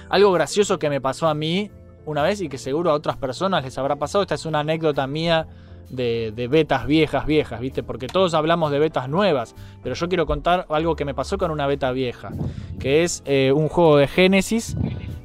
Algo 0.08 0.32
gracioso 0.32 0.80
que 0.80 0.90
me 0.90 1.02
pasó 1.02 1.28
a 1.28 1.34
mí 1.34 1.72
una 2.06 2.24
vez 2.24 2.42
y 2.42 2.50
que 2.50 2.58
seguro 2.58 2.92
a 2.92 2.94
otras 2.94 3.18
personas 3.18 3.64
les 3.64 3.78
habrá 3.78 3.96
pasado. 3.96 4.22
Esta 4.24 4.36
es 4.36 4.46
una 4.46 4.60
anécdota 4.60 5.08
mía 5.08 5.48
de, 5.90 6.34
de 6.36 6.48
betas 6.48 6.88
viejas, 6.88 7.26
viejas, 7.26 7.60
¿viste? 7.60 7.84
Porque 7.84 8.08
todos 8.08 8.34
hablamos 8.34 8.72
de 8.72 8.80
betas 8.80 9.10
nuevas. 9.10 9.56
Pero 9.82 9.96
yo 9.96 10.08
quiero 10.08 10.26
contar 10.26 10.66
algo 10.70 10.96
que 10.96 11.06
me 11.06 11.14
pasó 11.14 11.38
con 11.38 11.52
una 11.52 11.68
beta 11.68 11.92
vieja. 11.92 12.32
Que 12.80 13.04
es 13.04 13.22
eh, 13.26 13.52
un 13.56 13.70
juego 13.70 13.98
de 13.98 14.08
Genesis 14.08 14.76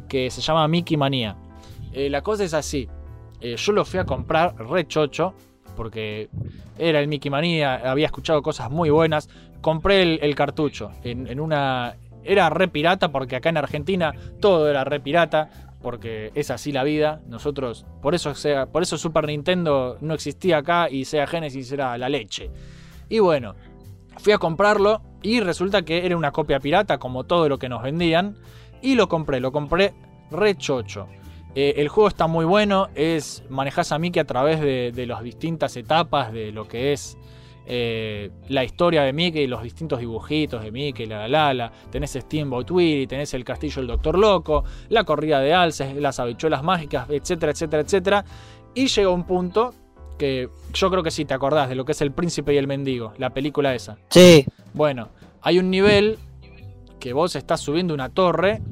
que 0.09 0.30
se 0.30 0.40
llama 0.40 0.68
Mickey 0.68 0.96
Manía. 0.96 1.36
Eh, 1.92 2.11
la 2.11 2.22
cosa 2.22 2.44
es 2.44 2.55
así. 2.55 2.88
Eh, 3.40 3.57
yo 3.57 3.72
lo 3.72 3.84
fui 3.84 3.98
a 3.98 4.05
comprar 4.05 4.55
re 4.57 4.86
chocho. 4.86 5.34
Porque 5.76 6.28
era 6.76 7.00
el 7.00 7.09
Mickey 7.09 7.30
Manía. 7.30 7.90
Había 7.90 8.07
escuchado 8.07 8.42
cosas 8.42 8.70
muy 8.70 8.90
buenas. 8.90 9.28
Compré 9.61 10.02
el, 10.02 10.34
cartucho. 10.34 10.90
En 11.05 11.40
una. 11.40 11.96
Era 12.24 12.50
re 12.50 12.68
pirata. 12.68 13.11
Porque 13.11 13.36
acá 13.36 13.48
en 13.48 13.57
Argentina 13.57 14.12
todo 14.40 14.68
era 14.68 14.84
re 14.84 15.00
pirata. 15.00 15.67
Porque 15.80 16.32
es 16.34 16.50
así 16.50 16.72
la 16.72 16.84
vida. 16.84 17.20
Nosotros. 17.28 17.86
Por 18.02 18.14
eso, 18.14 18.34
sea, 18.34 18.66
por 18.66 18.82
eso 18.82 18.98
Super 18.98 19.26
Nintendo 19.26 19.96
no 20.00 20.14
existía 20.14 20.58
acá. 20.58 20.88
Y 20.90 21.04
Sega 21.04 21.26
Genesis 21.26 21.70
era 21.72 21.96
la 21.98 22.08
leche. 22.08 22.50
Y 23.08 23.20
bueno, 23.20 23.54
Fui 24.18 24.32
a 24.32 24.38
comprarlo 24.38 25.00
y 25.22 25.40
resulta 25.40 25.82
que 25.82 26.04
era 26.04 26.16
una 26.16 26.32
copia 26.32 26.58
pirata, 26.58 26.98
como 26.98 27.24
todo 27.24 27.48
lo 27.48 27.58
que 27.58 27.68
nos 27.68 27.82
vendían. 27.82 28.36
Y 28.82 28.94
lo 28.94 29.08
compré, 29.08 29.40
lo 29.40 29.52
compré 29.52 29.94
re 30.30 30.56
chocho. 30.56 31.08
Eh, 31.54 31.74
el 31.78 31.88
juego 31.88 32.08
está 32.08 32.26
muy 32.26 32.44
bueno, 32.44 32.88
es 32.94 33.42
manejas 33.48 33.92
a 33.92 33.98
Mickey 33.98 34.20
a 34.20 34.26
través 34.26 34.60
de, 34.60 34.92
de 34.92 35.06
las 35.06 35.22
distintas 35.22 35.76
etapas 35.76 36.32
de 36.32 36.52
lo 36.52 36.68
que 36.68 36.92
es 36.92 37.16
eh, 37.70 38.30
la 38.48 38.64
historia 38.64 39.02
de 39.02 39.12
Mickey, 39.12 39.46
los 39.46 39.62
distintos 39.62 39.98
dibujitos 40.00 40.62
de 40.62 40.72
Mickey, 40.72 41.04
la 41.04 41.28
la 41.28 41.52
la, 41.52 41.70
tenés 41.90 42.12
Steamboat 42.12 42.70
Willie, 42.70 43.06
tenés 43.06 43.34
el 43.34 43.44
castillo 43.44 43.82
del 43.82 43.88
Doctor 43.88 44.18
Loco, 44.18 44.64
la 44.88 45.04
corrida 45.04 45.38
de 45.40 45.52
alces, 45.52 45.94
las 45.94 46.18
habichuelas 46.18 46.62
mágicas, 46.62 47.10
etcétera, 47.10 47.52
etcétera, 47.52 47.82
etcétera. 47.82 48.24
Y 48.74 48.86
llega 48.86 49.10
un 49.10 49.24
punto 49.24 49.74
que 50.18 50.48
yo 50.72 50.90
creo 50.90 51.02
que 51.02 51.10
sí 51.10 51.26
te 51.26 51.34
acordás 51.34 51.68
de 51.68 51.74
lo 51.74 51.84
que 51.84 51.92
es 51.92 52.00
El 52.00 52.12
Príncipe 52.12 52.54
y 52.54 52.56
el 52.56 52.66
Mendigo, 52.66 53.12
la 53.18 53.30
película 53.30 53.74
esa. 53.74 53.98
Sí, 54.08 54.46
Bueno, 54.72 55.10
hay 55.42 55.58
un 55.58 55.70
nivel 55.70 56.18
que 56.98 57.12
vos 57.12 57.36
estás 57.36 57.60
subiendo 57.60 57.92
una 57.92 58.08
torre 58.08 58.62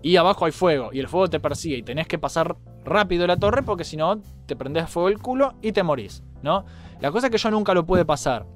y 0.00 0.14
abajo 0.14 0.44
hay 0.44 0.52
fuego 0.52 0.90
y 0.92 1.00
el 1.00 1.08
fuego 1.08 1.26
te 1.26 1.40
persigue 1.40 1.78
y 1.78 1.82
tenés 1.82 2.06
que 2.06 2.18
pasar 2.18 2.56
rápido 2.84 3.26
la 3.26 3.36
torre 3.36 3.64
porque 3.64 3.82
si 3.82 3.96
no 3.96 4.20
te 4.46 4.54
prendés 4.54 4.88
fuego 4.88 5.08
el 5.08 5.18
culo 5.18 5.54
y 5.60 5.72
te 5.72 5.82
morís, 5.82 6.22
¿no? 6.42 6.64
La 7.00 7.10
cosa 7.12 7.26
es 7.26 7.30
que 7.30 7.38
yo 7.38 7.50
nunca 7.50 7.74
lo 7.74 7.84
pude 7.86 8.04
pasar. 8.04 8.46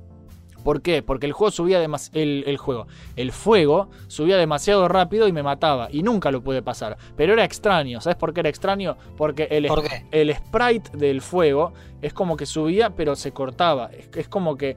¿Por 0.65 0.81
qué? 0.81 1.03
Porque 1.03 1.27
el 1.27 1.33
juego 1.33 1.51
subía 1.51 1.81
demasiado. 1.81 2.21
El, 2.21 2.45
el 2.47 2.57
juego. 2.57 2.87
El 3.17 3.33
fuego 3.33 3.89
subía 4.07 4.37
demasiado 4.37 4.87
rápido 4.87 5.27
y 5.27 5.33
me 5.33 5.43
mataba. 5.43 5.89
Y 5.91 6.05
nunca 6.05 6.31
lo 6.31 6.41
pude 6.41 6.63
pasar. 6.63 6.97
Pero 7.17 7.33
era 7.33 7.43
extraño. 7.45 8.01
¿Sabes 8.01 8.17
por 8.17 8.33
qué 8.33 8.41
era 8.41 8.49
extraño? 8.49 8.97
Porque 9.17 9.49
el, 9.51 9.67
el 10.13 10.35
sprite 10.37 10.97
del 10.97 11.21
fuego 11.21 11.73
es 12.01 12.13
como 12.13 12.37
que 12.37 12.47
subía, 12.47 12.91
pero 12.91 13.17
se 13.17 13.33
cortaba. 13.33 13.91
Es, 13.93 14.09
es 14.17 14.29
como 14.29 14.57
que. 14.57 14.77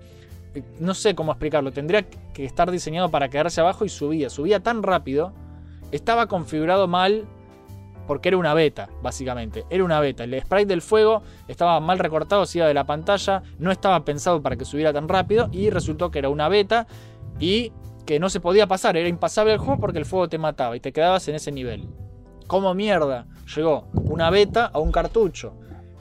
eh, 0.56 0.64
No 0.80 0.96
sé 0.96 1.14
cómo 1.14 1.32
explicarlo. 1.32 1.72
Tendría 1.72 2.02
que 2.10 2.46
estar 2.46 2.72
diseñado 2.72 3.12
para 3.12 3.30
quedarse 3.30 3.62
abajo 3.62 3.86
y 3.86 3.90
subía. 3.90 4.32
Subía 4.32 4.62
tan 4.62 4.82
rápido. 4.82 5.34
Estaba 5.92 6.26
configurado 6.28 6.88
mal. 6.88 7.26
Porque 8.08 8.30
era 8.30 8.38
una 8.38 8.54
beta, 8.54 8.90
básicamente. 9.02 9.66
Era 9.70 9.84
una 9.84 10.00
beta. 10.00 10.24
El 10.24 10.40
sprite 10.42 10.68
del 10.68 10.82
fuego 10.82 11.24
estaba 11.48 11.80
mal 11.80 12.00
recortado, 12.00 12.46
se 12.46 12.60
iba 12.60 12.68
de 12.68 12.74
la 12.74 12.86
pantalla. 12.86 13.44
No 13.58 13.72
estaba 13.72 14.06
pensado 14.06 14.42
para 14.42 14.56
que 14.56 14.66
subiera 14.66 14.94
tan 14.94 15.08
rápido. 15.08 15.50
Y 15.52 15.70
resultó 15.70 16.12
que 16.12 16.20
era 16.20 16.30
una 16.30 16.50
beta. 16.50 16.88
Y 17.40 17.72
que 18.06 18.20
no 18.20 18.30
se 18.30 18.40
podía 18.40 18.68
pasar. 18.68 18.98
Era 18.98 19.10
impasable 19.10 19.54
el 19.54 19.60
juego 19.60 19.80
porque 19.80 20.00
el 20.00 20.06
fuego 20.06 20.30
te 20.30 20.38
mataba. 20.38 20.76
Y 20.76 20.80
te 20.80 20.94
quedabas 20.94 21.28
en 21.28 21.36
ese 21.36 21.52
nivel. 21.52 21.88
¿Cómo 22.48 22.74
mierda 22.76 23.26
llegó 23.56 23.88
una 23.94 24.30
beta 24.30 24.68
a 24.68 24.80
un 24.80 24.92
cartucho? 24.92 25.54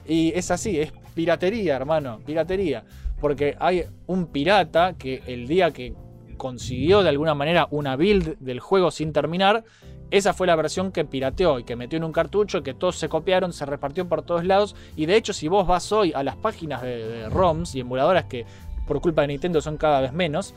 Y 0.07 0.31
es 0.35 0.51
así, 0.51 0.79
es 0.79 0.93
piratería, 1.15 1.75
hermano, 1.75 2.19
piratería. 2.23 2.83
Porque 3.19 3.55
hay 3.59 3.85
un 4.05 4.27
pirata 4.27 4.93
que 4.93 5.23
el 5.25 5.47
día 5.47 5.71
que 5.71 5.95
consiguió 6.37 7.01
de 7.01 7.09
alguna 7.09 7.33
manera 7.33 7.67
una 7.71 7.95
build 7.95 8.37
del 8.39 8.59
juego 8.59 8.91
sin 8.91 9.13
terminar, 9.13 9.63
esa 10.11 10.33
fue 10.33 10.47
la 10.47 10.55
versión 10.55 10.91
que 10.91 11.05
pirateó 11.05 11.59
y 11.59 11.63
que 11.63 11.75
metió 11.75 11.97
en 11.97 12.03
un 12.03 12.11
cartucho, 12.11 12.63
que 12.63 12.73
todos 12.73 12.97
se 12.97 13.09
copiaron, 13.09 13.53
se 13.53 13.65
repartió 13.65 14.07
por 14.07 14.21
todos 14.21 14.45
lados. 14.45 14.75
Y 14.95 15.05
de 15.05 15.15
hecho, 15.15 15.33
si 15.33 15.47
vos 15.47 15.67
vas 15.67 15.91
hoy 15.91 16.13
a 16.15 16.23
las 16.23 16.35
páginas 16.35 16.81
de, 16.81 17.07
de 17.07 17.29
ROMs 17.29 17.75
y 17.75 17.81
emuladoras 17.81 18.25
que 18.25 18.45
por 18.87 19.01
culpa 19.01 19.21
de 19.21 19.29
Nintendo 19.29 19.61
son 19.61 19.77
cada 19.77 20.01
vez 20.01 20.13
menos, 20.13 20.53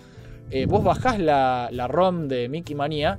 eh, 0.51 0.67
vos 0.67 0.83
bajás 0.83 1.19
la, 1.19 1.69
la 1.73 1.89
ROM 1.89 2.29
de 2.29 2.49
Mickey 2.49 2.75
Manía 2.75 3.19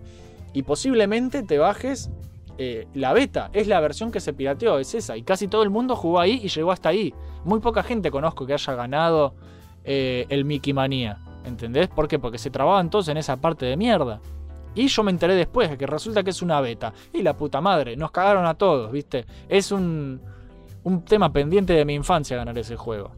y 0.53 0.63
posiblemente 0.63 1.43
te 1.43 1.57
bajes 1.57 2.09
eh, 2.57 2.87
la 2.93 3.13
beta. 3.13 3.49
Es 3.53 3.67
la 3.67 3.79
versión 3.79 4.11
que 4.11 4.19
se 4.19 4.33
pirateó, 4.33 4.79
es 4.79 4.95
esa. 4.95 5.15
Y 5.15 5.23
casi 5.23 5.47
todo 5.47 5.63
el 5.63 5.69
mundo 5.69 5.95
jugó 5.95 6.19
ahí 6.19 6.41
y 6.43 6.49
llegó 6.49 6.71
hasta 6.71 6.89
ahí. 6.89 7.13
Muy 7.43 7.59
poca 7.59 7.83
gente 7.83 8.11
conozco 8.11 8.45
que 8.45 8.53
haya 8.53 8.73
ganado 8.73 9.35
eh, 9.83 10.25
el 10.29 10.45
Mickey 10.45 10.73
Manía. 10.73 11.19
¿Entendés? 11.45 11.87
¿Por 11.87 12.07
qué? 12.07 12.19
Porque 12.19 12.37
se 12.37 12.49
trababan 12.49 12.89
todos 12.89 13.07
en 13.07 13.17
esa 13.17 13.37
parte 13.37 13.65
de 13.65 13.77
mierda. 13.77 14.19
Y 14.79 14.87
yo 14.87 15.03
me 15.03 15.11
enteré 15.11 15.35
después 15.35 15.69
de 15.69 15.77
que 15.77 15.85
resulta 15.85 16.23
que 16.23 16.29
es 16.29 16.41
una 16.41 16.61
beta. 16.61 16.93
Y 17.11 17.21
la 17.21 17.35
puta 17.35 17.59
madre, 17.59 17.97
nos 17.97 18.11
cagaron 18.11 18.45
a 18.45 18.53
todos, 18.53 18.91
¿viste? 18.91 19.25
Es 19.49 19.71
un, 19.73 20.21
un 20.83 21.03
tema 21.03 21.33
pendiente 21.33 21.73
de 21.73 21.83
mi 21.83 21.95
infancia 21.95 22.37
ganar 22.37 22.57
ese 22.57 22.77
juego. 22.77 23.11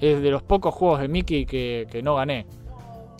Es 0.00 0.20
de 0.20 0.30
los 0.30 0.42
pocos 0.42 0.74
juegos 0.74 1.00
de 1.00 1.08
Mickey 1.08 1.46
que, 1.46 1.86
que 1.90 2.02
no 2.02 2.16
gané. 2.16 2.44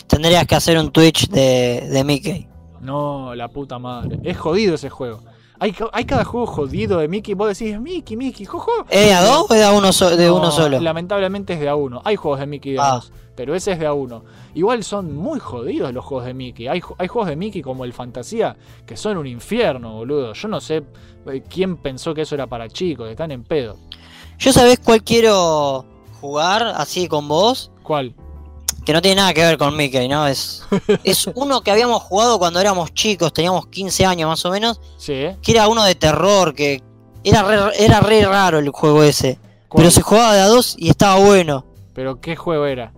tendrías 0.08 0.46
que 0.46 0.56
hacer 0.56 0.78
un 0.78 0.90
Twitch 0.90 1.28
de, 1.28 1.88
de 1.90 2.04
Mickey. 2.04 2.48
No, 2.80 3.34
la 3.34 3.46
puta 3.48 3.78
madre. 3.78 4.18
Es 4.24 4.36
jodido 4.36 4.74
ese 4.74 4.90
juego. 4.90 5.20
Hay, 5.58 5.74
hay 5.92 6.04
cada 6.04 6.24
juego 6.24 6.46
jodido 6.46 6.98
de 6.98 7.08
Mickey. 7.08 7.34
Vos 7.34 7.58
decís, 7.58 7.80
Mickey, 7.80 8.16
Mickey, 8.16 8.44
jojo. 8.46 8.70
¿Es 8.90 9.06
de 9.06 9.12
a 9.14 9.22
dos 9.22 9.46
o 9.50 9.54
es 9.54 9.60
de 9.60 9.64
a 9.66 9.72
uno, 9.72 9.92
so- 9.92 10.16
de 10.16 10.26
No, 10.26 10.36
uno 10.36 10.50
solo? 10.50 10.80
Lamentablemente 10.80 11.54
es 11.54 11.60
de 11.60 11.68
a 11.68 11.74
uno. 11.76 12.02
Hay 12.04 12.16
juegos 12.16 12.40
de 12.40 12.46
Mickey 12.46 12.72
de 12.72 12.78
Ah. 12.80 12.92
dos, 12.96 13.12
pero 13.34 13.54
ese 13.54 13.72
es 13.72 13.78
de 13.78 13.86
a 13.86 13.92
uno. 13.92 14.24
Igual 14.54 14.84
son 14.84 15.14
muy 15.16 15.40
jodidos 15.40 15.92
los 15.94 16.04
juegos 16.04 16.26
de 16.26 16.34
Mickey. 16.34 16.68
Hay, 16.68 16.82
hay 16.98 17.08
juegos 17.08 17.28
de 17.28 17.36
Mickey 17.36 17.62
como 17.62 17.84
el 17.84 17.92
Fantasía 17.92 18.56
que 18.86 18.96
son 18.96 19.16
un 19.16 19.26
infierno, 19.26 19.94
boludo. 19.94 20.32
Yo 20.34 20.48
no 20.48 20.60
sé 20.60 20.82
eh, 21.26 21.42
quién 21.48 21.76
pensó 21.78 22.14
que 22.14 22.22
eso 22.22 22.34
era 22.34 22.46
para 22.46 22.68
chicos. 22.68 23.08
Están 23.08 23.30
en 23.30 23.42
pedo. 23.42 23.76
Yo 24.38 24.52
sabés 24.52 24.78
cuál 24.80 25.02
quiero 25.02 25.84
jugar 26.20 26.62
así 26.76 27.08
con 27.08 27.28
vos, 27.28 27.70
¿Cuál? 27.82 28.14
Que 28.86 28.92
no 28.92 29.02
tiene 29.02 29.16
nada 29.16 29.34
que 29.34 29.42
ver 29.42 29.58
con 29.58 29.76
Mickey, 29.76 30.08
¿no? 30.08 30.28
Es, 30.28 30.62
es 31.04 31.28
uno 31.34 31.60
que 31.60 31.72
habíamos 31.72 32.02
jugado 32.04 32.38
cuando 32.38 32.60
éramos 32.60 32.94
chicos, 32.94 33.32
teníamos 33.32 33.66
15 33.66 34.06
años 34.06 34.28
más 34.28 34.44
o 34.46 34.50
menos, 34.50 34.80
Sí, 34.96 35.26
que 35.42 35.52
era 35.52 35.66
uno 35.68 35.82
de 35.84 35.96
terror, 35.96 36.54
que 36.54 36.82
era 37.24 37.42
re, 37.42 37.84
era 37.84 38.00
re 38.00 38.24
raro 38.24 38.58
el 38.60 38.70
juego 38.70 39.02
ese. 39.02 39.40
¿Cuál? 39.68 39.82
Pero 39.82 39.90
se 39.90 40.02
jugaba 40.02 40.34
de 40.34 40.40
a 40.40 40.46
dos 40.46 40.76
y 40.78 40.88
estaba 40.88 41.16
bueno. 41.16 41.66
¿Pero 41.94 42.20
qué 42.20 42.36
juego 42.36 42.64
era? 42.66 42.92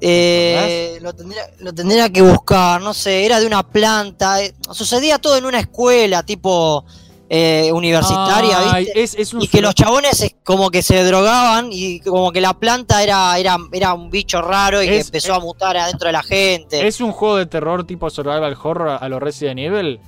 Eh, 0.00 0.98
lo, 1.00 1.12
tendría, 1.12 1.42
lo 1.58 1.72
tendría 1.72 2.10
que 2.10 2.22
buscar, 2.22 2.80
no 2.80 2.92
sé, 2.92 3.24
era 3.24 3.38
de 3.38 3.46
una 3.46 3.62
planta. 3.62 4.42
eh, 4.42 4.52
sucedía 4.72 5.18
todo 5.18 5.36
en 5.36 5.44
una 5.44 5.60
escuela, 5.60 6.24
tipo 6.24 6.84
eh, 7.28 7.70
universitaria, 7.72 8.72
Ay, 8.72 8.84
¿viste? 8.84 9.02
es, 9.02 9.14
es 9.14 9.34
un 9.34 9.42
Y 9.42 9.48
que 9.48 9.60
los 9.60 9.74
chabones 9.74 10.34
como 10.44 10.70
que 10.70 10.82
se 10.82 11.04
drogaban 11.04 11.68
y 11.70 12.00
como 12.00 12.32
que 12.32 12.40
la 12.40 12.54
planta 12.54 13.02
era, 13.02 13.38
era, 13.38 13.56
era 13.72 13.94
un 13.94 14.10
bicho 14.10 14.40
raro 14.40 14.82
y 14.82 14.86
que 14.86 15.00
empezó 15.00 15.34
a 15.34 15.40
mutar 15.40 15.76
adentro 15.76 16.06
de 16.08 16.12
la 16.12 16.22
gente. 16.22 16.86
¿Es 16.86 17.00
un 17.00 17.12
juego 17.12 17.36
de 17.36 17.46
terror 17.46 17.84
tipo 17.84 18.08
survival 18.08 18.56
horror 18.62 18.98
a 19.00 19.08
los 19.08 19.20
Resident 19.20 19.60
Evil? 19.60 20.00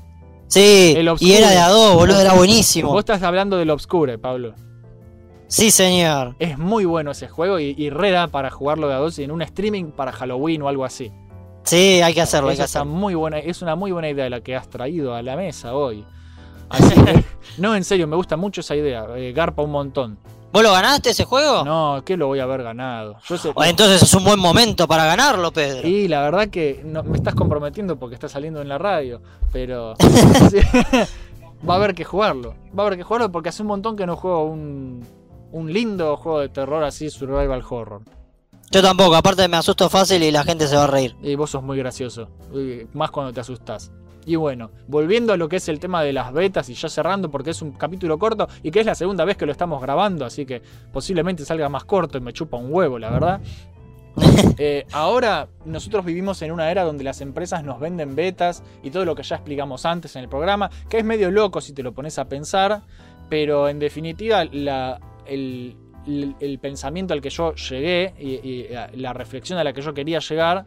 sí, 0.50 0.94
el 0.96 1.08
y 1.20 1.32
era 1.32 1.50
de 1.50 1.58
a 1.58 1.68
dos, 1.68 1.94
boludo, 1.94 2.20
era 2.20 2.34
buenísimo. 2.34 2.90
Vos 2.90 3.00
estás 3.00 3.22
hablando 3.22 3.56
del 3.56 3.70
Obscure, 3.70 4.18
Pablo. 4.18 4.54
Sí, 5.46 5.70
señor. 5.70 6.36
Es 6.38 6.58
muy 6.58 6.84
bueno 6.84 7.10
ese 7.10 7.28
juego 7.28 7.58
y, 7.58 7.74
y 7.76 7.90
re 7.90 8.10
da 8.10 8.28
para 8.28 8.50
jugarlo 8.50 8.88
de 8.88 8.94
a 8.94 8.98
dos 8.98 9.18
en 9.18 9.30
un 9.30 9.42
streaming 9.42 9.92
para 9.92 10.12
Halloween 10.12 10.62
o 10.62 10.68
algo 10.68 10.84
así. 10.84 11.10
Sí, 11.64 12.00
hay 12.02 12.14
que 12.14 12.20
hacerlo, 12.20 12.50
hay 12.50 12.56
que 12.56 12.62
hacerlo. 12.62 12.86
muy 12.86 13.14
buena, 13.14 13.38
es 13.38 13.62
una 13.62 13.74
muy 13.74 13.92
buena 13.92 14.08
idea 14.08 14.30
la 14.30 14.40
que 14.40 14.56
has 14.56 14.68
traído 14.68 15.14
a 15.14 15.22
la 15.22 15.36
mesa 15.36 15.74
hoy. 15.74 16.04
Así 16.70 16.94
que, 16.94 17.24
no, 17.58 17.74
en 17.76 17.84
serio, 17.84 18.06
me 18.06 18.16
gusta 18.16 18.36
mucho 18.36 18.60
esa 18.62 18.74
idea. 18.76 19.06
eh, 19.16 19.32
garpa 19.32 19.62
un 19.62 19.70
montón. 19.72 20.18
¿Vos 20.52 20.62
lo 20.64 20.72
ganaste 20.72 21.10
ese 21.10 21.24
juego? 21.24 21.64
No, 21.64 22.02
que 22.04 22.16
lo 22.16 22.26
voy 22.26 22.40
a 22.40 22.42
haber 22.42 22.64
ganado. 22.64 23.16
Yo 23.28 23.38
sé- 23.38 23.52
Bueno, 23.52 23.70
Entonces 23.70 24.02
es 24.02 24.12
un 24.14 24.24
buen 24.24 24.40
momento 24.40 24.88
para 24.88 25.04
ganarlo, 25.04 25.52
Pedro. 25.52 25.86
y 25.86 26.08
la 26.08 26.22
verdad 26.22 26.48
que 26.48 26.82
no, 26.84 27.04
me 27.04 27.16
estás 27.16 27.36
comprometiendo 27.36 27.96
porque 28.00 28.14
está 28.14 28.28
saliendo 28.28 28.60
en 28.60 28.68
la 28.68 28.76
radio. 28.78 29.20
Pero 29.52 29.94
va 31.68 31.74
a 31.74 31.76
haber 31.76 31.94
que 31.94 32.04
jugarlo. 32.04 32.54
Va 32.76 32.82
a 32.82 32.86
haber 32.86 32.98
que 32.98 33.04
jugarlo 33.04 33.30
porque 33.30 33.48
hace 33.50 33.62
un 33.62 33.68
montón 33.68 33.96
que 33.96 34.06
no 34.06 34.16
juego 34.16 34.44
un, 34.44 35.06
un 35.52 35.72
lindo 35.72 36.16
juego 36.16 36.40
de 36.40 36.48
terror 36.48 36.82
así, 36.82 37.10
survival 37.10 37.62
horror. 37.68 38.02
Yo 38.72 38.82
tampoco, 38.82 39.16
aparte 39.16 39.46
me 39.48 39.56
asusto 39.56 39.88
fácil 39.88 40.22
y 40.22 40.30
la 40.30 40.44
gente 40.44 40.66
se 40.68 40.76
va 40.76 40.84
a 40.84 40.86
reír. 40.88 41.16
Y 41.22 41.34
vos 41.34 41.50
sos 41.50 41.62
muy 41.62 41.76
gracioso. 41.78 42.28
Más 42.92 43.10
cuando 43.10 43.32
te 43.32 43.40
asustás. 43.40 43.90
Y 44.26 44.36
bueno, 44.36 44.70
volviendo 44.86 45.32
a 45.32 45.36
lo 45.36 45.48
que 45.48 45.56
es 45.56 45.68
el 45.68 45.80
tema 45.80 46.02
de 46.02 46.12
las 46.12 46.32
betas 46.32 46.68
y 46.68 46.74
ya 46.74 46.88
cerrando 46.88 47.30
porque 47.30 47.50
es 47.50 47.62
un 47.62 47.72
capítulo 47.72 48.18
corto 48.18 48.48
y 48.62 48.70
que 48.70 48.80
es 48.80 48.86
la 48.86 48.94
segunda 48.94 49.24
vez 49.24 49.36
que 49.36 49.46
lo 49.46 49.52
estamos 49.52 49.80
grabando, 49.82 50.24
así 50.26 50.44
que 50.44 50.60
posiblemente 50.92 51.44
salga 51.44 51.68
más 51.68 51.84
corto 51.84 52.18
y 52.18 52.20
me 52.20 52.32
chupa 52.32 52.56
un 52.58 52.72
huevo, 52.72 52.98
la 52.98 53.10
verdad. 53.10 53.40
Eh, 54.58 54.86
ahora 54.92 55.48
nosotros 55.64 56.04
vivimos 56.04 56.42
en 56.42 56.50
una 56.50 56.70
era 56.70 56.82
donde 56.84 57.04
las 57.04 57.20
empresas 57.20 57.64
nos 57.64 57.78
venden 57.80 58.14
betas 58.16 58.62
y 58.82 58.90
todo 58.90 59.04
lo 59.04 59.14
que 59.14 59.22
ya 59.22 59.36
explicamos 59.36 59.86
antes 59.86 60.14
en 60.16 60.22
el 60.22 60.28
programa, 60.28 60.68
que 60.88 60.98
es 60.98 61.04
medio 61.04 61.30
loco 61.30 61.60
si 61.60 61.72
te 61.72 61.82
lo 61.82 61.92
pones 61.92 62.18
a 62.18 62.28
pensar, 62.28 62.82
pero 63.30 63.68
en 63.68 63.78
definitiva 63.78 64.44
la, 64.44 65.00
el, 65.26 65.76
el- 66.06 66.34
el 66.40 66.58
pensamiento 66.58 67.14
al 67.14 67.20
que 67.20 67.30
yo 67.30 67.54
llegué 67.54 68.14
y, 68.18 68.30
y 68.34 68.68
la 68.94 69.12
reflexión 69.12 69.58
a 69.58 69.64
la 69.64 69.72
que 69.72 69.80
yo 69.80 69.94
quería 69.94 70.18
llegar 70.18 70.66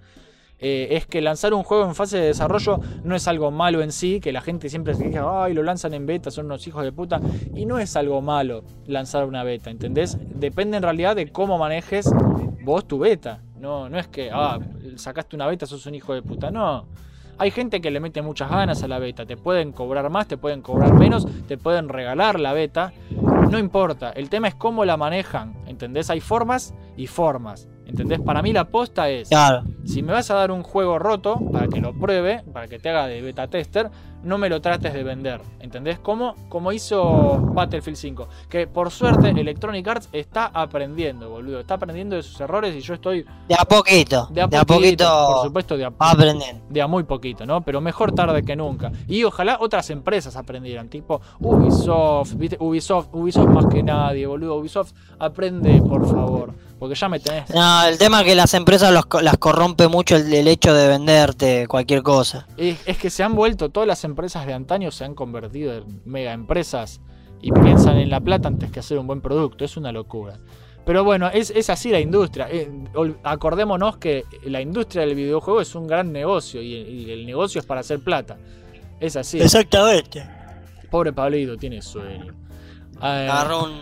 eh, 0.65 0.95
es 0.95 1.05
que 1.05 1.21
lanzar 1.21 1.53
un 1.53 1.63
juego 1.63 1.83
en 1.83 1.93
fase 1.93 2.17
de 2.17 2.27
desarrollo 2.27 2.79
no 3.03 3.15
es 3.15 3.27
algo 3.27 3.51
malo 3.51 3.81
en 3.81 3.91
sí, 3.91 4.21
que 4.21 4.31
la 4.31 4.39
gente 4.39 4.69
siempre 4.69 4.93
se 4.93 5.03
queja, 5.03 5.43
ay, 5.43 5.53
lo 5.53 5.61
lanzan 5.61 5.93
en 5.93 6.05
beta, 6.05 6.31
son 6.31 6.45
unos 6.45 6.65
hijos 6.65 6.85
de 6.85 6.93
puta, 6.93 7.19
y 7.53 7.65
no 7.65 7.79
es 7.79 7.97
algo 7.97 8.21
malo 8.21 8.63
lanzar 8.87 9.25
una 9.25 9.43
beta, 9.43 9.69
¿entendés? 9.69 10.17
Depende 10.21 10.77
en 10.77 10.83
realidad 10.83 11.17
de 11.17 11.29
cómo 11.33 11.57
manejes 11.57 12.09
vos 12.63 12.87
tu 12.87 12.99
beta, 12.99 13.41
no, 13.59 13.89
no 13.89 13.99
es 13.99 14.07
que, 14.07 14.31
ah, 14.31 14.57
sacaste 14.95 15.35
una 15.35 15.47
beta, 15.47 15.65
sos 15.65 15.85
un 15.85 15.95
hijo 15.95 16.13
de 16.13 16.21
puta, 16.21 16.49
no. 16.49 16.85
Hay 17.37 17.51
gente 17.51 17.81
que 17.81 17.91
le 17.91 17.99
mete 17.99 18.21
muchas 18.21 18.49
ganas 18.49 18.83
a 18.83 18.87
la 18.87 18.99
beta, 18.99 19.25
te 19.25 19.35
pueden 19.35 19.73
cobrar 19.73 20.09
más, 20.09 20.29
te 20.29 20.37
pueden 20.37 20.61
cobrar 20.61 20.93
menos, 20.93 21.27
te 21.45 21.57
pueden 21.57 21.89
regalar 21.89 22.39
la 22.39 22.53
beta, 22.53 22.93
no 23.49 23.59
importa, 23.59 24.11
el 24.11 24.29
tema 24.29 24.47
es 24.47 24.55
cómo 24.55 24.85
la 24.85 24.95
manejan, 24.95 25.55
¿entendés? 25.65 26.09
Hay 26.09 26.21
formas 26.21 26.73
y 26.95 27.07
formas, 27.07 27.67
¿entendés? 27.85 28.19
Para 28.21 28.41
mí 28.41 28.53
la 28.53 28.65
posta 28.65 29.09
es 29.09 29.29
Claro. 29.29 29.63
Si 29.85 30.01
me 30.01 30.13
vas 30.13 30.29
a 30.31 30.35
dar 30.35 30.51
un 30.51 30.63
juego 30.63 30.99
roto 30.99 31.39
para 31.51 31.67
que 31.67 31.81
lo 31.81 31.97
pruebe, 31.97 32.43
para 32.53 32.67
que 32.67 32.79
te 32.79 32.89
haga 32.89 33.07
de 33.07 33.21
beta 33.21 33.47
tester, 33.47 33.89
no 34.23 34.37
me 34.37 34.49
lo 34.49 34.61
trates 34.61 34.93
de 34.93 35.03
vender. 35.03 35.41
¿Entendés? 35.59 35.99
Como, 35.99 36.35
como 36.49 36.71
hizo 36.71 37.37
Battlefield 37.53 37.97
5. 37.97 38.27
Que 38.49 38.67
por 38.67 38.91
suerte 38.91 39.29
Electronic 39.29 39.87
Arts 39.87 40.09
está 40.11 40.45
aprendiendo, 40.53 41.29
boludo. 41.29 41.59
Está 41.59 41.75
aprendiendo 41.75 42.15
de 42.15 42.23
sus 42.23 42.39
errores 42.41 42.75
y 42.75 42.81
yo 42.81 42.93
estoy 42.93 43.25
De 43.47 43.55
a 43.55 43.65
poquito. 43.65 44.27
de 44.31 44.41
a 44.41 44.47
poquito. 44.65 45.27
por 45.33 45.45
supuesto, 45.47 45.77
de 45.77 45.85
a, 45.85 45.89
va 45.89 46.11
aprendiendo. 46.11 46.61
de 46.69 46.81
a 46.81 46.87
muy 46.87 47.03
poquito, 47.03 47.45
¿no? 47.45 47.61
Pero 47.61 47.81
mejor 47.81 48.11
tarde 48.13 48.43
que 48.43 48.55
nunca. 48.55 48.91
Y 49.07 49.23
ojalá 49.23 49.57
otras 49.59 49.89
empresas 49.89 50.35
aprendieran, 50.35 50.89
tipo 50.89 51.21
Ubisoft, 51.39 52.33
¿viste? 52.35 52.57
Ubisoft, 52.59 53.07
Ubisoft 53.13 53.47
más 53.49 53.65
que 53.67 53.83
nadie, 53.83 54.25
boludo. 54.25 54.55
Ubisoft, 54.55 54.91
aprende, 55.19 55.81
por 55.81 56.05
favor. 56.09 56.53
Porque 56.79 56.95
ya 56.95 57.07
me 57.07 57.19
tenés. 57.19 57.49
No, 57.49 57.83
el 57.85 57.97
tema 57.97 58.21
es 58.21 58.25
que 58.27 58.35
las 58.35 58.53
empresas 58.53 58.91
los 58.91 59.05
las 59.23 59.37
corrompe 59.37 59.87
mucho 59.87 60.17
el, 60.17 60.33
el 60.33 60.47
hecho 60.49 60.73
de 60.73 60.87
venderte 60.89 61.65
cualquier 61.67 62.03
cosa. 62.03 62.45
Es, 62.57 62.77
es 62.85 62.97
que 62.97 63.09
se 63.09 63.23
han 63.23 63.35
vuelto, 63.35 63.69
todas 63.69 63.87
las 63.87 64.03
empresas 64.03 64.12
de 64.15 64.53
antaño 64.53 64.91
se 64.91 65.05
han 65.05 65.15
convertido 65.15 65.73
en 65.73 66.01
mega 66.05 66.33
empresas 66.33 67.01
y 67.41 67.51
piensan 67.51 67.97
en 67.97 68.09
la 68.09 68.19
plata 68.21 68.47
antes 68.47 68.71
que 68.71 68.79
hacer 68.79 68.97
un 68.97 69.07
buen 69.07 69.21
producto. 69.21 69.65
Es 69.65 69.75
una 69.77 69.91
locura. 69.91 70.39
Pero 70.85 71.03
bueno, 71.03 71.29
es, 71.29 71.49
es 71.49 71.69
así 71.69 71.91
la 71.91 71.99
industria. 71.99 72.47
Eh, 72.51 72.69
acordémonos 73.23 73.97
que 73.97 74.25
la 74.45 74.61
industria 74.61 75.05
del 75.05 75.15
videojuego 75.15 75.61
es 75.61 75.75
un 75.75 75.87
gran 75.87 76.11
negocio 76.11 76.61
y, 76.61 76.73
y 76.73 77.11
el 77.11 77.25
negocio 77.25 77.59
es 77.59 77.65
para 77.65 77.81
hacer 77.81 77.99
plata. 78.01 78.37
Es 78.99 79.15
así. 79.15 79.39
Exactamente. 79.41 80.25
Pobre 80.89 81.11
Pablito 81.13 81.57
tiene 81.57 81.81
sueño. 81.81 82.33
Eh, 83.01 83.27
Agarró 83.29 83.65
un, 83.65 83.81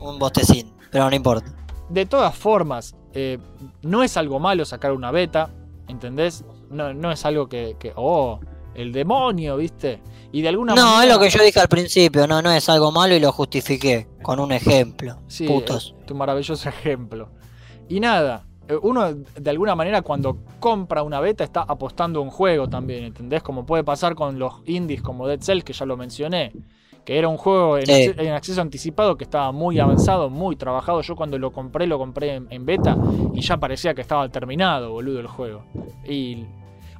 un 0.00 0.18
bostecín, 0.18 0.72
pero 0.90 1.08
no 1.10 1.16
importa. 1.16 1.50
de 1.88 2.06
todas 2.06 2.34
formas, 2.36 2.94
eh, 3.14 3.38
no 3.82 4.02
es 4.02 4.16
algo 4.16 4.38
malo 4.38 4.64
sacar 4.64 4.92
una 4.92 5.10
beta, 5.10 5.50
¿entendés? 5.88 6.44
No, 6.70 6.92
no 6.94 7.10
es 7.12 7.24
algo 7.24 7.48
que, 7.48 7.76
que, 7.78 7.92
oh, 7.96 8.40
el 8.76 8.92
demonio, 8.92 9.56
¿viste? 9.56 10.00
Y 10.32 10.42
de 10.42 10.48
alguna 10.48 10.74
No, 10.74 10.82
manera... 10.84 11.04
es 11.04 11.14
lo 11.14 11.20
que 11.20 11.30
yo 11.30 11.42
dije 11.42 11.60
al 11.60 11.68
principio, 11.68 12.26
no, 12.26 12.42
no 12.42 12.50
es 12.50 12.68
algo 12.68 12.92
malo 12.92 13.14
y 13.14 13.20
lo 13.20 13.32
justifiqué 13.32 14.06
con 14.22 14.38
un 14.40 14.52
ejemplo. 14.52 15.18
Sí, 15.28 15.46
Putos. 15.46 15.94
eh, 15.98 16.04
tu 16.06 16.14
maravilloso 16.14 16.68
ejemplo. 16.68 17.28
Y 17.88 18.00
nada, 18.00 18.44
eh, 18.68 18.76
uno 18.82 19.12
de 19.14 19.50
alguna 19.50 19.74
manera 19.74 20.02
cuando 20.02 20.38
compra 20.60 21.02
una 21.02 21.20
beta 21.20 21.44
está 21.44 21.62
apostando 21.62 22.18
a 22.18 22.22
un 22.22 22.30
juego 22.30 22.68
también, 22.68 23.04
¿entendés? 23.04 23.42
Como 23.42 23.64
puede 23.64 23.84
pasar 23.84 24.14
con 24.14 24.38
los 24.38 24.54
indies 24.66 25.00
como 25.02 25.26
Dead 25.26 25.40
Cells, 25.40 25.64
que 25.64 25.72
ya 25.72 25.86
lo 25.86 25.96
mencioné. 25.96 26.52
Que 27.04 27.16
era 27.20 27.28
un 27.28 27.36
juego 27.36 27.78
en, 27.78 27.86
Sí. 27.86 28.10
en 28.18 28.32
acceso 28.32 28.60
anticipado 28.60 29.16
que 29.16 29.22
estaba 29.22 29.52
muy 29.52 29.78
avanzado, 29.78 30.28
muy 30.28 30.56
trabajado. 30.56 31.00
Yo 31.02 31.14
cuando 31.14 31.38
lo 31.38 31.52
compré, 31.52 31.86
lo 31.86 31.98
compré 31.98 32.34
en, 32.34 32.48
en 32.50 32.66
beta 32.66 32.96
y 33.32 33.42
ya 33.42 33.58
parecía 33.58 33.94
que 33.94 34.00
estaba 34.00 34.28
terminado, 34.28 34.90
boludo, 34.90 35.20
el 35.20 35.28
juego. 35.28 35.62
Y 36.04 36.46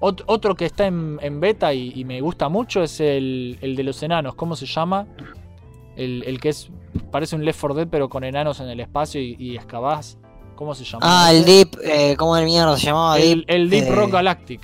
ot- 0.00 0.22
otro 0.26 0.54
que 0.54 0.64
está 0.66 0.86
en, 0.86 1.18
en 1.22 1.40
beta 1.40 1.72
y, 1.74 1.92
y 1.94 2.04
me 2.04 2.20
gusta 2.20 2.48
mucho 2.48 2.82
es 2.82 3.00
el, 3.00 3.58
el 3.60 3.76
de 3.76 3.82
los 3.82 4.02
enanos. 4.02 4.34
¿Cómo 4.34 4.56
se 4.56 4.66
llama? 4.66 5.06
El, 5.96 6.22
el 6.26 6.40
que 6.40 6.50
es 6.50 6.68
parece 7.10 7.36
un 7.36 7.44
Left 7.44 7.60
4 7.60 7.74
Dead 7.74 7.88
pero 7.90 8.08
con 8.08 8.24
enanos 8.24 8.60
en 8.60 8.68
el 8.68 8.80
espacio 8.80 9.20
y, 9.20 9.36
y 9.38 9.56
excavás. 9.56 10.18
¿Cómo 10.54 10.74
se 10.74 10.84
llama? 10.84 11.00
Ah, 11.04 11.32
el 11.32 11.44
Deep, 11.44 11.76
eh, 11.84 12.16
¿cómo 12.16 12.36
el 12.36 12.44
mierda 12.46 12.76
se 12.78 12.86
llamaba? 12.86 13.18
el, 13.18 13.44
el 13.46 13.68
Deep 13.68 13.84
eh, 13.88 13.94
Rock 13.94 14.10
Galactic. 14.12 14.60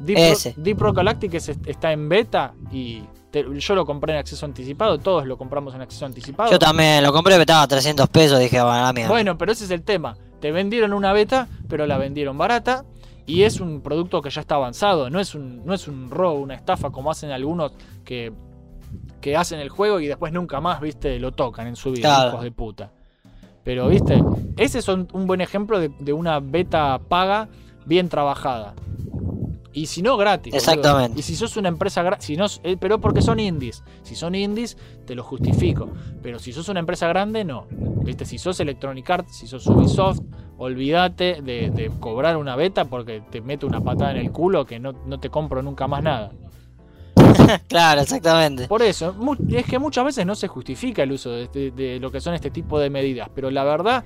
Deep, 0.00 0.16
ese. 0.18 0.54
Deep 0.56 0.78
Rock 0.80 0.96
Galactic 0.96 1.34
es- 1.34 1.48
está 1.66 1.92
en 1.92 2.08
beta 2.08 2.54
y 2.70 3.02
te- 3.32 3.44
yo 3.58 3.74
lo 3.74 3.84
compré 3.84 4.12
en 4.12 4.18
acceso 4.20 4.46
anticipado. 4.46 4.98
Todos 4.98 5.26
lo 5.26 5.36
compramos 5.36 5.74
en 5.74 5.80
acceso 5.80 6.06
anticipado. 6.06 6.50
Yo 6.50 6.58
también 6.60 7.02
lo 7.02 7.12
compré, 7.12 7.32
pero 7.34 7.42
estaba 7.42 7.62
a 7.62 7.68
300 7.68 8.08
pesos, 8.08 8.38
dije, 8.38 8.60
bueno, 8.62 8.82
la 8.82 8.92
mierda. 8.92 9.10
Bueno, 9.10 9.36
pero 9.38 9.50
ese 9.52 9.64
es 9.64 9.70
el 9.72 9.82
tema. 9.82 10.16
Te 10.40 10.52
vendieron 10.52 10.92
una 10.92 11.12
beta, 11.12 11.48
pero 11.68 11.86
la 11.86 11.98
vendieron 11.98 12.38
barata. 12.38 12.84
Y 13.26 13.42
es 13.44 13.60
un 13.60 13.80
producto 13.82 14.20
que 14.20 14.30
ya 14.30 14.40
está 14.40 14.56
avanzado. 14.56 15.08
No 15.10 15.20
es 15.20 15.34
un, 15.34 15.64
no 15.64 15.74
es 15.74 15.86
un 15.88 16.10
robo, 16.10 16.40
una 16.40 16.54
estafa 16.54 16.90
como 16.90 17.10
hacen 17.10 17.30
algunos 17.30 17.72
que, 18.04 18.32
que 19.20 19.36
hacen 19.36 19.60
el 19.60 19.68
juego 19.68 20.00
y 20.00 20.06
después 20.08 20.32
nunca 20.32 20.60
más, 20.60 20.80
viste, 20.80 21.18
lo 21.18 21.32
tocan 21.32 21.66
en 21.68 21.76
su 21.76 21.92
vida, 21.92 22.08
Claro. 22.08 22.28
hijos 22.30 22.42
de 22.44 22.50
puta. 22.52 22.90
Pero, 23.64 23.86
viste, 23.88 24.20
ese 24.56 24.80
es 24.80 24.88
un, 24.88 25.06
un 25.12 25.26
buen 25.28 25.40
ejemplo 25.40 25.78
de, 25.78 25.88
de 26.00 26.12
una 26.12 26.40
beta 26.40 27.00
paga 27.08 27.48
bien 27.86 28.08
trabajada. 28.08 28.74
Y 29.74 29.86
si 29.86 30.02
no, 30.02 30.16
gratis. 30.18 30.50
boludo. 30.52 30.58
Exactamente. 30.58 31.20
Y 31.20 31.22
si 31.22 31.34
sos 31.36 31.56
una 31.56 31.68
empresa 31.68 32.02
gratis, 32.02 32.26
si 32.26 32.36
no, 32.36 32.44
eh, 32.64 32.76
pero 32.78 33.00
porque 33.00 33.22
son 33.22 33.38
indies. 33.40 33.82
Si 34.02 34.14
son 34.16 34.34
indies, 34.34 34.76
te 35.06 35.14
lo 35.14 35.22
justifico. 35.22 35.88
Pero 36.22 36.38
si 36.38 36.52
sos 36.52 36.68
una 36.68 36.80
empresa 36.80 37.06
grande, 37.08 37.44
no. 37.44 37.66
Viste, 38.04 38.24
si 38.26 38.36
sos 38.36 38.60
Electronic 38.60 39.08
Arts, 39.08 39.36
si 39.36 39.46
sos 39.46 39.66
Ubisoft, 39.68 40.20
olvídate 40.62 41.42
de, 41.42 41.70
de 41.70 41.90
cobrar 42.00 42.36
una 42.36 42.54
beta 42.56 42.84
porque 42.84 43.20
te 43.30 43.40
mete 43.40 43.66
una 43.66 43.80
patada 43.80 44.12
en 44.12 44.18
el 44.18 44.30
culo 44.30 44.64
que 44.64 44.78
no, 44.78 44.92
no 45.06 45.18
te 45.18 45.28
compro 45.28 45.62
nunca 45.62 45.88
más 45.88 46.02
nada. 46.02 46.30
claro, 47.68 48.00
exactamente. 48.00 48.68
Por 48.68 48.82
eso, 48.82 49.14
es 49.50 49.66
que 49.66 49.78
muchas 49.78 50.04
veces 50.04 50.24
no 50.26 50.34
se 50.34 50.48
justifica 50.48 51.02
el 51.02 51.12
uso 51.12 51.30
de, 51.30 51.48
de- 51.48 51.70
de 51.70 52.00
lo 52.00 52.10
que 52.10 52.20
son 52.20 52.34
este 52.34 52.50
tipo 52.50 52.78
de 52.78 52.90
medidas, 52.90 53.28
pero 53.34 53.50
la 53.50 53.64
verdad 53.64 54.04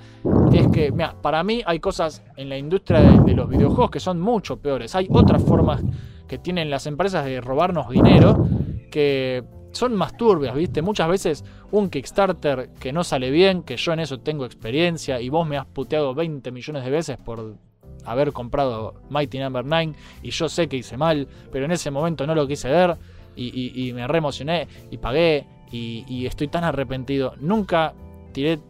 es 0.52 0.66
que, 0.68 0.90
mira, 0.92 1.14
para 1.22 1.42
mí 1.44 1.62
hay 1.66 1.78
cosas 1.78 2.22
en 2.36 2.48
la 2.48 2.56
industria 2.58 3.00
de, 3.00 3.18
de 3.20 3.34
los 3.34 3.48
videojuegos 3.48 3.90
que 3.90 4.00
son 4.00 4.20
mucho 4.20 4.56
peores. 4.58 4.94
Hay 4.94 5.06
otras 5.10 5.42
formas 5.42 5.82
que 6.26 6.38
tienen 6.38 6.70
las 6.70 6.86
empresas 6.86 7.24
de 7.24 7.40
robarnos 7.40 7.88
dinero 7.90 8.46
que 8.90 9.44
son 9.72 9.94
más 9.94 10.16
turbias, 10.16 10.54
¿viste? 10.54 10.80
Muchas 10.82 11.08
veces 11.08 11.44
un 11.70 11.90
Kickstarter 11.90 12.70
que 12.80 12.92
no 12.92 13.04
sale 13.04 13.30
bien, 13.30 13.62
que 13.62 13.76
yo 13.76 13.92
en 13.92 14.00
eso 14.00 14.18
tengo 14.20 14.44
experiencia 14.46 15.20
y 15.20 15.28
vos 15.28 15.46
me 15.46 15.58
has 15.58 15.66
puteado 15.66 16.14
20 16.14 16.50
millones 16.50 16.84
de 16.84 16.90
veces 16.90 17.18
por 17.18 17.54
haber 18.04 18.32
comprado 18.32 18.94
Mighty 19.10 19.38
Number 19.38 19.64
9 19.64 19.92
y 20.22 20.30
yo 20.30 20.48
sé 20.48 20.68
que 20.68 20.76
hice 20.76 20.96
mal, 20.96 21.26
pero 21.52 21.64
en 21.64 21.72
ese 21.72 21.90
momento 21.90 22.26
no 22.26 22.34
lo 22.34 22.46
quise 22.46 22.68
ver 22.70 22.96
y, 23.34 23.46
y- 23.48 23.88
y 23.88 23.92
me 23.92 24.06
re 24.06 24.18
emocioné 24.18 24.66
y 24.90 24.96
pagué 24.98 25.46
y, 25.70 26.04
y 26.08 26.26
estoy 26.26 26.48
tan 26.48 26.64
arrepentido. 26.64 27.34
Nunca 27.40 27.92
tiré 28.32 28.60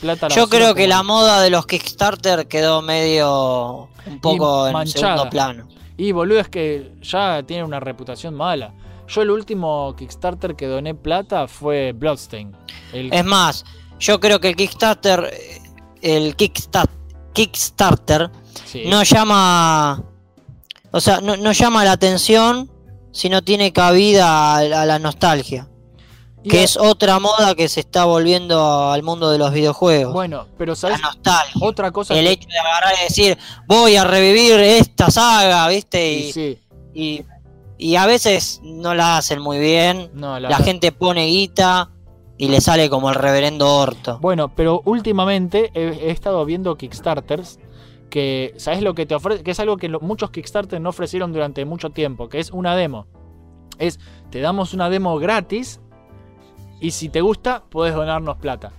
plata 0.00 0.26
a 0.26 0.28
la 0.30 0.34
Yo 0.36 0.48
creo 0.48 0.74
que 0.74 0.84
como- 0.84 0.94
la 0.96 1.02
moda 1.02 1.42
de 1.42 1.50
los 1.50 1.66
Kickstarter 1.66 2.46
quedó 2.46 2.80
medio 2.80 3.88
un 4.06 4.20
poco 4.20 4.66
en 4.68 4.72
manchada. 4.72 5.14
segundo 5.16 5.30
plano. 5.30 5.68
Y 5.96 6.12
boludo, 6.12 6.40
es 6.40 6.48
que 6.48 6.92
ya 7.02 7.42
tiene 7.44 7.64
una 7.64 7.80
reputación 7.80 8.34
mala. 8.34 8.72
Yo 9.08 9.22
el 9.22 9.30
último 9.30 9.94
Kickstarter 9.96 10.54
que 10.56 10.66
doné 10.66 10.94
plata 10.94 11.46
fue 11.48 11.92
Bloodstain. 11.92 12.56
El- 12.92 13.12
Es 13.12 13.24
más, 13.24 13.64
yo 13.98 14.18
creo 14.20 14.40
que 14.40 14.48
el 14.48 14.56
Kickstarter, 14.56 15.32
el 16.00 16.34
Kickstarter, 16.36 16.96
Kickstarter 17.32 18.30
sí. 18.64 18.84
no 18.86 19.02
llama, 19.02 20.02
o 20.90 21.00
sea, 21.00 21.20
no, 21.20 21.36
no 21.36 21.52
llama 21.52 21.84
la 21.84 21.92
atención 21.92 22.70
si 23.12 23.28
no 23.28 23.42
tiene 23.42 23.72
cabida 23.72 24.54
a, 24.54 24.58
a 24.58 24.86
la 24.86 24.98
nostalgia, 24.98 25.68
Y 26.42 26.48
que 26.48 26.62
es 26.64 26.76
otra 26.76 27.18
moda 27.20 27.54
que 27.54 27.68
se 27.68 27.80
está 27.80 28.04
volviendo 28.06 28.90
al 28.90 29.02
mundo 29.02 29.30
de 29.30 29.38
los 29.38 29.52
videojuegos. 29.52 30.12
Bueno, 30.12 30.46
pero 30.58 30.72
la 30.72 30.76
¿sabes? 30.76 31.00
nostalgia. 31.00 31.60
Otra 31.66 31.90
cosa 31.92 32.14
El 32.14 32.24
que- 32.26 32.32
hecho 32.32 32.48
de 32.48 32.58
agarrar 32.58 32.94
y 33.00 33.04
decir, 33.04 33.38
voy 33.66 33.96
a 33.96 34.04
revivir 34.04 34.58
esta 34.60 35.10
saga, 35.10 35.68
¿viste? 35.68 36.12
y 36.12 36.16
Y, 36.28 36.32
sí, 36.32 36.58
y, 36.94 37.22
y 37.78 37.96
a 37.96 38.06
veces 38.06 38.60
no 38.62 38.94
la 38.94 39.16
hacen 39.18 39.40
muy 39.40 39.58
bien. 39.58 40.10
no, 40.14 40.38
la 40.40 40.56
gente 40.58 40.92
pone 40.92 41.26
guita 41.26 41.90
y 42.36 42.48
le 42.48 42.60
sale 42.60 42.90
como 42.90 43.08
el 43.10 43.14
reverendo 43.16 43.76
orto. 43.76 44.18
Bueno, 44.20 44.54
pero 44.54 44.82
últimamente 44.84 45.70
he, 45.74 46.08
he 46.08 46.10
estado 46.10 46.44
viendo 46.44 46.76
Kickstarters 46.76 47.58
que, 48.10 48.54
¿sabes 48.58 48.82
lo 48.82 48.94
que 48.94 49.06
te 49.06 49.14
ofrece? 49.14 49.42
Que 49.42 49.50
es 49.52 49.60
algo 49.60 49.76
que 49.76 49.88
lo- 49.88 50.00
muchos 50.00 50.30
Kickstarters 50.30 50.80
no 50.82 50.90
ofrecieron 50.90 51.32
durante 51.32 51.64
mucho 51.64 51.90
tiempo, 51.90 52.28
que 52.28 52.38
es 52.40 52.50
una 52.50 52.76
demo. 52.76 53.06
Es, 53.78 53.98
te 54.30 54.40
damos 54.40 54.72
una 54.74 54.88
demo 54.90 55.18
gratis 55.18 55.80
y 56.80 56.90
si 56.92 57.08
te 57.08 57.20
gusta, 57.20 57.64
puedes 57.70 57.94
donarnos 57.94 58.36
plata. 58.38 58.72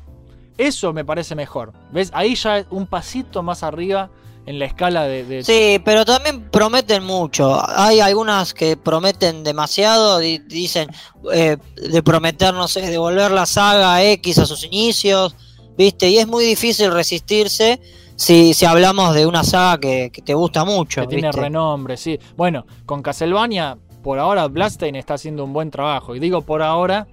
Eso 0.57 0.93
me 0.93 1.03
parece 1.03 1.35
mejor. 1.35 1.73
¿Ves? 1.91 2.11
Ahí 2.13 2.35
ya 2.35 2.59
es 2.59 2.67
un 2.69 2.87
pasito 2.87 3.43
más 3.43 3.61
arriba 3.63 4.09
en 4.45 4.59
la 4.59 4.65
escala 4.65 5.05
de... 5.05 5.23
de- 5.25 5.43
Sí, 5.43 5.81
pero 5.83 6.05
también 6.05 6.49
prometen 6.51 7.03
mucho. 7.03 7.59
Hay 7.67 7.99
algunas 7.99 8.53
que 8.53 8.77
prometen 8.77 9.43
demasiado, 9.43 10.19
di- 10.19 10.39
dicen 10.39 10.89
eh, 11.33 11.57
de 11.75 12.03
prometer, 12.03 12.53
no 12.53 12.67
sé, 12.67 12.81
devolver 12.81 13.31
la 13.31 13.45
saga 13.45 14.03
X 14.03 14.37
a 14.39 14.45
sus 14.45 14.63
inicios, 14.65 15.35
¿viste? 15.77 16.09
Y 16.09 16.17
es 16.19 16.27
muy 16.27 16.45
difícil 16.45 16.91
resistirse 16.91 17.81
si, 18.15 18.53
si 18.53 18.65
hablamos 18.65 19.13
de 19.15 19.25
una 19.25 19.43
saga 19.43 19.79
que, 19.79 20.09
que 20.11 20.21
te 20.21 20.33
gusta 20.33 20.63
mucho. 20.63 21.01
que 21.01 21.07
tiene 21.07 21.27
¿viste? 21.29 21.41
renombre, 21.41 21.97
sí. 21.97 22.19
Bueno, 22.37 22.65
con 22.85 23.01
Castlevania, 23.01 23.77
por 24.03 24.19
ahora 24.19 24.47
Blaststein 24.47 24.95
está 24.95 25.15
haciendo 25.15 25.43
un 25.43 25.53
buen 25.53 25.71
trabajo. 25.71 26.15
Y 26.15 26.19
digo 26.19 26.41
por 26.43 26.61
ahora, 26.61 27.07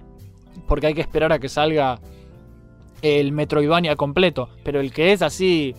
porque 0.67 0.85
hay 0.87 0.93
que 0.93 1.01
esperar 1.01 1.33
a 1.33 1.39
que 1.39 1.49
salga 1.49 1.99
el 3.01 3.31
Metroidvania 3.31 3.95
completo. 3.95 4.49
Pero 4.63 4.79
el 4.79 4.93
que 4.93 5.11
es 5.11 5.21
así, 5.21 5.75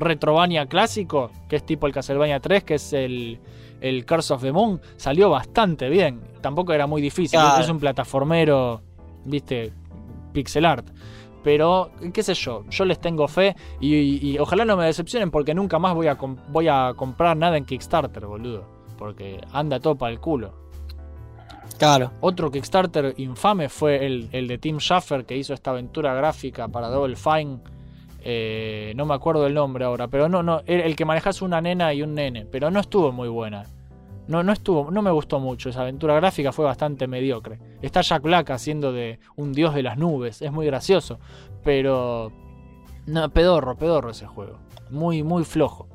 Retrovania 0.00 0.66
clásico, 0.66 1.30
que 1.48 1.56
es 1.56 1.64
tipo 1.66 1.86
el 1.86 1.92
Castlevania 1.92 2.40
3, 2.40 2.64
que 2.64 2.74
es 2.74 2.92
el, 2.92 3.38
el 3.80 4.04
Curse 4.06 4.34
of 4.34 4.42
the 4.42 4.52
Moon, 4.52 4.80
salió 4.96 5.30
bastante 5.30 5.88
bien. 5.88 6.20
Tampoco 6.40 6.72
era 6.72 6.86
muy 6.86 7.00
difícil, 7.02 7.38
es 7.60 7.68
un 7.68 7.78
plataformero, 7.80 8.82
viste, 9.24 9.72
pixel 10.32 10.64
art. 10.64 10.86
Pero, 11.44 11.92
qué 12.12 12.22
sé 12.22 12.34
yo, 12.34 12.64
yo 12.68 12.84
les 12.84 12.98
tengo 13.00 13.26
fe 13.28 13.54
y, 13.80 13.94
y- 13.94 14.18
y 14.32 14.38
ojalá 14.38 14.64
no 14.64 14.76
me 14.76 14.84
decepcionen 14.84 15.30
porque 15.30 15.54
nunca 15.54 15.78
más 15.78 15.94
voy 15.94 16.08
a, 16.08 16.14
voy 16.48 16.68
a 16.68 16.92
comprar 16.96 17.36
nada 17.36 17.56
en 17.56 17.64
Kickstarter, 17.64 18.26
boludo. 18.26 18.64
Porque 18.98 19.40
anda 19.52 19.78
todo 19.78 19.94
para 19.94 20.12
el 20.12 20.18
culo. 20.18 20.52
Claro. 21.78 22.10
Otro 22.20 22.50
Kickstarter 22.50 23.14
infame 23.18 23.68
fue 23.68 24.04
el, 24.04 24.28
el 24.32 24.48
de 24.48 24.58
Tim 24.58 24.78
Schafer 24.78 25.24
que 25.24 25.36
hizo 25.36 25.54
esta 25.54 25.70
aventura 25.70 26.12
gráfica 26.14 26.66
para 26.68 26.88
Double 26.88 27.14
Fine. 27.14 27.58
Eh, 28.30 28.92
no 28.94 29.06
me 29.06 29.14
acuerdo 29.14 29.46
el 29.46 29.54
nombre 29.54 29.86
ahora, 29.86 30.08
pero 30.08 30.28
no, 30.28 30.42
no, 30.42 30.60
era 30.66 30.84
el 30.84 30.96
que 30.96 31.06
manejas 31.06 31.40
una 31.40 31.62
nena 31.62 31.94
y 31.94 32.02
un 32.02 32.14
nene, 32.14 32.44
pero 32.44 32.70
no 32.70 32.78
estuvo 32.78 33.10
muy 33.10 33.26
buena. 33.30 33.64
No, 34.26 34.42
no 34.42 34.52
estuvo, 34.52 34.90
no 34.90 35.00
me 35.00 35.10
gustó 35.10 35.40
mucho 35.40 35.70
esa 35.70 35.80
aventura 35.80 36.14
gráfica, 36.16 36.52
fue 36.52 36.66
bastante 36.66 37.06
mediocre. 37.06 37.58
Está 37.80 38.02
Jack 38.02 38.22
Black 38.22 38.50
haciendo 38.50 38.92
de 38.92 39.18
un 39.36 39.54
dios 39.54 39.74
de 39.74 39.82
las 39.82 39.96
nubes, 39.96 40.42
es 40.42 40.52
muy 40.52 40.66
gracioso, 40.66 41.18
pero 41.64 42.30
no, 43.06 43.30
pedorro, 43.30 43.78
pedorro 43.78 44.10
ese 44.10 44.26
juego, 44.26 44.58
muy, 44.90 45.22
muy 45.22 45.44
flojo. 45.44 45.88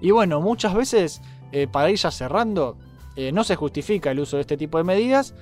Y 0.00 0.12
bueno, 0.12 0.40
muchas 0.40 0.72
veces, 0.72 1.20
eh, 1.50 1.66
para 1.66 1.90
ir 1.90 1.96
ya 1.96 2.12
cerrando, 2.12 2.76
eh, 3.16 3.32
no 3.32 3.42
se 3.42 3.56
justifica 3.56 4.12
el 4.12 4.20
uso 4.20 4.36
de 4.36 4.42
este 4.42 4.56
tipo 4.56 4.78
de 4.78 4.84
medidas, 4.84 5.34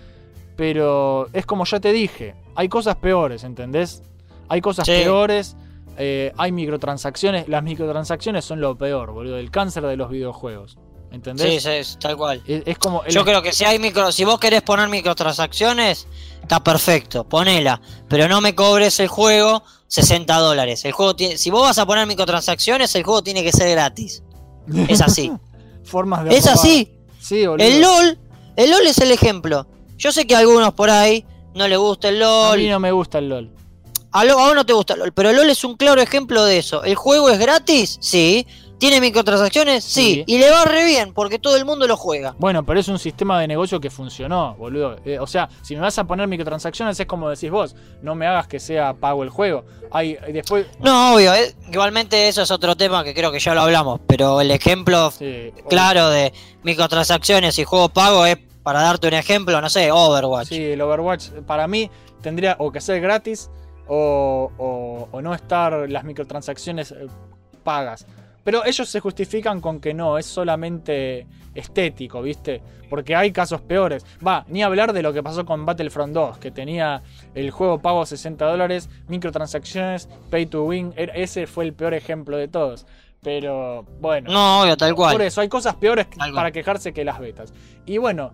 pero 0.56 1.26
es 1.34 1.44
como 1.44 1.66
ya 1.66 1.80
te 1.80 1.92
dije, 1.92 2.34
hay 2.54 2.70
cosas 2.70 2.96
peores, 2.96 3.44
¿entendés? 3.44 4.02
Hay 4.51 4.61
cosas 4.61 4.84
Sí. 4.84 4.92
peores, 4.92 5.57
eh, 5.96 6.32
hay 6.36 6.53
microtransacciones, 6.53 7.48
las 7.48 7.62
microtransacciones 7.62 8.44
son 8.44 8.61
lo 8.61 8.76
peor, 8.76 9.12
boludo, 9.12 9.38
el 9.38 9.51
cáncer 9.51 9.84
de 9.86 9.96
los 9.96 10.11
videojuegos, 10.11 10.76
¿entendés? 11.11 11.46
Sí, 11.46 11.61
sí, 11.61 11.68
es 11.70 11.98
tal 11.98 12.16
cual. 12.18 12.42
Es, 12.46 12.62
es 12.66 12.76
como... 12.78 13.03
el- 13.05 13.12
Yo 13.12 13.24
creo 13.24 13.40
que 13.42 13.53
si 13.53 13.64
hay 13.64 13.78
micro, 13.78 14.12
si 14.12 14.24
vos 14.24 14.38
querés 14.38 14.61
poner 14.62 14.88
microtransacciones, 14.88 16.07
está 16.42 16.62
perfecto, 16.62 17.24
ponela. 17.24 17.80
Pero 18.09 18.28
no 18.28 18.40
me 18.40 18.55
cobres 18.55 18.98
el 19.01 19.09
juego 19.09 19.62
60 19.86 20.36
dólares. 20.38 20.84
El 20.84 20.92
juego 20.92 21.14
tiene, 21.16 21.38
si 21.38 21.51
vos 21.51 21.62
vas 21.62 21.78
a 21.78 21.86
poner 21.86 22.07
microtransacciones, 22.07 22.94
el 22.94 23.05
juego 23.05 23.22
tiene 23.22 23.42
que 23.44 23.53
ser 23.53 23.70
gratis. 23.70 24.22
Es 24.88 25.01
así. 25.01 25.32
formas 25.84 26.24
de 26.24 26.36
es 26.36 26.46
así. 26.46 26.92
Sí, 27.20 27.46
boludo. 27.46 27.64
El 27.66 27.80
LOL, 27.80 28.18
el 28.57 28.70
LOL 28.70 28.86
es 28.86 28.98
el 28.98 29.11
ejemplo. 29.12 29.66
Yo 29.96 30.12
sé 30.12 30.26
que 30.26 30.34
a 30.34 30.38
algunos 30.38 30.72
por 30.74 30.90
ahí 30.90 31.24
no 31.55 31.68
les 31.68 31.78
gusta 31.78 32.09
el 32.09 32.22
A 32.22 32.53
mí 32.57 32.62
LOL. 32.64 32.68
no 32.70 32.80
me 32.80 32.92
gusta 32.92 33.18
el 33.18 33.28
LOL. 33.28 33.53
A, 34.12 34.24
lo- 34.24 34.38
a 34.38 34.46
vos 34.46 34.54
no 34.54 34.66
te 34.66 34.72
gusta 34.72 34.96
LOL, 34.96 35.12
pero 35.12 35.32
LOL 35.32 35.50
es 35.50 35.62
un 35.64 35.76
claro 35.76 36.00
ejemplo 36.00 36.44
de 36.44 36.58
eso. 36.58 36.82
¿El 36.84 36.94
juego 36.96 37.30
es 37.30 37.38
gratis? 37.38 37.96
Sí. 38.00 38.46
¿Tiene 38.78 38.98
microtransacciones? 39.02 39.84
Sí. 39.84 40.14
Sí. 40.14 40.24
Y 40.26 40.38
le 40.38 40.50
va 40.50 40.64
re 40.64 40.86
bien 40.86 41.12
porque 41.12 41.38
todo 41.38 41.54
el 41.56 41.66
mundo 41.66 41.86
lo 41.86 41.98
juega. 41.98 42.34
Bueno, 42.38 42.64
pero 42.64 42.80
es 42.80 42.88
un 42.88 42.98
sistema 42.98 43.38
de 43.38 43.46
negocio 43.46 43.78
que 43.78 43.90
funcionó, 43.90 44.54
boludo. 44.54 44.96
Eh, 45.04 45.18
o 45.18 45.26
sea, 45.26 45.50
si 45.61 45.74
me 45.74 45.82
vas 45.82 45.98
a 45.98 46.04
poner 46.04 46.26
microtransacciones 46.28 46.98
es 46.98 47.06
como 47.06 47.28
decís 47.28 47.50
vos, 47.50 47.76
no 48.00 48.14
me 48.14 48.26
hagas 48.26 48.46
que 48.48 48.58
sea 48.58 48.94
pago 48.94 49.22
el 49.22 49.28
juego. 49.28 49.64
Hay 49.90 50.16
después... 50.32 50.66
No, 50.80 51.14
obvio, 51.14 51.34
eh, 51.34 51.54
igualmente 51.70 52.26
eso 52.28 52.40
es 52.40 52.50
otro 52.50 52.74
tema 52.74 53.04
que 53.04 53.12
creo 53.12 53.30
que 53.30 53.38
ya 53.38 53.54
lo 53.54 53.61
hablamos, 53.61 54.00
pero 54.06 54.40
el 54.40 54.50
ejemplo 54.50 55.11
sí, 55.11 55.52
claro 55.68 56.08
de 56.08 56.32
microtransacciones 56.62 57.58
y 57.58 57.64
juego 57.64 57.90
pago 57.90 58.24
es, 58.24 58.38
para 58.62 58.80
darte 58.80 59.08
un 59.08 59.14
ejemplo, 59.14 59.61
no 59.61 59.68
sé, 59.68 59.92
Overwatch. 59.92 60.48
Sí, 60.48 60.62
el 60.72 60.80
Overwatch 60.80 61.28
para 61.46 61.66
mí 61.66 61.90
tendría 62.22 62.56
o 62.58 62.72
que 62.72 62.80
ser 62.80 63.00
gratis 63.02 63.50
o, 63.93 64.51
o- 64.57 65.09
o 65.11 65.20
no 65.22 65.34
estar 65.34 65.88
las 65.91 66.05
microtransacciones 66.05 66.93
eh, 66.93 67.07
pagas. 67.64 68.07
Pero 68.45 68.64
ellos 68.64 68.88
se 68.88 69.01
justifican 69.01 69.61
con 69.61 69.80
que 69.80 69.93
no, 69.93 70.16
es 70.16 70.24
solamente 70.26 71.26
estético, 71.55 72.22
¿viste? 72.22 72.62
Porque 72.88 73.14
hay 73.16 73.32
casos 73.32 73.61
peores. 73.61 74.07
Va, 74.26 74.45
ni 74.49 74.62
hablar 74.62 74.93
de 74.93 75.03
lo 75.03 75.12
que 75.12 75.22
pasó 75.22 75.45
con 75.45 75.66
Battlefront 75.66 76.14
2, 76.14 76.38
que 76.38 76.51
tenía 76.51 77.03
el 77.34 77.51
juego 77.51 77.80
pago 77.80 78.07
60 78.07 78.45
dólares, 78.47 78.88
microtransacciones, 79.09 80.09
pay 80.30 80.47
to 80.47 80.64
win. 80.64 80.95
Ese 80.97 81.47
fue 81.47 81.64
el 81.64 81.74
peor 81.74 81.93
ejemplo 81.95 82.36
de 82.36 82.49
todos. 82.49 82.86
Pero 83.22 83.84
bueno. 84.01 84.32
No, 84.32 84.62
obvio, 84.62 84.76
tal 84.76 84.95
cual. 84.95 85.12
Por 85.12 85.22
eso, 85.22 85.41
hay 85.43 85.49
cosas 85.49 85.74
peores 85.76 86.07
cual. 86.07 86.32
para 86.32 86.51
quejarse 86.53 86.93
que 86.95 87.05
las 87.05 87.18
betas. 87.18 87.53
Y 87.84 87.99
bueno, 87.99 88.32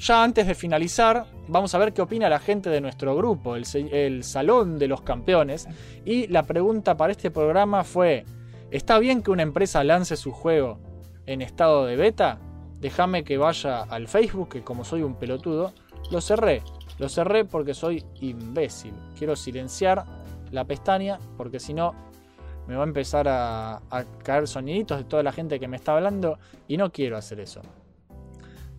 ya 0.00 0.24
antes 0.24 0.46
de 0.46 0.54
finalizar, 0.54 1.26
vamos 1.46 1.74
a 1.74 1.78
ver 1.78 1.92
qué 1.92 2.00
opina 2.00 2.30
la 2.30 2.38
gente 2.38 2.70
de 2.70 2.80
nuestro 2.80 3.14
grupo, 3.14 3.54
el, 3.54 4.24
Salón 4.24 4.78
de 4.78 4.88
los 4.88 5.02
Campeones. 5.02 5.68
Y 6.06 6.26
la 6.28 6.44
pregunta 6.44 6.96
para 6.96 7.12
este 7.12 7.30
programa 7.30 7.84
fue, 7.84 8.24
¿está 8.70 8.98
bien 8.98 9.22
que 9.22 9.30
una 9.30 9.42
empresa 9.42 9.84
lance 9.84 10.16
su 10.16 10.32
juego 10.32 10.78
en 11.26 11.42
estado 11.42 11.84
de 11.84 11.96
beta? 11.96 12.38
Déjame 12.80 13.24
que 13.24 13.36
vaya 13.36 13.82
al 13.82 14.08
Facebook, 14.08 14.48
que 14.48 14.62
como 14.62 14.84
soy 14.84 15.02
un 15.02 15.16
pelotudo, 15.16 15.74
lo 16.10 16.22
cerré. 16.22 16.62
Lo 16.98 17.10
cerré 17.10 17.44
porque 17.44 17.74
soy 17.74 18.02
imbécil. 18.22 18.94
Quiero 19.18 19.36
silenciar 19.36 20.06
la 20.50 20.64
pestaña 20.64 21.18
porque 21.36 21.60
si 21.60 21.74
no 21.74 21.94
me 22.66 22.74
va 22.74 22.84
a 22.84 22.86
empezar 22.86 23.28
a, 23.28 23.82
a 23.90 24.04
caer 24.24 24.48
soniditos 24.48 24.96
de 24.96 25.04
toda 25.04 25.22
la 25.22 25.32
gente 25.32 25.60
que 25.60 25.68
me 25.68 25.76
está 25.76 25.94
hablando 25.94 26.38
y 26.68 26.78
no 26.78 26.90
quiero 26.90 27.18
hacer 27.18 27.38
eso. 27.40 27.60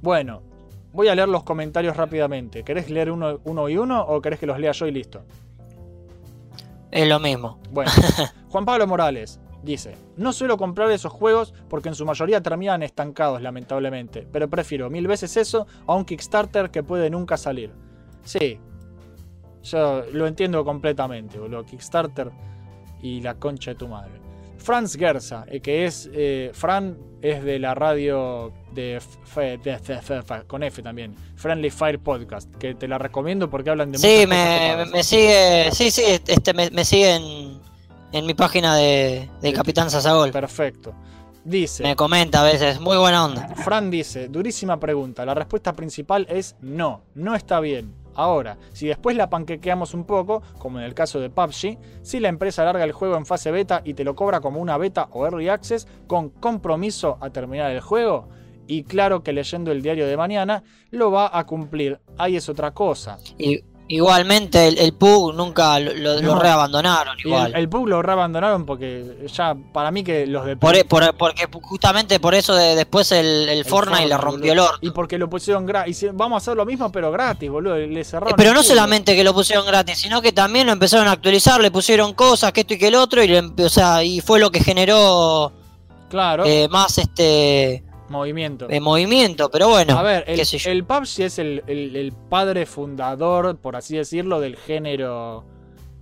Bueno, 0.01 0.41
voy 0.93 1.07
a 1.07 1.15
leer 1.15 1.29
los 1.29 1.43
comentarios 1.43 1.97
rápidamente. 1.97 2.63
¿Querés 2.63 2.89
leer 2.89 3.11
uno, 3.11 3.39
uno 3.43 3.69
y 3.69 3.77
uno 3.77 4.01
o 4.01 4.21
querés 4.21 4.39
que 4.39 4.45
los 4.45 4.59
lea 4.59 4.71
yo 4.71 4.87
y 4.87 4.91
listo? 4.91 5.23
Es 6.91 7.07
lo 7.07 7.19
mismo. 7.19 7.59
Bueno, 7.71 7.91
Juan 8.49 8.65
Pablo 8.65 8.85
Morales 8.87 9.39
dice, 9.63 9.95
no 10.17 10.33
suelo 10.33 10.57
comprar 10.57 10.91
esos 10.91 11.11
juegos 11.11 11.53
porque 11.69 11.89
en 11.89 11.95
su 11.95 12.05
mayoría 12.05 12.41
terminan 12.41 12.83
estancados 12.83 13.41
lamentablemente, 13.41 14.27
pero 14.31 14.49
prefiero 14.49 14.89
mil 14.89 15.07
veces 15.07 15.37
eso 15.37 15.67
a 15.87 15.95
un 15.95 16.05
Kickstarter 16.05 16.71
que 16.71 16.83
puede 16.83 17.09
nunca 17.09 17.37
salir. 17.37 17.71
Sí, 18.23 18.59
yo 19.63 20.03
lo 20.11 20.27
entiendo 20.27 20.65
completamente, 20.65 21.39
boludo. 21.39 21.63
Kickstarter 21.65 22.31
y 23.01 23.21
la 23.21 23.35
concha 23.35 23.71
de 23.71 23.75
tu 23.75 23.87
madre. 23.87 24.30
Franz 24.61 24.95
Gerza, 24.95 25.45
eh, 25.47 25.59
que 25.59 25.85
es. 25.85 26.09
eh, 26.13 26.51
Fran 26.53 26.97
es 27.21 27.43
de 27.43 27.59
la 27.59 27.75
radio 27.75 28.51
de, 28.73 28.99
con 30.47 30.63
F 30.63 30.81
también. 30.81 31.15
Friendly 31.35 31.69
Fire 31.69 31.99
Podcast, 31.99 32.53
que 32.55 32.73
te 32.75 32.87
la 32.87 32.97
recomiendo 32.97 33.49
porque 33.49 33.69
hablan 33.69 33.91
de 33.91 33.97
Sí, 33.97 34.25
me, 34.27 34.85
me 34.91 35.03
sigue, 35.03 35.69
sí, 35.71 35.91
sí, 35.91 36.03
este, 36.25 36.53
me, 36.53 36.69
me 36.71 36.85
sigue 36.85 37.15
en, 37.15 37.59
en 38.11 38.25
mi 38.25 38.33
página 38.33 38.75
de, 38.75 39.29
de 39.41 39.53
Capitán 39.53 39.89
Sasagol. 39.89 40.31
Perfecto. 40.31 40.93
Dice. 41.43 41.81
Me 41.83 41.95
comenta 41.95 42.41
a 42.41 42.43
veces, 42.43 42.79
muy 42.79 42.97
buena 42.97 43.25
onda. 43.25 43.47
Fran 43.55 43.89
dice, 43.89 44.27
durísima 44.27 44.79
pregunta. 44.79 45.25
La 45.25 45.33
respuesta 45.33 45.73
principal 45.73 46.27
es 46.29 46.55
no, 46.61 47.01
no 47.15 47.35
está 47.35 47.59
bien. 47.59 47.93
Ahora, 48.15 48.57
si 48.73 48.87
después 48.87 49.15
la 49.15 49.29
panquequeamos 49.29 49.93
un 49.93 50.05
poco, 50.05 50.41
como 50.57 50.79
en 50.79 50.85
el 50.85 50.93
caso 50.93 51.19
de 51.19 51.29
PUBG, 51.29 51.77
si 52.01 52.19
la 52.19 52.29
empresa 52.29 52.63
larga 52.63 52.83
el 52.83 52.91
juego 52.91 53.17
en 53.17 53.25
fase 53.25 53.51
beta 53.51 53.81
y 53.83 53.93
te 53.93 54.03
lo 54.03 54.15
cobra 54.15 54.41
como 54.41 54.59
una 54.59 54.77
beta 54.77 55.07
o 55.11 55.25
early 55.25 55.49
access, 55.49 55.87
con 56.07 56.29
compromiso 56.29 57.17
a 57.21 57.29
terminar 57.29 57.71
el 57.71 57.81
juego, 57.81 58.29
y 58.67 58.83
claro 58.83 59.23
que 59.23 59.33
leyendo 59.33 59.71
el 59.71 59.81
diario 59.81 60.07
de 60.07 60.17
mañana, 60.17 60.63
lo 60.91 61.11
va 61.11 61.37
a 61.37 61.45
cumplir. 61.45 61.99
Ahí 62.17 62.35
es 62.35 62.47
otra 62.47 62.71
cosa. 62.71 63.17
Igualmente 63.95 64.67
el, 64.67 64.77
el 64.77 64.93
PUG 64.93 65.33
nunca 65.35 65.79
lo, 65.79 65.93
lo- 65.93 66.15
lo 66.21 66.35
No. 66.35 66.39
reabandonaron 66.39 67.17
igual. 67.23 67.51
el, 67.53 67.55
el 67.61 67.69
PUBG 67.69 67.87
lo 67.87 68.01
reabandonaron 68.01 68.65
porque 68.65 69.27
ya, 69.33 69.55
para 69.73 69.91
mí 69.91 70.03
que 70.03 70.25
los 70.25 70.45
de 70.45 70.55
Por, 70.57 70.75
e- 70.75 70.85
por- 70.85 71.15
porque 71.17 71.47
justamente 71.61 72.19
por 72.19 72.33
eso 72.33 72.55
de- 72.55 72.75
después 72.75 73.11
el, 73.11 73.49
el 73.49 73.65
Fortnite 73.65 74.07
le 74.07 74.17
rompió 74.17 74.53
el 74.53 74.59
orto. 74.59 74.77
Y 74.81 74.91
porque 74.91 75.17
lo 75.17 75.29
pusieron 75.29 75.65
gratis. 75.65 76.05
Vamos 76.13 76.35
a 76.35 76.37
hacer 76.37 76.55
lo 76.57 76.65
mismo, 76.65 76.91
pero 76.91 77.11
gratis, 77.11 77.49
boludo. 77.49 77.75
Le 77.77 78.03
cerraron. 78.03 78.31
Eh, 78.33 78.35
Pero 78.37 78.53
no 78.53 78.63
solamente 78.63 79.15
que 79.15 79.23
lo 79.23 79.33
pusieron 79.33 79.65
gratis, 79.65 79.97
sino 79.97 80.21
que 80.21 80.31
también 80.31 80.67
lo 80.67 80.73
empezaron 80.73 81.07
a 81.07 81.11
actualizar, 81.11 81.59
le 81.61 81.71
pusieron 81.71 82.13
cosas, 82.13 82.51
que 82.53 82.61
esto 82.61 82.73
y 82.73 82.77
que 82.77 82.87
el 82.87 82.95
otro, 82.95 83.23
y, 83.23 83.27
le 83.27 83.39
o 83.39 83.69
sea, 83.69 84.03
y 84.03 84.21
fue 84.21 84.39
lo 84.39 84.51
que 84.51 84.61
generó 84.63 85.51
Claro, 86.09 86.43
eh, 86.45 86.67
más 86.69 86.97
este 86.97 87.83
movimiento. 88.11 88.67
eh, 88.69 88.79
movimiento. 88.79 89.49
Pero 89.49 89.69
bueno, 89.69 89.97
a 89.97 90.03
ver, 90.03 90.23
el, 90.27 90.39
el 90.65 90.83
PUBG 90.83 91.21
es 91.23 91.39
el, 91.39 91.63
el- 91.67 91.95
el 91.95 92.11
padre 92.11 92.65
fundador, 92.67 93.57
por 93.57 93.75
así 93.75 93.97
decirlo, 93.97 94.39
del 94.39 94.55
género 94.57 95.45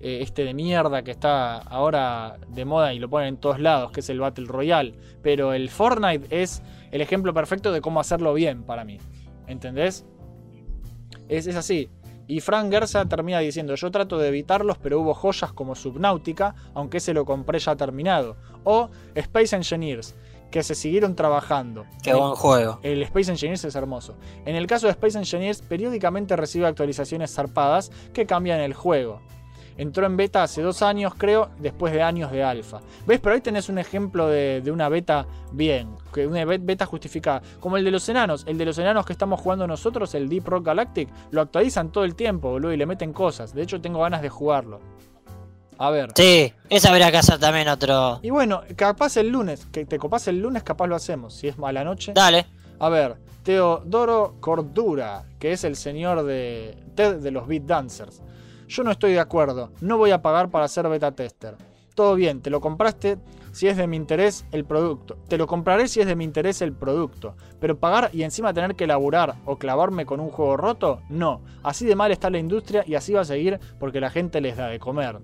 eh, 0.01 0.20
este 0.22 0.43
de 0.43 0.53
mierda 0.53 1.03
que 1.03 1.12
está 1.12 1.57
ahora 1.60 2.38
de 2.49 2.66
moda 2.66 2.93
y 2.93 2.99
lo 2.99 3.10
ponen 3.10 3.30
en 3.30 3.38
todos 3.38 3.60
lados, 3.60 3.91
que 3.91 3.99
es 4.01 4.10
el 4.10 4.20
Battle 4.20 4.45
Royale. 4.47 4.95
Pero 5.22 5.53
el 5.53 5.70
Fortnite 5.70 6.28
es 6.41 6.62
el 6.91 7.01
ejemplo 7.01 7.34
perfecto 7.34 7.72
de 7.72 7.82
cómo 7.82 7.99
hacerlo 7.99 8.34
bien 8.34 8.64
para 8.64 8.84
mí. 8.84 8.97
¿Entendés? 9.47 10.05
Es, 11.28 11.47
es 11.47 11.55
así. 11.55 11.89
Y 12.28 12.41
Frank 12.41 12.72
Gerza 12.72 13.05
termina 13.05 13.39
diciendo, 13.39 13.74
yo 13.74 13.89
trato 13.89 14.20
de 14.20 14.28
evitarlos, 14.28 14.78
pero 14.78 14.99
hubo 14.99 15.16
joyas 15.16 15.51
como 15.51 15.74
Subnautica, 15.74 16.53
aunque 16.76 16.97
ese 16.97 17.14
lo 17.14 17.26
compré 17.26 17.57
ya 17.57 17.76
terminado. 17.76 18.38
O 18.64 18.89
Space 19.16 19.55
Engineers, 19.55 20.16
que 20.52 20.64
se 20.64 20.76
siguieron 20.76 21.16
trabajando. 21.16 21.86
Qué 22.02 22.14
buen 22.14 22.32
juego. 22.36 22.80
El 22.84 23.04
Space 23.04 23.32
Engineers 23.32 23.66
es 23.66 23.76
hermoso. 23.76 24.16
En 24.45 24.56
el 24.56 24.68
caso 24.68 24.88
de 24.88 24.91
Space 24.91 25.18
Engineers, 25.18 25.62
periódicamente 25.62 26.36
recibe 26.36 26.66
actualizaciones 26.68 27.34
zarpadas 27.34 27.91
que 28.14 28.26
cambian 28.26 28.60
el 28.60 28.74
juego. 28.74 29.22
Entró 29.78 30.06
en 30.06 30.18
beta 30.18 30.43
hace 30.43 30.62
dos 30.62 30.82
años, 30.82 31.14
creo, 31.18 31.52
después 31.58 31.93
de 31.93 32.02
años 32.02 32.34
de 32.34 32.43
alfa. 32.43 32.82
¿Ves? 33.08 33.22
Pero 33.22 33.36
ahí 33.36 33.39
tenés 33.39 33.70
un 33.70 33.78
ejemplo 33.78 34.28
de, 34.28 34.60
de 34.60 34.72
una 34.72 34.89
beta 34.89 35.26
bien, 35.54 35.95
que 36.14 36.28
una 36.28 36.43
be- 36.43 36.58
beta 36.58 36.86
justificada. 36.86 37.41
Como 37.62 37.78
el 37.78 37.86
de 37.86 37.91
los 37.91 38.10
enanos. 38.10 38.43
El 38.45 38.58
de 38.58 38.66
los 38.66 38.78
enanos 38.78 39.06
que 39.06 39.14
estamos 39.14 39.39
jugando 39.39 39.66
nosotros, 39.68 40.14
el 40.16 40.28
Deep 40.28 40.45
Rock 40.50 40.66
Galactic, 40.66 41.08
lo 41.32 41.39
actualizan 41.39 41.93
todo 41.93 42.04
el 42.04 42.16
tiempo, 42.16 42.50
boludo, 42.50 42.74
y 42.74 42.78
le 42.78 42.86
meten 42.86 43.14
cosas. 43.14 43.54
De 43.54 43.62
hecho, 43.62 43.80
tengo 43.80 44.02
ganas 44.02 44.22
de 44.22 44.28
jugarlo. 44.28 44.82
A 45.80 45.89
ver. 45.91 46.11
Sí, 46.13 46.53
esa 46.69 46.89
habría 46.89 47.09
que 47.09 47.17
hacer 47.17 47.39
también 47.39 47.69
otro. 47.69 48.19
Y 48.21 48.30
bueno, 48.30 48.63
capaz 48.75 49.15
el 49.15 49.30
lunes, 49.30 49.65
que 49.71 49.86
te 49.86 49.97
copas 49.97 50.27
el 50.27 50.41
lunes, 50.41 50.61
capaz 50.61 50.88
lo 50.88 50.95
hacemos. 50.95 51.34
Si 51.34 51.47
es 51.47 51.55
a 51.57 51.71
la 51.71 51.86
noche. 51.86 52.11
Dale. 52.13 52.45
A 52.80 52.89
ver, 52.89 53.15
Teodoro 53.43 54.36
Cordura, 54.41 55.23
que 55.39 55.53
es 55.53 55.63
el 55.63 55.77
señor 55.77 56.23
de 56.23 56.77
Ted 56.95 57.19
de 57.19 57.32
los 57.32 57.47
Beat 57.47 57.63
Dancers. 57.63 58.21
Yo 58.67 58.84
no 58.84 58.91
estoy 58.91 59.13
de 59.13 59.21
acuerdo, 59.21 59.71
no 59.80 59.97
voy 59.97 60.11
a 60.11 60.21
pagar 60.21 60.49
para 60.49 60.67
ser 60.67 60.88
beta 60.89 61.13
tester. 61.13 61.55
Todo 61.95 62.15
bien, 62.15 62.41
te 62.41 62.49
lo 62.49 62.59
compraste 62.59 63.17
si 63.53 63.67
es 63.67 63.77
de 63.77 63.88
mi 63.88 63.95
interés 63.95 64.45
el 64.51 64.65
producto. 64.65 65.17
Te 65.30 65.38
lo 65.38 65.47
compraré 65.47 65.88
si 65.88 66.01
es 66.01 66.07
de 66.07 66.15
mi 66.15 66.25
interés 66.25 66.61
el 66.61 66.73
producto. 66.73 67.36
Pero 67.59 67.80
pagar 67.80 68.09
y 68.13 68.23
encima 68.23 68.53
tener 68.53 68.75
que 68.75 68.86
laburar 68.86 69.36
o 69.45 69.57
clavarme 69.57 70.05
con 70.05 70.19
un 70.19 70.30
juego 70.30 70.57
roto, 70.57 71.01
no. 71.09 71.41
Así 71.63 71.86
de 71.86 71.95
mal 71.95 72.11
está 72.11 72.30
la 72.30 72.38
industria 72.38 72.84
y 72.86 72.95
así 72.95 73.13
va 73.13 73.21
a 73.21 73.25
seguir 73.25 73.59
porque 73.80 74.01
la 74.01 74.09
gente 74.09 74.41
les 74.41 74.57
da 74.57 74.67
de 74.67 74.80
comer. 74.80 75.19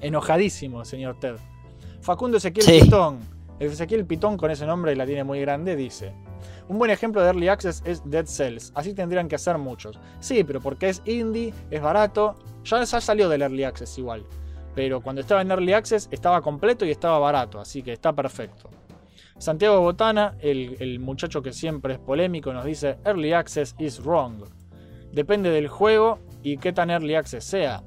Enojadísimo, 0.00 0.84
señor 0.84 1.18
Ted. 1.18 1.36
Facundo 2.00 2.36
Ezequiel 2.38 2.64
Sí. 2.66 2.80
Pitón. 2.82 3.18
Ezequiel 3.58 4.04
Pitón 4.04 4.36
con 4.36 4.50
ese 4.50 4.66
nombre 4.66 4.92
y 4.92 4.96
la 4.96 5.06
tiene 5.06 5.24
muy 5.24 5.40
grande, 5.40 5.76
dice. 5.76 6.12
Un 6.68 6.78
buen 6.78 6.90
ejemplo 6.90 7.22
de 7.22 7.28
Early 7.28 7.48
Access 7.48 7.82
es 7.84 8.02
Dead 8.08 8.26
Cells. 8.26 8.72
Así 8.74 8.92
tendrían 8.92 9.28
que 9.28 9.36
hacer 9.36 9.56
muchos. 9.58 9.98
Sí, 10.20 10.44
pero 10.44 10.60
porque 10.60 10.88
es 10.88 11.00
indie, 11.04 11.54
es 11.70 11.80
barato. 11.80 12.36
Ya, 12.64 12.82
ya 12.82 13.00
salió 13.00 13.28
del 13.28 13.42
Early 13.42 13.64
Access 13.64 13.96
igual. 13.98 14.24
Pero 14.74 15.00
cuando 15.00 15.22
estaba 15.22 15.40
en 15.42 15.50
Early 15.50 15.72
Access 15.72 16.08
estaba 16.10 16.42
completo 16.42 16.84
y 16.84 16.90
estaba 16.90 17.18
barato. 17.18 17.60
Así 17.60 17.82
que 17.82 17.92
está 17.92 18.12
perfecto. 18.12 18.68
Santiago 19.38 19.80
Botana, 19.80 20.34
el, 20.40 20.76
el 20.80 20.98
muchacho 20.98 21.42
que 21.42 21.52
siempre 21.52 21.94
es 21.94 21.98
polémico, 22.00 22.52
nos 22.52 22.64
dice 22.64 22.98
Early 23.04 23.32
Access 23.32 23.74
is 23.78 24.02
wrong. 24.02 24.44
Depende 25.12 25.50
del 25.50 25.68
juego 25.68 26.18
y 26.42 26.58
qué 26.58 26.72
tan 26.72 26.90
Early 26.90 27.14
Access 27.14 27.44
sea. 27.44 27.82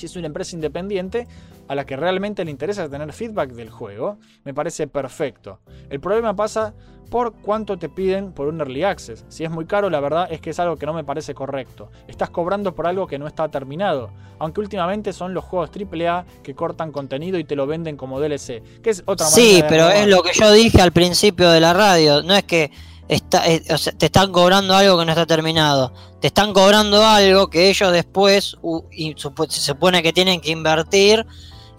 Si 0.00 0.06
es 0.06 0.16
una 0.16 0.28
empresa 0.28 0.56
independiente 0.56 1.28
a 1.68 1.74
la 1.74 1.84
que 1.84 1.94
realmente 1.94 2.42
le 2.42 2.50
interesa 2.50 2.88
tener 2.88 3.12
feedback 3.12 3.50
del 3.50 3.68
juego, 3.68 4.16
me 4.44 4.54
parece 4.54 4.86
perfecto. 4.86 5.60
El 5.90 6.00
problema 6.00 6.34
pasa 6.34 6.72
por 7.10 7.34
cuánto 7.34 7.76
te 7.76 7.90
piden 7.90 8.32
por 8.32 8.46
un 8.46 8.60
early 8.60 8.82
access. 8.84 9.26
Si 9.28 9.44
es 9.44 9.50
muy 9.50 9.66
caro, 9.66 9.90
la 9.90 10.00
verdad 10.00 10.28
es 10.30 10.40
que 10.40 10.50
es 10.50 10.58
algo 10.58 10.76
que 10.76 10.86
no 10.86 10.94
me 10.94 11.04
parece 11.04 11.34
correcto. 11.34 11.90
Estás 12.08 12.30
cobrando 12.30 12.74
por 12.74 12.86
algo 12.86 13.06
que 13.06 13.18
no 13.18 13.26
está 13.26 13.48
terminado. 13.48 14.10
Aunque 14.38 14.60
últimamente 14.60 15.12
son 15.12 15.34
los 15.34 15.44
juegos 15.44 15.70
AAA 15.70 16.24
que 16.42 16.54
cortan 16.54 16.92
contenido 16.92 17.38
y 17.38 17.44
te 17.44 17.56
lo 17.56 17.66
venden 17.66 17.98
como 17.98 18.20
DLC. 18.20 18.62
Que 18.80 18.90
es 18.90 19.02
otra 19.04 19.28
manera 19.28 19.52
Sí, 19.52 19.62
pero 19.68 19.90
es 19.90 20.06
lo 20.06 20.22
que 20.22 20.32
yo 20.32 20.50
dije 20.52 20.80
al 20.80 20.92
principio 20.92 21.50
de 21.50 21.60
la 21.60 21.74
radio. 21.74 22.22
No 22.22 22.34
es 22.34 22.44
que 22.44 22.70
está, 23.14 23.46
eh, 23.48 23.62
o 23.72 23.78
sea, 23.78 23.92
te 23.92 24.06
están 24.06 24.30
cobrando 24.32 24.74
algo 24.74 24.98
que 24.98 25.04
no 25.04 25.12
está 25.12 25.26
terminado. 25.26 25.92
Te 26.20 26.28
están 26.28 26.52
cobrando 26.52 27.04
algo 27.04 27.48
que 27.48 27.68
ellos 27.70 27.92
después 27.92 28.56
y 28.92 29.14
se 29.48 29.60
supone 29.60 30.02
que 30.02 30.12
tienen 30.12 30.40
que 30.40 30.50
invertir 30.50 31.26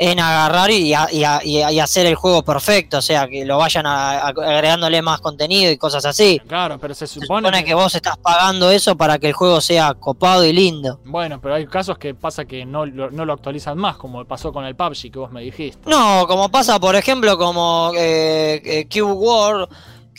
en 0.04 0.20
agarrar 0.20 0.72
y, 0.72 0.96
a- 0.96 1.08
y 1.12 1.24
a- 1.24 1.44
y 1.46 1.80
hacer 1.80 2.08
el 2.08 2.16
juego 2.16 2.42
perfecto. 2.44 2.98
O 2.98 3.02
sea, 3.04 3.28
que 3.28 3.46
lo 3.46 3.60
vayan 3.60 3.86
a- 3.86 4.18
agregándole 4.30 5.00
más 5.04 5.22
contenido 5.22 5.72
y 5.72 5.78
cosas 5.78 6.04
así. 6.06 6.42
Claro, 6.48 6.80
pero 6.80 6.96
se 6.96 7.06
Se 7.06 7.20
supone, 7.20 7.48
supone 7.50 7.64
que 7.64 7.76
vos 7.76 7.94
estás 7.94 8.18
pagando 8.18 8.72
eso 8.72 8.96
para 8.98 9.20
que 9.20 9.28
el 9.28 9.34
juego 9.34 9.62
sea 9.62 9.94
copado 9.94 10.44
y 10.44 10.54
lindo. 10.54 11.00
Bueno, 11.06 11.40
pero 11.40 11.54
hay 11.54 11.68
casos 11.68 12.00
que 12.00 12.16
pasa 12.16 12.46
que 12.46 12.66
no, 12.66 12.88
lo- 12.88 13.12
no 13.12 13.26
lo 13.26 13.34
actualizan 13.34 13.78
más, 13.78 13.96
como 13.98 14.26
pasó 14.26 14.52
con 14.52 14.66
el 14.66 14.76
PUBG 14.76 15.12
que 15.12 15.20
vos 15.20 15.32
me 15.32 15.42
dijiste. 15.44 15.88
No, 15.88 16.26
como 16.28 16.50
pasa, 16.50 16.80
por 16.80 16.96
ejemplo, 16.96 17.38
como 17.38 17.92
eh, 17.96 18.60
eh, 18.66 18.88
Cube 18.92 19.12
World, 19.14 19.70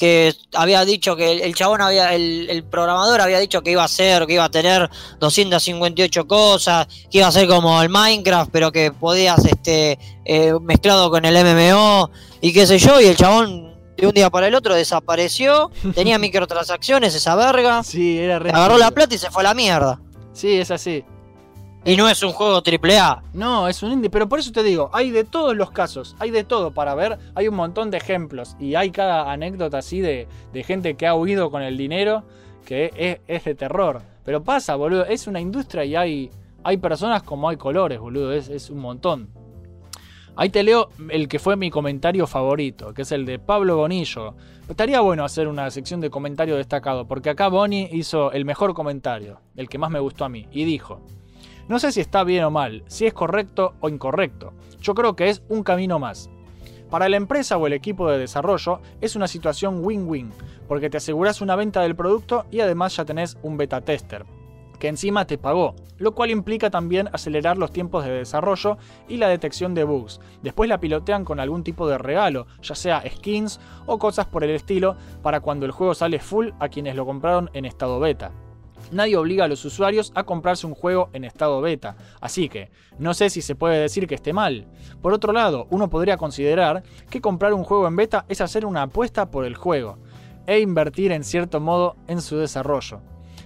que 0.02 0.34
había 0.54 0.84
dicho 0.84 1.14
que 1.14 1.44
el, 1.44 1.54
chabón 1.54 1.80
había, 1.80 2.12
el, 2.12 2.50
el 2.50 2.64
programador 2.64 3.20
había 3.20 3.38
dicho 3.38 3.62
que 3.62 3.70
iba 3.70 3.84
a 3.84 3.88
ser, 3.88 4.26
que 4.26 4.32
iba 4.32 4.42
a 4.42 4.50
tener 4.50 4.90
258 5.20 6.26
cosas, 6.26 6.88
que 7.08 7.18
iba 7.18 7.28
a 7.28 7.30
ser 7.30 7.46
como 7.46 7.80
el 7.80 7.88
Minecraft, 7.88 8.50
pero 8.50 8.72
que 8.72 8.90
podías, 8.90 9.44
este, 9.44 10.00
eh, 10.24 10.54
mezclado 10.60 11.08
con 11.08 11.24
el 11.24 11.36
MMO 11.44 12.10
y 12.40 12.52
qué 12.52 12.66
sé 12.66 12.80
yo, 12.80 13.00
y 13.00 13.04
el 13.04 13.16
chabón 13.16 13.76
de 13.96 14.08
un 14.08 14.12
día 14.12 14.28
para 14.28 14.48
el 14.48 14.56
otro 14.56 14.74
desapareció, 14.74 15.70
tenía 15.94 16.18
microtransacciones, 16.18 17.14
esa 17.14 17.36
verga, 17.36 17.84
Sí, 17.84 18.18
era 18.18 18.38
agarró 18.38 18.78
la 18.78 18.90
plata 18.90 19.14
y 19.14 19.18
se 19.18 19.30
fue 19.30 19.44
a 19.44 19.50
la 19.50 19.54
mierda. 19.54 20.00
Sí, 20.32 20.58
es 20.58 20.72
así. 20.72 21.04
Y 21.84 21.96
no 21.96 22.08
es 22.08 22.22
un 22.22 22.30
juego 22.30 22.62
triple 22.62 22.96
A. 22.96 23.24
No, 23.32 23.66
es 23.66 23.82
un 23.82 23.90
indie, 23.90 24.08
pero 24.08 24.28
por 24.28 24.38
eso 24.38 24.52
te 24.52 24.62
digo, 24.62 24.88
hay 24.92 25.10
de 25.10 25.24
todos 25.24 25.56
los 25.56 25.72
casos, 25.72 26.14
hay 26.20 26.30
de 26.30 26.44
todo 26.44 26.70
para 26.70 26.94
ver, 26.94 27.18
hay 27.34 27.48
un 27.48 27.56
montón 27.56 27.90
de 27.90 27.96
ejemplos 27.96 28.56
y 28.60 28.76
hay 28.76 28.92
cada 28.92 29.32
anécdota 29.32 29.78
así 29.78 30.00
de, 30.00 30.28
de 30.52 30.62
gente 30.62 30.94
que 30.94 31.08
ha 31.08 31.16
huido 31.16 31.50
con 31.50 31.60
el 31.60 31.76
dinero 31.76 32.22
que 32.64 32.92
es, 32.96 33.18
es 33.26 33.44
de 33.44 33.56
terror. 33.56 34.00
Pero 34.24 34.44
pasa, 34.44 34.76
boludo, 34.76 35.04
es 35.06 35.26
una 35.26 35.40
industria 35.40 35.84
y 35.84 35.96
hay, 35.96 36.30
hay 36.62 36.76
personas 36.76 37.24
como 37.24 37.48
hay 37.48 37.56
colores, 37.56 37.98
boludo, 37.98 38.32
es, 38.32 38.48
es 38.48 38.70
un 38.70 38.78
montón. 38.78 39.30
Ahí 40.36 40.50
te 40.50 40.62
leo 40.62 40.88
el 41.10 41.26
que 41.26 41.40
fue 41.40 41.56
mi 41.56 41.68
comentario 41.68 42.28
favorito, 42.28 42.94
que 42.94 43.02
es 43.02 43.10
el 43.10 43.26
de 43.26 43.40
Pablo 43.40 43.76
Bonillo. 43.76 44.36
Estaría 44.68 45.00
bueno 45.00 45.24
hacer 45.24 45.48
una 45.48 45.68
sección 45.72 46.00
de 46.00 46.10
comentario 46.10 46.56
destacado, 46.56 47.08
porque 47.08 47.28
acá 47.28 47.48
Boni 47.48 47.88
hizo 47.90 48.30
el 48.30 48.44
mejor 48.44 48.72
comentario, 48.72 49.40
el 49.56 49.68
que 49.68 49.78
más 49.78 49.90
me 49.90 49.98
gustó 49.98 50.24
a 50.24 50.28
mí, 50.28 50.46
y 50.52 50.64
dijo, 50.64 51.02
no 51.68 51.78
sé 51.78 51.92
si 51.92 52.00
está 52.00 52.24
bien 52.24 52.44
o 52.44 52.50
mal, 52.50 52.82
si 52.86 53.06
es 53.06 53.14
correcto 53.14 53.74
o 53.80 53.88
incorrecto. 53.88 54.52
Yo 54.80 54.94
creo 54.94 55.16
que 55.16 55.28
es 55.28 55.42
un 55.48 55.62
camino 55.62 55.98
más. 55.98 56.30
Para 56.90 57.08
la 57.08 57.16
empresa 57.16 57.56
o 57.56 57.66
el 57.66 57.72
equipo 57.72 58.10
de 58.10 58.18
desarrollo 58.18 58.80
es 59.00 59.16
una 59.16 59.26
situación 59.26 59.82
win-win, 59.82 60.30
porque 60.68 60.90
te 60.90 60.98
aseguras 60.98 61.40
una 61.40 61.56
venta 61.56 61.80
del 61.80 61.96
producto 61.96 62.44
y 62.50 62.60
además 62.60 62.94
ya 62.96 63.06
tenés 63.06 63.38
un 63.42 63.56
beta 63.56 63.80
tester, 63.80 64.26
que 64.78 64.88
encima 64.88 65.26
te 65.26 65.38
pagó, 65.38 65.74
lo 65.96 66.14
cual 66.14 66.30
implica 66.30 66.68
también 66.68 67.08
acelerar 67.12 67.56
los 67.56 67.72
tiempos 67.72 68.04
de 68.04 68.10
desarrollo 68.10 68.76
y 69.08 69.16
la 69.16 69.28
detección 69.28 69.74
de 69.74 69.84
bugs. 69.84 70.20
Después 70.42 70.68
la 70.68 70.80
pilotean 70.80 71.24
con 71.24 71.40
algún 71.40 71.64
tipo 71.64 71.88
de 71.88 71.96
regalo, 71.96 72.46
ya 72.60 72.74
sea 72.74 73.02
skins 73.08 73.58
o 73.86 73.98
cosas 73.98 74.26
por 74.26 74.44
el 74.44 74.50
estilo, 74.50 74.96
para 75.22 75.40
cuando 75.40 75.64
el 75.64 75.72
juego 75.72 75.94
sale 75.94 76.18
full 76.18 76.50
a 76.60 76.68
quienes 76.68 76.94
lo 76.94 77.06
compraron 77.06 77.48
en 77.54 77.64
estado 77.64 78.00
beta. 78.00 78.32
Nadie 78.92 79.16
obliga 79.16 79.46
a 79.46 79.48
los 79.48 79.64
usuarios 79.64 80.12
a 80.14 80.24
comprarse 80.24 80.66
un 80.66 80.74
juego 80.74 81.08
en 81.14 81.24
estado 81.24 81.62
beta, 81.62 81.96
así 82.20 82.50
que 82.50 82.70
no 82.98 83.14
sé 83.14 83.30
si 83.30 83.40
se 83.40 83.54
puede 83.54 83.80
decir 83.80 84.06
que 84.06 84.14
esté 84.14 84.34
mal. 84.34 84.66
Por 85.00 85.14
otro 85.14 85.32
lado, 85.32 85.66
uno 85.70 85.88
podría 85.88 86.18
considerar 86.18 86.82
que 87.08 87.22
comprar 87.22 87.54
un 87.54 87.64
juego 87.64 87.88
en 87.88 87.96
beta 87.96 88.26
es 88.28 88.42
hacer 88.42 88.66
una 88.66 88.82
apuesta 88.82 89.30
por 89.30 89.46
el 89.46 89.56
juego 89.56 89.98
e 90.46 90.60
invertir 90.60 91.10
en 91.10 91.24
cierto 91.24 91.58
modo 91.58 91.96
en 92.06 92.20
su 92.20 92.36
desarrollo. 92.36 93.00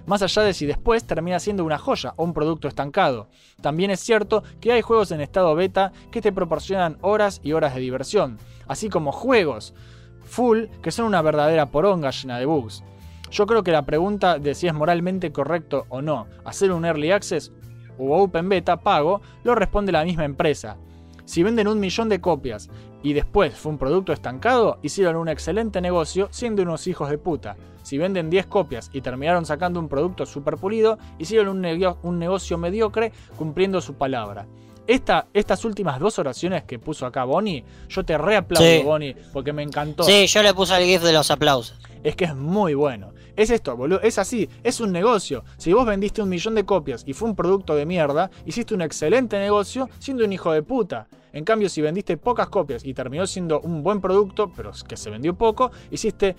Más 0.04 0.22
allá 0.22 0.42
de 0.42 0.52
si 0.52 0.66
después 0.66 1.06
termina 1.06 1.38
siendo 1.38 1.64
una 1.64 1.78
joya 1.78 2.14
o 2.16 2.24
un 2.24 2.32
producto 2.32 2.66
estancado. 2.66 3.28
También 3.60 3.92
es 3.92 4.00
cierto 4.00 4.42
que 4.60 4.72
hay 4.72 4.82
juegos 4.82 5.12
en 5.12 5.20
estado 5.20 5.54
beta 5.54 5.92
que 6.10 6.20
te 6.20 6.32
proporcionan 6.32 6.98
horas 7.02 7.40
y 7.44 7.52
horas 7.52 7.74
de 7.74 7.80
diversión, 7.80 8.38
así 8.66 8.88
como 8.88 9.12
juegos 9.12 9.74
full 10.22 10.64
que 10.82 10.90
son 10.90 11.06
una 11.06 11.22
verdadera 11.22 11.66
poronga 11.66 12.10
llena 12.10 12.38
de 12.38 12.46
bugs. 12.46 12.82
Yo 13.30 13.46
creo 13.46 13.62
que 13.62 13.72
la 13.72 13.86
pregunta 13.86 14.38
de 14.38 14.54
si 14.54 14.66
es 14.66 14.74
moralmente 14.74 15.32
correcto 15.32 15.86
o 15.88 16.00
no 16.00 16.26
hacer 16.44 16.72
un 16.72 16.84
early 16.84 17.10
access 17.10 17.52
u 17.98 18.12
open 18.12 18.48
beta 18.48 18.78
pago 18.78 19.20
lo 19.42 19.54
responde 19.54 19.92
la 19.92 20.04
misma 20.04 20.24
empresa. 20.24 20.76
Si 21.24 21.42
venden 21.42 21.66
un 21.66 21.80
millón 21.80 22.08
de 22.08 22.20
copias 22.20 22.70
y 23.02 23.12
después 23.12 23.54
fue 23.54 23.72
un 23.72 23.78
producto 23.78 24.12
estancado, 24.12 24.78
hicieron 24.82 25.16
un 25.16 25.28
excelente 25.28 25.80
negocio 25.80 26.28
siendo 26.30 26.62
unos 26.62 26.86
hijos 26.86 27.10
de 27.10 27.18
puta. 27.18 27.56
Si 27.82 27.98
venden 27.98 28.30
10 28.30 28.46
copias 28.46 28.90
y 28.92 29.00
terminaron 29.00 29.44
sacando 29.44 29.80
un 29.80 29.88
producto 29.88 30.24
super 30.24 30.56
pulido, 30.56 30.98
hicieron 31.18 31.64
un 32.02 32.18
negocio 32.18 32.58
mediocre 32.58 33.12
cumpliendo 33.36 33.80
su 33.80 33.94
palabra. 33.94 34.46
Esta, 34.86 35.26
estas 35.32 35.64
últimas 35.64 35.98
dos 35.98 36.18
oraciones 36.18 36.64
que 36.64 36.78
puso 36.78 37.06
acá 37.06 37.24
Bonnie, 37.24 37.64
yo 37.88 38.04
te 38.04 38.16
reaplaudo, 38.16 38.64
Sí. 38.66 38.82
Bonnie, 38.84 39.16
porque 39.32 39.52
me 39.52 39.62
encantó 39.62 40.04
Sí, 40.04 40.26
yo 40.26 40.42
le 40.42 40.54
puse 40.54 40.76
el 40.76 40.84
GIF 40.84 41.02
de 41.02 41.12
los 41.12 41.30
aplausos. 41.30 41.76
es 42.04 42.14
que 42.14 42.24
es 42.26 42.34
muy 42.36 42.74
bueno. 42.74 43.12
Es 43.34 43.50
esto, 43.50 43.76
boludo, 43.76 44.00
es 44.00 44.18
así, 44.18 44.48
es 44.62 44.80
un 44.80 44.92
negocio. 44.92 45.44
Si 45.58 45.72
vos 45.72 45.84
vendiste 45.84 46.22
un 46.22 46.28
millón 46.28 46.54
de 46.54 46.64
copias 46.64 47.02
y 47.06 47.12
fue 47.12 47.28
un 47.28 47.36
producto 47.36 47.74
de 47.74 47.84
mierda, 47.84 48.30
hiciste 48.46 48.72
un 48.74 48.80
excelente 48.80 49.38
negocio 49.38 49.90
siendo 49.98 50.24
un 50.24 50.32
hijo 50.32 50.52
de 50.52 50.62
puta. 50.62 51.06
En 51.34 51.44
cambio, 51.44 51.68
si 51.68 51.82
vendiste 51.82 52.16
pocas 52.16 52.48
copias 52.48 52.82
y 52.84 52.94
terminó 52.94 53.26
siendo 53.26 53.60
un 53.60 53.82
buen 53.82 54.00
producto, 54.00 54.50
pero 54.56 54.70
que 54.88 54.96
se 54.96 55.10
vendió 55.10 55.34
poco, 55.34 55.70
hiciste 55.90 56.34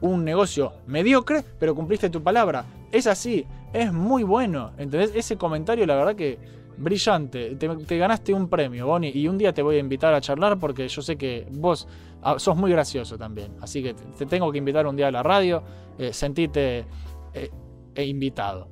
un 0.00 0.24
negocio 0.24 0.72
mediocre, 0.86 1.44
pero 1.58 1.74
cumpliste 1.74 2.10
tu 2.10 2.20
palabra. 2.22 2.64
Es 2.90 3.06
así, 3.06 3.46
es 3.72 3.92
muy 3.92 4.24
bueno. 4.24 4.72
¿Entendés? 4.76 5.12
Ese 5.14 5.36
comentario, 5.36 5.86
la 5.86 5.94
verdad 5.94 6.16
que 6.16 6.38
brillante. 6.80 7.56
Te, 7.56 7.68
te 7.68 7.98
ganaste 7.98 8.34
un 8.34 8.48
premio, 8.48 8.86
Bonnie, 8.86 9.12
y 9.14 9.28
un 9.28 9.38
día 9.38 9.52
te 9.52 9.62
voy 9.62 9.76
a 9.76 9.78
invitar 9.78 10.12
a 10.14 10.20
charlar 10.20 10.58
porque 10.58 10.88
yo 10.88 11.02
sé 11.02 11.16
que 11.16 11.46
vos 11.52 11.86
ah, 12.22 12.38
sos 12.38 12.56
muy 12.56 12.70
gracioso 12.70 13.16
también. 13.16 13.52
Así 13.60 13.82
que 13.82 13.94
te, 13.94 14.04
te 14.04 14.26
tengo 14.26 14.50
que 14.50 14.58
invitar 14.58 14.86
un 14.86 14.96
día 14.96 15.08
a 15.08 15.10
la 15.10 15.22
radio. 15.22 15.62
Eh, 15.98 16.12
sentite 16.12 16.86
eh, 17.34 17.50
eh, 17.94 18.04
invitado. 18.04 18.68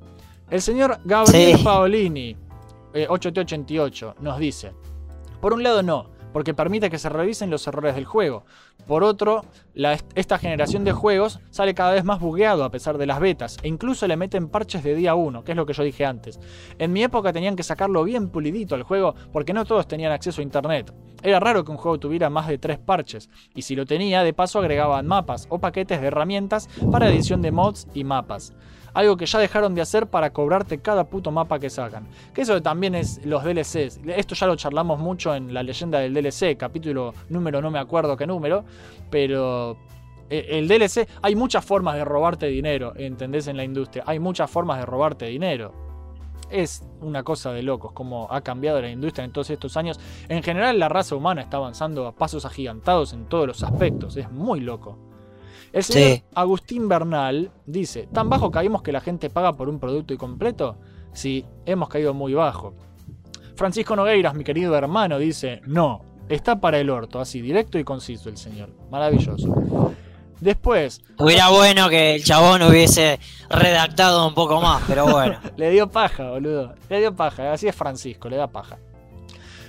El 0.49 0.61
señor 0.61 0.99
Gabriel 1.05 1.57
Sí. 1.57 1.63
Paolini 1.63 2.35
eh, 2.93 3.07
8T88 3.07 4.15
nos 4.19 4.39
dice, 4.39 4.71
por 5.39 5.53
un 5.53 5.61
lado 5.61 5.83
no, 5.83 6.09
porque 6.33 6.53
permite 6.53 6.89
que 6.89 6.97
se 6.97 7.09
revisen 7.09 7.49
los 7.49 7.65
errores 7.67 7.95
del 7.95 8.05
juego. 8.05 8.45
Por 8.87 9.03
otro, 9.03 9.45
esta 10.15 10.37
generación 10.37 10.83
de 10.83 10.91
juegos 10.91 11.39
sale 11.49 11.73
cada 11.73 11.91
vez 11.91 12.03
más 12.03 12.19
bugueado 12.19 12.63
a 12.63 12.71
pesar 12.71 12.97
de 12.97 13.05
las 13.05 13.19
betas, 13.19 13.57
e 13.61 13.67
incluso 13.67 14.07
le 14.07 14.17
meten 14.17 14.49
parches 14.49 14.83
de 14.83 14.95
día 14.95 15.15
1, 15.15 15.43
que 15.43 15.51
es 15.51 15.57
lo 15.57 15.65
que 15.65 15.73
yo 15.73 15.83
dije 15.83 16.05
antes. 16.05 16.39
En 16.77 16.93
mi 16.93 17.03
época 17.03 17.33
tenían 17.33 17.55
que 17.55 17.63
sacarlo 17.63 18.03
bien 18.03 18.29
pulidito 18.29 18.75
al 18.75 18.83
juego 18.83 19.15
porque 19.31 19.53
no 19.53 19.65
todos 19.65 19.87
tenían 19.87 20.11
acceso 20.11 20.41
a 20.41 20.43
internet. 20.43 20.93
Era 21.21 21.39
raro 21.39 21.65
que 21.65 21.71
un 21.71 21.77
juego 21.77 21.99
tuviera 21.99 22.29
más 22.29 22.47
de 22.47 22.57
tres 22.57 22.79
parches, 22.79 23.29
y 23.53 23.63
si 23.63 23.75
lo 23.75 23.85
tenía, 23.85 24.23
de 24.23 24.33
paso 24.33 24.59
agregaban 24.59 25.07
mapas 25.07 25.47
o 25.49 25.59
paquetes 25.59 25.99
de 25.99 26.07
herramientas 26.07 26.69
para 26.91 27.09
edición 27.09 27.41
de 27.41 27.51
mods 27.51 27.87
y 27.93 28.03
mapas. 28.03 28.53
Algo 28.93 29.17
que 29.17 29.25
ya 29.25 29.39
dejaron 29.39 29.75
de 29.75 29.81
hacer 29.81 30.07
para 30.07 30.31
cobrarte 30.31 30.79
cada 30.79 31.05
puto 31.05 31.31
mapa 31.31 31.59
que 31.59 31.69
sacan. 31.69 32.07
Que 32.33 32.41
eso 32.41 32.61
también 32.61 32.95
es 32.95 33.25
los 33.25 33.43
DLCs. 33.43 34.01
Esto 34.07 34.35
ya 34.35 34.47
lo 34.47 34.55
charlamos 34.55 34.99
mucho 34.99 35.35
en 35.35 35.53
la 35.53 35.63
leyenda 35.63 35.99
del 35.99 36.13
DLC, 36.13 36.57
capítulo 36.57 37.13
número 37.29 37.61
no 37.61 37.71
me 37.71 37.79
acuerdo 37.79 38.15
qué 38.17 38.27
número, 38.27 38.63
pero 39.09 39.77
eh, 40.29 40.45
el 40.49 40.67
DLC, 40.67 41.07
hay 41.21 41.35
muchas 41.35 41.65
formas 41.65 41.95
de 41.95 42.05
robarte 42.05 42.47
dinero, 42.47 42.93
¿entendés? 42.95 43.47
En 43.47 43.57
la 43.57 43.63
industria. 43.63 44.03
Hay 44.05 44.19
muchas 44.19 44.49
formas 44.49 44.79
de 44.79 44.85
robarte 44.85 45.25
dinero. 45.25 45.73
Es 46.49 46.83
una 47.01 47.23
cosa 47.23 47.51
de 47.51 47.61
locos 47.61 47.91
como 47.91 48.27
ha 48.31 48.41
cambiado 48.41 48.81
la 48.81 48.89
industria 48.89 49.23
en 49.25 49.31
todos 49.31 49.49
estos 49.49 49.77
años. 49.77 49.99
En 50.27 50.41
general 50.41 50.79
la 50.79 50.89
raza 50.89 51.15
humana 51.15 51.41
está 51.41 51.57
avanzando 51.57 52.07
a 52.07 52.11
pasos 52.11 52.45
agigantados 52.45 53.13
en 53.13 53.25
todos 53.25 53.47
los 53.47 53.63
aspectos. 53.63 54.17
Es 54.17 54.31
muy 54.31 54.59
loco. 54.59 55.08
El 55.71 55.83
señor 55.83 56.09
Sí. 56.17 56.23
Agustín 56.33 56.87
Bernal 56.87 57.51
dice, 57.65 58.07
¿tan 58.11 58.29
bajo 58.29 58.51
caímos 58.51 58.81
que 58.81 58.91
la 58.91 59.01
gente 59.01 59.29
paga 59.29 59.53
por 59.53 59.69
un 59.69 59.79
producto 59.79 60.13
incompleto? 60.13 60.77
Sí, 61.13 61.45
hemos 61.65 61.89
caído 61.89 62.13
muy 62.13 62.33
bajo. 62.33 62.73
Francisco 63.55 63.95
Nogueiras, 63.95 64.33
mi 64.35 64.43
querido 64.43 64.75
hermano, 64.75 65.19
dice, 65.19 65.61
no, 65.65 66.01
está 66.29 66.59
para 66.59 66.79
el 66.79 66.89
orto, 66.89 67.19
así, 67.19 67.41
directo 67.41 67.77
y 67.77 67.83
conciso 67.83 68.29
el 68.29 68.37
señor. 68.37 68.69
Maravilloso. 68.89 69.93
Después, 70.39 71.01
Hubiera 71.17 71.49
bueno 71.49 71.89
que 71.89 72.15
el 72.15 72.23
chabón 72.23 72.61
hubiese 72.61 73.19
redactado 73.49 74.25
un 74.25 74.33
poco 74.33 74.61
más, 74.61 74.81
pero 74.87 75.05
bueno. 75.05 75.39
le 75.57 75.69
dio 75.71 75.89
paja, 75.89 76.29
boludo. 76.29 76.75
Le 76.89 76.99
dio 77.01 77.13
paja, 77.13 77.51
así 77.51 77.67
es 77.67 77.75
Francisco, 77.75 78.29
le 78.29 78.37
da 78.37 78.47
paja. 78.47 78.77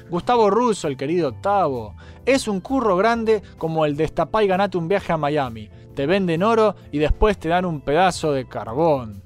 Gustavo 0.09 0.51
Russo, 0.51 0.87
el 0.87 0.97
querido 0.97 1.29
octavo. 1.31 1.95
Es 2.25 2.47
un 2.47 2.61
curro 2.61 2.97
grande 2.97 3.43
como 3.59 3.85
el 3.85 3.97
destapá 3.97 4.45
y 4.45 4.47
ganate 4.47 4.79
un 4.79 4.87
viaje 4.89 5.13
a 5.13 5.17
Miami. 5.17 5.69
Te 5.95 6.07
venden 6.07 6.43
oro 6.43 6.75
y 6.93 6.99
después 6.99 7.39
te 7.39 7.49
dan 7.49 7.65
un 7.65 7.81
pedazo 7.81 8.33
de 8.33 8.47
carbón. 8.47 9.23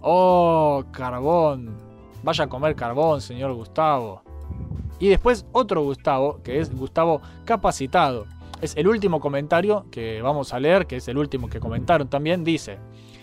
Oh, 0.00 0.84
carbón. 0.92 1.76
Vaya 2.22 2.44
a 2.44 2.48
comer 2.48 2.74
carbón, 2.74 3.20
señor 3.20 3.52
Gustavo. 3.54 4.22
Y 4.98 5.08
después 5.08 5.46
otro 5.52 5.82
Gustavo, 5.82 6.40
que 6.42 6.60
es 6.60 6.74
Gustavo 6.74 7.20
Capacitado. 7.44 8.26
Es 8.60 8.76
el 8.76 8.88
último 8.88 9.20
comentario 9.20 9.86
que 9.90 10.22
vamos 10.22 10.54
a 10.54 10.60
leer, 10.60 10.86
que 10.86 10.96
es 10.96 11.08
el 11.08 11.18
último 11.18 11.48
que 11.48 11.60
comentaron 11.60 12.08
también. 12.08 12.44
Dice, 12.44 12.78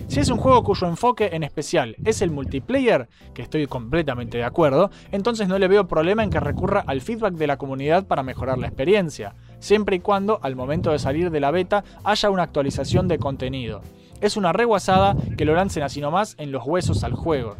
si 0.07 0.19
es 0.19 0.29
un 0.29 0.37
juego 0.37 0.63
cuyo 0.63 0.87
enfoque 0.87 1.29
en 1.33 1.43
especial 1.43 1.95
es 2.03 2.21
el 2.21 2.31
multiplayer, 2.31 3.07
que 3.33 3.41
estoy 3.41 3.65
completamente 3.65 4.37
de 4.37 4.43
acuerdo, 4.43 4.91
entonces 5.11 5.47
no 5.47 5.57
le 5.57 5.67
veo 5.67 5.87
problema 5.87 6.23
en 6.23 6.29
que 6.29 6.39
recurra 6.39 6.83
al 6.85 7.01
feedback 7.01 7.33
de 7.33 7.47
la 7.47 7.57
comunidad 7.57 8.05
para 8.05 8.23
mejorar 8.23 8.57
la 8.57 8.67
experiencia, 8.67 9.35
siempre 9.61 9.95
y 9.95 9.99
cuando 9.99 10.39
al 10.41 10.57
momento 10.57 10.91
de 10.91 10.99
salir 10.99 11.31
de 11.31 11.39
la 11.39 11.51
beta 11.51 11.85
haya 12.03 12.29
una 12.29 12.43
actualización 12.43 13.07
de 13.07 13.19
contenido. 13.19 13.81
Es 14.19 14.35
una 14.35 14.51
reguasada 14.51 15.15
que 15.37 15.45
lo 15.45 15.55
lancen 15.55 15.83
así 15.83 16.01
nomás 16.01 16.35
en 16.37 16.51
los 16.51 16.65
huesos 16.65 17.05
al 17.05 17.13
juego. 17.13 17.55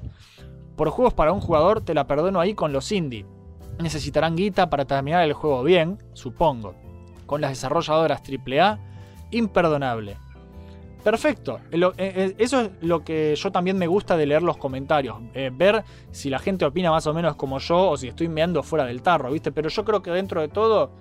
Por 0.75 0.89
juegos 0.89 1.13
para 1.13 1.31
un 1.31 1.39
jugador 1.39 1.81
te 1.81 1.93
la 1.93 2.07
perdono 2.07 2.39
ahí 2.39 2.53
con 2.53 2.73
los 2.73 2.91
indie. 2.91 3.25
Necesitarán 3.79 4.35
guita 4.35 4.69
para 4.69 4.85
terminar 4.85 5.23
el 5.23 5.33
juego 5.33 5.63
bien, 5.63 5.97
supongo. 6.13 6.75
Con 7.25 7.39
las 7.39 7.51
desarrolladoras 7.51 8.21
AAA, 8.21 8.79
imperdonable. 9.31 10.17
Perfecto. 11.03 11.59
Eh, 11.71 11.79
eh, 11.97 12.35
eso 12.37 12.61
es 12.61 12.71
lo 12.81 13.03
que 13.03 13.35
yo 13.35 13.51
también 13.51 13.77
me 13.77 13.87
gusta 13.87 14.17
de 14.17 14.25
leer 14.25 14.43
los 14.43 14.57
comentarios. 14.57 15.17
eh, 15.33 15.51
ver 15.53 15.83
si 16.11 16.29
la 16.29 16.39
gente 16.39 16.65
opina 16.65 16.91
más 16.91 17.07
o 17.07 17.13
menos 17.13 17.35
como 17.35 17.59
yo 17.59 17.89
o 17.91 17.97
si 17.97 18.07
estoy 18.07 18.27
meando 18.27 18.61
fuera 18.61 18.85
del 18.85 19.01
tarro, 19.01 19.31
¿viste? 19.31 19.51
Pero 19.51 19.69
yo 19.69 19.83
creo 19.83 20.01
que 20.01 20.11
dentro 20.11 20.41
de 20.41 20.47
todo 20.47 20.91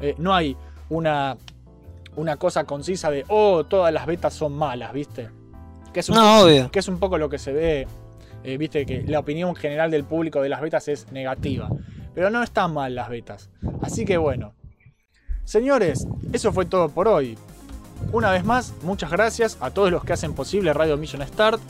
eh, 0.00 0.14
no 0.18 0.34
hay 0.34 0.56
una, 0.88 1.36
una 2.16 2.36
cosa 2.36 2.64
concisa 2.64 3.10
de, 3.10 3.24
oh, 3.28 3.64
todas 3.64 3.92
las 3.92 4.06
betas 4.06 4.34
son 4.34 4.52
malas, 4.52 4.92
¿viste? 4.92 5.30
Que 5.92 6.00
es 6.00 6.08
un, 6.08 6.16
No, 6.16 6.42
obvio. 6.42 6.70
que 6.70 6.78
es 6.78 6.88
un 6.88 6.98
poco 6.98 7.18
lo 7.18 7.28
que 7.28 7.38
se 7.38 7.52
ve, 7.52 7.86
eh, 8.44 8.56
¿viste? 8.56 8.86
Que 8.86 9.02
la 9.02 9.18
opinión 9.18 9.54
general 9.54 9.90
del 9.90 10.04
público 10.04 10.40
de 10.42 10.48
las 10.48 10.60
betas 10.60 10.88
es 10.88 11.10
negativa. 11.12 11.68
Pero 12.14 12.30
no 12.30 12.42
están 12.42 12.74
mal 12.74 12.94
las 12.94 13.08
betas. 13.08 13.50
Así 13.82 14.04
que 14.04 14.16
bueno. 14.16 14.52
Señores, 15.44 16.06
eso 16.32 16.52
fue 16.52 16.64
todo 16.66 16.88
por 16.88 17.08
hoy. 17.08 17.36
Una 18.12 18.30
vez 18.30 18.44
más, 18.44 18.74
muchas 18.82 19.10
gracias 19.10 19.58
a 19.60 19.70
todos 19.70 19.90
los 19.90 20.04
que 20.04 20.12
hacen 20.12 20.34
posible 20.34 20.72
Radio 20.72 20.96
Mission 20.96 21.26
Start, 21.26 21.60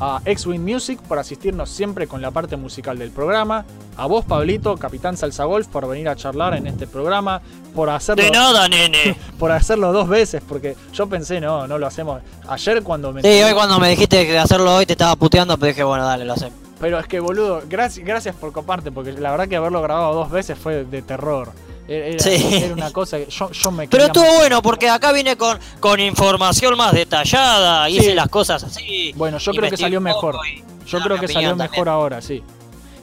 a 0.00 0.22
X-Wing 0.24 0.60
Music 0.60 0.98
por 1.02 1.18
asistirnos 1.18 1.68
siempre 1.70 2.06
con 2.06 2.22
la 2.22 2.30
parte 2.30 2.56
musical 2.56 2.98
del 2.98 3.10
programa, 3.10 3.64
a 3.96 4.06
vos 4.06 4.24
Pablito, 4.24 4.76
Capitán 4.76 5.16
Salsa 5.16 5.44
Golf, 5.44 5.68
por 5.68 5.86
venir 5.86 6.08
a 6.08 6.16
charlar 6.16 6.56
en 6.56 6.66
este 6.66 6.86
programa, 6.86 7.42
por 7.74 7.90
hacerlo, 7.90 8.24
De 8.24 8.30
nada, 8.30 8.66
nene. 8.66 9.16
por 9.38 9.52
hacerlo 9.52 9.92
dos 9.92 10.08
veces, 10.08 10.42
porque 10.48 10.74
yo 10.92 11.06
pensé, 11.06 11.40
no, 11.40 11.66
no 11.66 11.78
lo 11.78 11.86
hacemos. 11.86 12.22
Ayer 12.48 12.82
cuando 12.82 13.12
me... 13.12 13.22
Sí, 13.22 13.42
hoy 13.42 13.52
cuando 13.52 13.78
me 13.78 13.90
dijiste 13.90 14.26
que 14.26 14.38
hacerlo 14.38 14.74
hoy 14.74 14.86
te 14.86 14.94
estaba 14.94 15.14
puteando, 15.16 15.56
pero 15.58 15.68
dije, 15.68 15.84
bueno, 15.84 16.04
dale, 16.04 16.24
lo 16.24 16.32
hacemos. 16.32 16.54
Pero 16.80 16.98
es 16.98 17.06
que, 17.06 17.20
boludo, 17.20 17.62
gracias, 17.68 18.06
gracias 18.06 18.34
por 18.34 18.52
coparte, 18.52 18.90
porque 18.90 19.12
la 19.12 19.30
verdad 19.30 19.48
que 19.48 19.56
haberlo 19.56 19.82
grabado 19.82 20.14
dos 20.14 20.30
veces 20.30 20.58
fue 20.58 20.84
de 20.84 21.02
terror. 21.02 21.52
Era, 21.90 22.06
era- 22.06 22.18
Sí. 22.20 22.54
era 22.54 22.72
una 22.74 22.92
cosa 22.92 23.18
que 23.18 23.26
yo, 23.28 23.50
yo 23.50 23.70
me 23.72 23.88
Pero 23.88 24.04
estuvo 24.04 24.32
bueno 24.38 24.62
porque 24.62 24.88
acá 24.88 25.10
vine 25.12 25.36
con, 25.36 25.58
con 25.80 25.98
información 25.98 26.76
más 26.78 26.92
detallada, 26.92 27.86
Sí. 27.88 27.96
hice 27.98 28.14
las 28.14 28.28
cosas 28.28 28.62
así. 28.62 29.12
Bueno, 29.16 29.38
yo 29.38 29.52
creo 29.52 29.68
que 29.68 29.76
salió 29.76 30.00
mejor. 30.00 30.36
y- 30.46 30.62
Yo 30.86 31.00
creo 31.00 31.18
que 31.18 31.28
salió 31.28 31.54
mejor 31.56 31.88
ahora, 31.88 32.20
sí. 32.22 32.42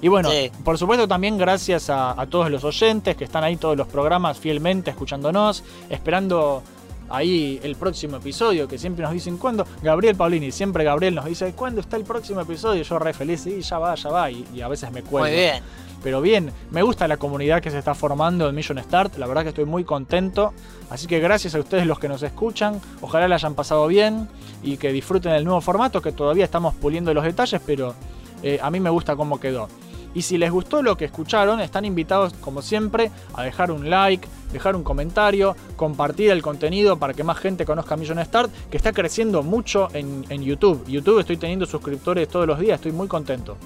Y 0.02 0.08
bueno, 0.10 0.30
Sí. 0.32 0.52
por 0.64 0.78
supuesto 0.78 1.08
también 1.08 1.38
gracias 1.38 1.90
a, 1.90 2.12
a 2.20 2.26
todos 2.28 2.50
los 2.52 2.64
oyentes 2.64 3.16
que 3.18 3.24
están 3.24 3.44
ahí 3.44 3.58
todos 3.58 3.76
los 3.76 3.88
programas 3.88 4.38
fielmente 4.38 4.92
escuchándonos, 4.92 5.64
esperando 5.90 6.62
ahí 7.10 7.60
el 7.64 7.76
próximo 7.76 8.18
episodio, 8.18 8.68
que 8.68 8.78
siempre 8.78 9.04
nos 9.04 9.14
dicen 9.14 9.38
cuándo. 9.38 9.66
Gabriel 9.82 10.16
Paulini, 10.16 10.52
siempre 10.52 10.84
Gabriel 10.84 11.16
nos 11.16 11.26
dice, 11.26 11.52
¿cuándo 11.54 11.82
está 11.82 11.98
el 11.98 12.04
próximo 12.04 12.42
episodio? 12.42 12.84
Yo 12.84 13.00
re 13.00 13.14
feliz, 13.14 13.42
sí, 13.42 13.62
ya 13.62 13.80
va, 13.80 13.96
ya 13.96 14.10
va, 14.10 14.30
y, 14.30 14.46
y 14.54 14.62
a 14.62 14.68
veces 14.68 14.92
me 14.92 15.02
cuelgo. 15.02 15.28
Muy 15.28 15.36
bien. 15.36 15.64
Pero 16.04 16.22
bien, 16.22 16.52
me 16.72 16.84
gusta 16.84 17.08
la 17.08 17.18
comunidad 17.18 17.62
que 17.62 17.72
se 17.72 17.80
está 17.80 17.96
formando 17.96 18.48
en 18.48 18.56
Mission 18.56 18.82
Start, 18.82 19.18
la 19.18 19.28
verdad 19.28 19.44
que 19.44 19.50
estoy 19.50 19.66
muy 19.66 19.84
contento. 19.84 20.54
Así 20.90 21.08
que 21.08 21.20
gracias 21.20 21.56
a 21.56 21.60
ustedes 21.60 21.86
los 21.86 22.00
que 22.00 22.08
nos 22.08 22.24
escuchan, 22.24 22.80
ojalá 23.02 23.28
la 23.28 23.36
hayan 23.36 23.56
pasado 23.56 23.88
bien 23.88 24.28
y 24.64 24.78
que 24.78 24.92
disfruten 24.92 25.34
el 25.34 25.44
nuevo 25.44 25.62
formato 25.62 26.02
que 26.02 26.12
todavía 26.12 26.46
estamos 26.46 26.76
puliendo 26.76 27.14
los 27.14 27.24
detalles, 27.24 27.62
pero 27.66 27.96
eh, 28.44 28.60
a 28.62 28.70
mí 28.70 28.80
me 28.80 28.90
gusta 28.90 29.16
cómo 29.16 29.40
quedó. 29.40 29.68
Y 30.14 30.22
si 30.24 30.38
les 30.38 30.52
gustó 30.52 30.82
lo 30.82 30.98
que 30.98 31.06
escucharon, 31.06 31.60
están 31.60 31.86
invitados 31.86 32.34
como 32.42 32.62
siempre 32.62 33.12
a 33.36 33.44
dejar 33.44 33.72
un 33.72 33.90
like, 33.90 34.28
dejar 34.52 34.76
un 34.76 34.84
comentario, 34.84 35.56
compartir 35.76 36.32
el 36.32 36.42
contenido 36.42 36.98
para 36.98 37.14
que 37.14 37.24
más 37.24 37.38
gente 37.38 37.66
conozca 37.66 37.98
Mission 37.98 38.24
Start, 38.24 38.52
que 38.72 38.78
está 38.78 38.94
creciendo 38.94 39.44
mucho 39.44 39.90
en, 39.94 40.26
en 40.30 40.42
YouTube. 40.42 40.84
YouTube 40.88 41.20
estoy 41.20 41.38
teniendo 41.38 41.66
suscriptores 41.66 42.28
todos 42.30 42.48
los 42.48 42.60
días, 42.60 42.76
estoy 42.76 42.94
muy 42.94 43.08
contento. 43.08 43.58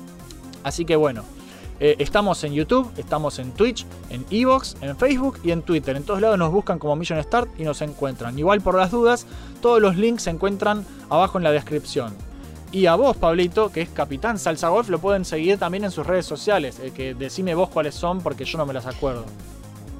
Así 0.64 0.84
que 0.84 0.96
bueno, 0.96 1.24
eh, 1.84 1.96
estamos 1.98 2.44
en 2.44 2.54
YouTube, 2.54 2.90
estamos 2.98 3.40
en 3.40 3.52
Twitch, 3.54 3.86
en 4.12 4.24
Evox, 4.30 4.78
en 4.82 4.96
Facebook 4.96 5.40
y 5.44 5.50
en 5.52 5.64
Twitter. 5.64 5.98
En 5.98 6.04
todos 6.04 6.22
lados 6.22 6.38
nos 6.38 6.52
buscan 6.52 6.78
como 6.80 6.96
Mission 6.96 7.22
Start 7.24 7.50
y 7.60 7.64
nos 7.64 7.82
encuentran. 7.82 8.38
Igual 8.38 8.62
por 8.62 8.76
las 8.78 8.92
dudas, 8.92 9.26
todos 9.62 9.82
los 9.82 9.96
links 9.98 10.24
se 10.24 10.30
encuentran 10.30 10.86
abajo 11.10 11.40
en 11.40 11.44
la 11.44 11.52
descripción. 11.52 12.16
Y 12.72 12.86
a 12.86 12.96
vos, 12.96 13.18
Pablito, 13.18 13.72
que 13.72 13.82
es 13.82 13.90
Capitán 13.90 14.40
Salsa 14.40 14.70
Golf, 14.70 14.90
lo 14.90 15.00
pueden 15.00 15.26
seguir 15.26 15.58
también 15.58 15.84
en 15.84 15.92
sus 15.92 16.06
redes 16.08 16.26
sociales. 16.26 16.80
eh, 16.80 16.92
que 16.96 17.14
decime 17.16 17.54
vos 17.56 17.70
cuáles 17.70 17.96
son 17.96 18.22
porque 18.22 18.46
yo 18.46 18.58
no 18.60 18.66
me 18.66 18.74
las 18.74 18.86
acuerdo. 18.86 19.26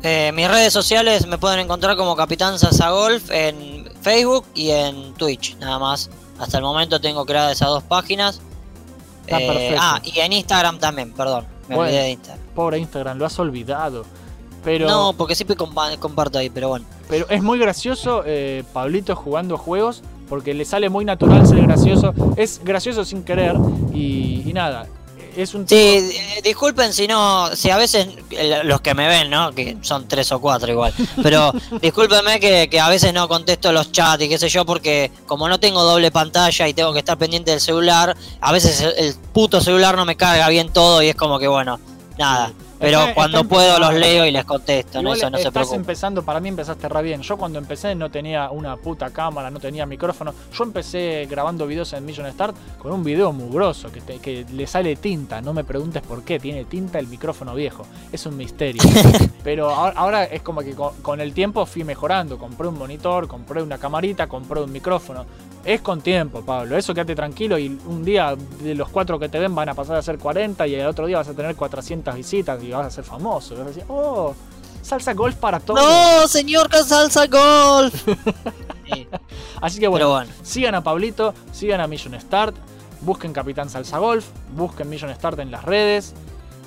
Eh, 0.04 0.32
mis 0.34 0.48
redes 0.48 0.72
sociales 0.72 1.28
me 1.28 1.38
pueden 1.38 1.60
encontrar 1.60 1.98
como 1.98 2.16
Capitán 2.16 2.58
Salsa 2.60 2.92
Golf 2.92 3.30
en 3.32 3.90
Facebook 4.02 4.46
y 4.56 4.70
en 4.70 5.14
Twitch, 5.16 5.58
nada 5.58 5.80
más. 5.80 6.10
Hasta 6.40 6.58
el 6.58 6.64
momento 6.64 7.02
tengo 7.02 7.26
creadas 7.26 7.54
esas 7.54 7.68
dos 7.70 7.84
páginas. 7.84 8.40
Está 9.26 9.40
Eh, 9.42 9.48
perfecto. 9.48 9.80
ah, 9.82 10.02
y 10.04 10.20
en 10.20 10.34
Instagram 10.34 10.80
también, 10.80 11.12
perdón. 11.12 11.46
Me 11.72 11.76
Bueno. 11.78 11.90
olvidé 11.92 12.04
de 12.04 12.10
Instagram. 12.12 12.46
Pobre 12.56 12.78
Instagram, 12.80 13.18
lo 13.18 13.26
has 13.26 13.40
olvidado. 13.40 14.06
Pero, 14.64 14.88
No, 14.88 15.14
porque 15.18 15.34
siempre 15.36 15.58
compa- 15.58 15.98
comparto 15.98 16.38
ahí, 16.38 16.50
pero 16.52 16.70
bueno. 16.70 16.86
pero 17.10 17.28
es 17.30 17.42
muy 17.42 17.58
gracioso 17.58 18.22
eh, 18.26 18.64
Pablito 18.74 19.16
jugando 19.16 19.58
juegos 19.58 20.04
porque 20.30 20.54
le 20.54 20.66
sale 20.66 20.90
muy 20.90 21.04
natural 21.04 21.48
ser 21.48 21.62
gracioso. 21.64 22.14
Es 22.38 22.62
gracioso 22.64 23.04
sin 23.04 23.24
querer 23.24 23.56
y, 23.94 24.44
y 24.46 24.54
nada. 24.54 24.86
Es 25.36 25.54
un 25.54 25.68
Sí, 25.68 25.76
eh, 25.76 26.42
disculpen 26.44 26.94
si 26.94 27.08
no, 27.08 27.56
si 27.56 27.70
a 27.70 27.78
veces 27.78 28.08
eh, 28.32 28.62
los 28.64 28.82
que 28.82 28.94
me 28.94 29.08
ven, 29.08 29.30
¿no? 29.30 29.52
Que 29.54 29.78
son 29.82 30.08
tres 30.08 30.32
o 30.32 30.40
cuatro 30.40 30.72
igual. 30.72 30.94
Pero 31.24 31.54
discúlpenme 31.82 32.40
que, 32.40 32.70
que 32.70 32.80
a 32.80 32.90
veces 32.90 33.14
no 33.14 33.28
contesto 33.28 33.72
los 33.72 33.92
chats 33.92 34.24
y 34.24 34.30
qué 34.30 34.38
sé 34.38 34.50
yo, 34.50 34.66
porque 34.66 35.12
como 35.26 35.48
no 35.48 35.60
tengo 35.60 35.84
doble 35.84 36.12
pantalla 36.12 36.68
y 36.68 36.74
tengo 36.74 36.94
que 36.94 37.00
estar 37.00 37.18
pendiente 37.18 37.52
del 37.52 37.62
celular, 37.62 38.16
a 38.40 38.52
veces 38.52 38.82
el, 38.82 38.94
el 38.98 39.16
puto 39.34 39.62
celular 39.62 39.96
no 39.96 40.06
me 40.06 40.18
carga 40.18 40.50
bien 40.50 40.72
todo 40.72 41.02
y 41.02 41.10
es 41.10 41.16
como 41.16 41.40
que 41.40 41.48
bueno, 41.48 41.80
nada. 42.18 42.48
Sí. 42.50 42.71
Pero 42.82 43.00
Está- 43.02 43.14
cuando 43.14 43.38
está 43.42 43.50
puedo 43.50 43.80
los 43.80 43.94
leo 43.94 44.26
y 44.26 44.32
les 44.32 44.44
contesto, 44.44 45.02
no, 45.02 45.14
eso 45.14 45.30
no 45.30 45.38
estás 45.38 45.72
empezando, 45.72 46.24
para 46.24 46.40
mí 46.40 46.50
empezaste 46.50 46.90
re 46.90 47.02
bien. 47.04 47.22
Yo 47.22 47.38
cuando 47.38 47.60
empecé 47.60 47.96
no 47.96 48.10
tenía 48.12 48.50
una 48.50 48.76
puta 48.76 49.12
cámara, 49.12 49.50
no 49.52 49.60
tenía 49.60 49.86
micrófono. 49.86 50.34
Yo 50.54 50.64
empecé 50.64 51.28
grabando 51.30 51.68
videos 51.68 51.94
en 51.94 52.04
Million 52.06 52.30
Start 52.32 52.56
con 52.80 52.92
un 52.92 53.04
video 53.04 53.32
mugroso 53.32 53.92
que, 53.92 54.02
te- 54.02 54.20
que 54.20 54.46
le 54.52 54.68
sale 54.68 54.96
tinta. 54.96 55.42
No 55.42 55.54
me 55.54 55.64
preguntes 55.64 56.02
por 56.02 56.24
qué, 56.24 56.40
tiene 56.40 56.66
tinta 56.66 57.00
el 57.00 57.08
micrófono 57.08 57.54
viejo. 57.56 57.86
Es 58.12 58.26
un 58.26 58.36
misterio. 58.36 58.82
Pero 59.44 59.70
ahora, 59.70 59.94
ahora 59.98 60.24
es 60.26 60.42
como 60.42 60.62
que 60.62 60.72
con, 60.74 60.94
con 61.02 61.22
el 61.22 61.34
tiempo 61.34 61.66
fui 61.66 61.84
mejorando. 61.84 62.38
Compré 62.38 62.68
un 62.68 62.78
monitor, 62.78 63.28
compré 63.28 63.62
una 63.62 63.78
camarita, 63.78 64.28
compré 64.28 64.62
un 64.62 64.72
micrófono. 64.72 65.26
Es 65.64 65.82
con 65.82 66.02
tiempo, 66.02 66.42
Pablo. 66.42 66.78
Eso 66.78 66.94
quédate 66.94 67.16
tranquilo 67.16 67.58
y 67.58 67.68
un 67.86 68.04
día 68.04 68.36
de 68.62 68.74
los 68.74 68.90
cuatro 68.90 69.20
que 69.20 69.30
te 69.30 69.38
ven 69.38 69.54
van 69.54 69.70
a 69.70 69.74
pasar 69.74 69.96
a 69.98 70.02
ser 70.02 70.18
40 70.18 70.66
y 70.68 70.76
el 70.76 70.88
otro 70.88 71.06
día 71.06 71.18
vas 71.18 71.28
a 71.28 71.34
tener 71.34 71.56
400 71.56 72.16
visitas 72.16 72.64
y 72.64 72.72
vas 72.72 72.88
a 72.88 72.90
ser 72.90 73.04
famoso. 73.04 73.54
Y 73.54 73.58
vas 73.58 73.66
a 73.66 73.70
decir, 73.70 73.84
oh, 73.88 74.34
salsa 74.82 75.14
golf 75.14 75.36
para 75.36 75.60
todos. 75.60 75.82
¡No, 75.82 76.28
señor 76.28 76.70
Casalza 76.70 77.28
Golf! 77.28 78.08
Sí, 78.94 79.08
Así 79.62 79.80
que 79.80 79.88
bueno, 79.88 80.10
bueno, 80.10 80.30
sigan 80.44 80.76
a 80.76 80.84
Pablito, 80.84 81.34
sigan 81.54 81.80
a 81.80 81.88
Mission 81.88 82.20
Start, 82.20 82.54
busquen 83.00 83.32
Capitán 83.32 83.70
Salsa 83.70 84.00
Golf, 84.00 84.26
busquen 84.54 84.90
Mission 84.90 85.16
Start 85.16 85.40
en 85.40 85.50
las 85.50 85.64
redes. 85.64 86.14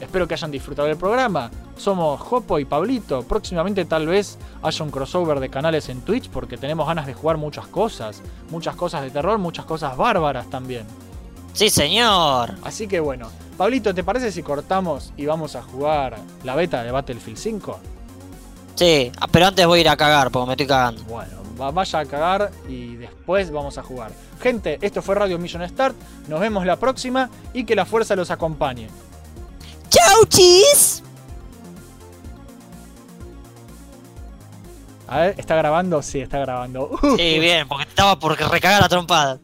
Espero 0.05 0.29
que 0.29 0.35
hayan 0.35 0.51
disfrutado 0.51 0.87
del 0.89 0.97
programa. 0.97 1.51
Somos 1.77 2.21
Jopo 2.21 2.59
y 2.59 2.65
Pablito. 2.65 3.23
Próximamente 3.23 3.85
tal 3.85 4.07
vez 4.07 4.39
haya 4.63 4.85
un 4.85 4.91
crossover 4.91 5.41
de 5.41 5.49
canales 5.49 5.89
en 5.89 6.01
Twitch 6.03 6.29
porque 6.31 6.57
tenemos 6.57 6.87
ganas 6.87 7.07
de 7.07 7.15
jugar 7.15 7.37
muchas 7.37 7.67
cosas. 7.67 8.23
Muchas 8.51 8.77
cosas 8.77 9.03
de 9.03 9.11
terror, 9.11 9.39
muchas 9.39 9.65
cosas 9.65 9.97
bárbaras 9.97 10.49
también. 10.51 10.87
sí, 11.53 11.71
señor. 11.71 12.55
Así 12.63 12.87
que 12.89 13.01
bueno, 13.01 13.29
Pablito, 13.57 13.95
¿te 13.95 14.03
parece 14.05 14.31
si 14.33 14.43
cortamos 14.43 15.13
y 15.17 15.27
vamos 15.27 15.55
a 15.57 15.63
jugar 15.63 16.17
la 16.45 16.55
beta 16.57 16.83
de 16.83 16.91
Battlefield 16.91 17.39
5? 17.39 17.79
Sí, 18.75 19.13
ah, 19.21 19.29
pero 19.31 19.47
antes 19.47 19.65
voy 19.67 19.79
a 19.79 19.81
ir 19.83 19.89
a 19.89 19.97
cagar 19.97 20.31
porque 20.31 20.47
me 20.49 20.53
estoy 20.55 20.67
cagando. 20.67 21.03
Bueno, 21.05 21.31
va- 21.61 21.71
vaya 21.71 22.01
a 22.01 22.05
cagar 22.07 22.51
y 22.69 22.97
después 22.97 23.51
vamos 23.53 23.79
a 23.79 23.83
jugar. 23.85 24.11
Gente, 24.41 24.79
esto 24.83 25.01
fue 25.01 25.15
Radio 25.15 25.39
Mission 25.39 25.67
Start. 25.69 25.95
Nos 26.29 26.41
vemos 26.41 26.67
la 26.67 26.75
próxima 26.77 27.31
y 27.53 27.65
que 27.65 27.77
la 27.77 27.85
fuerza 27.85 28.17
los 28.17 28.31
acompañe. 28.33 28.89
¡Chau, 29.95 30.27
chis! 30.29 31.03
A 35.07 35.19
ver, 35.21 35.35
¿está 35.39 35.55
grabando? 35.55 36.03
Sí, 36.03 36.21
está 36.21 36.39
grabando. 36.39 36.91
Uh, 37.03 37.17
Sí, 37.17 37.39
bien, 37.39 37.69
porque 37.69 37.85
estaba 37.89 38.19
por 38.19 38.37
recagar 38.51 38.81
la 38.83 38.89
trompada. 38.89 39.39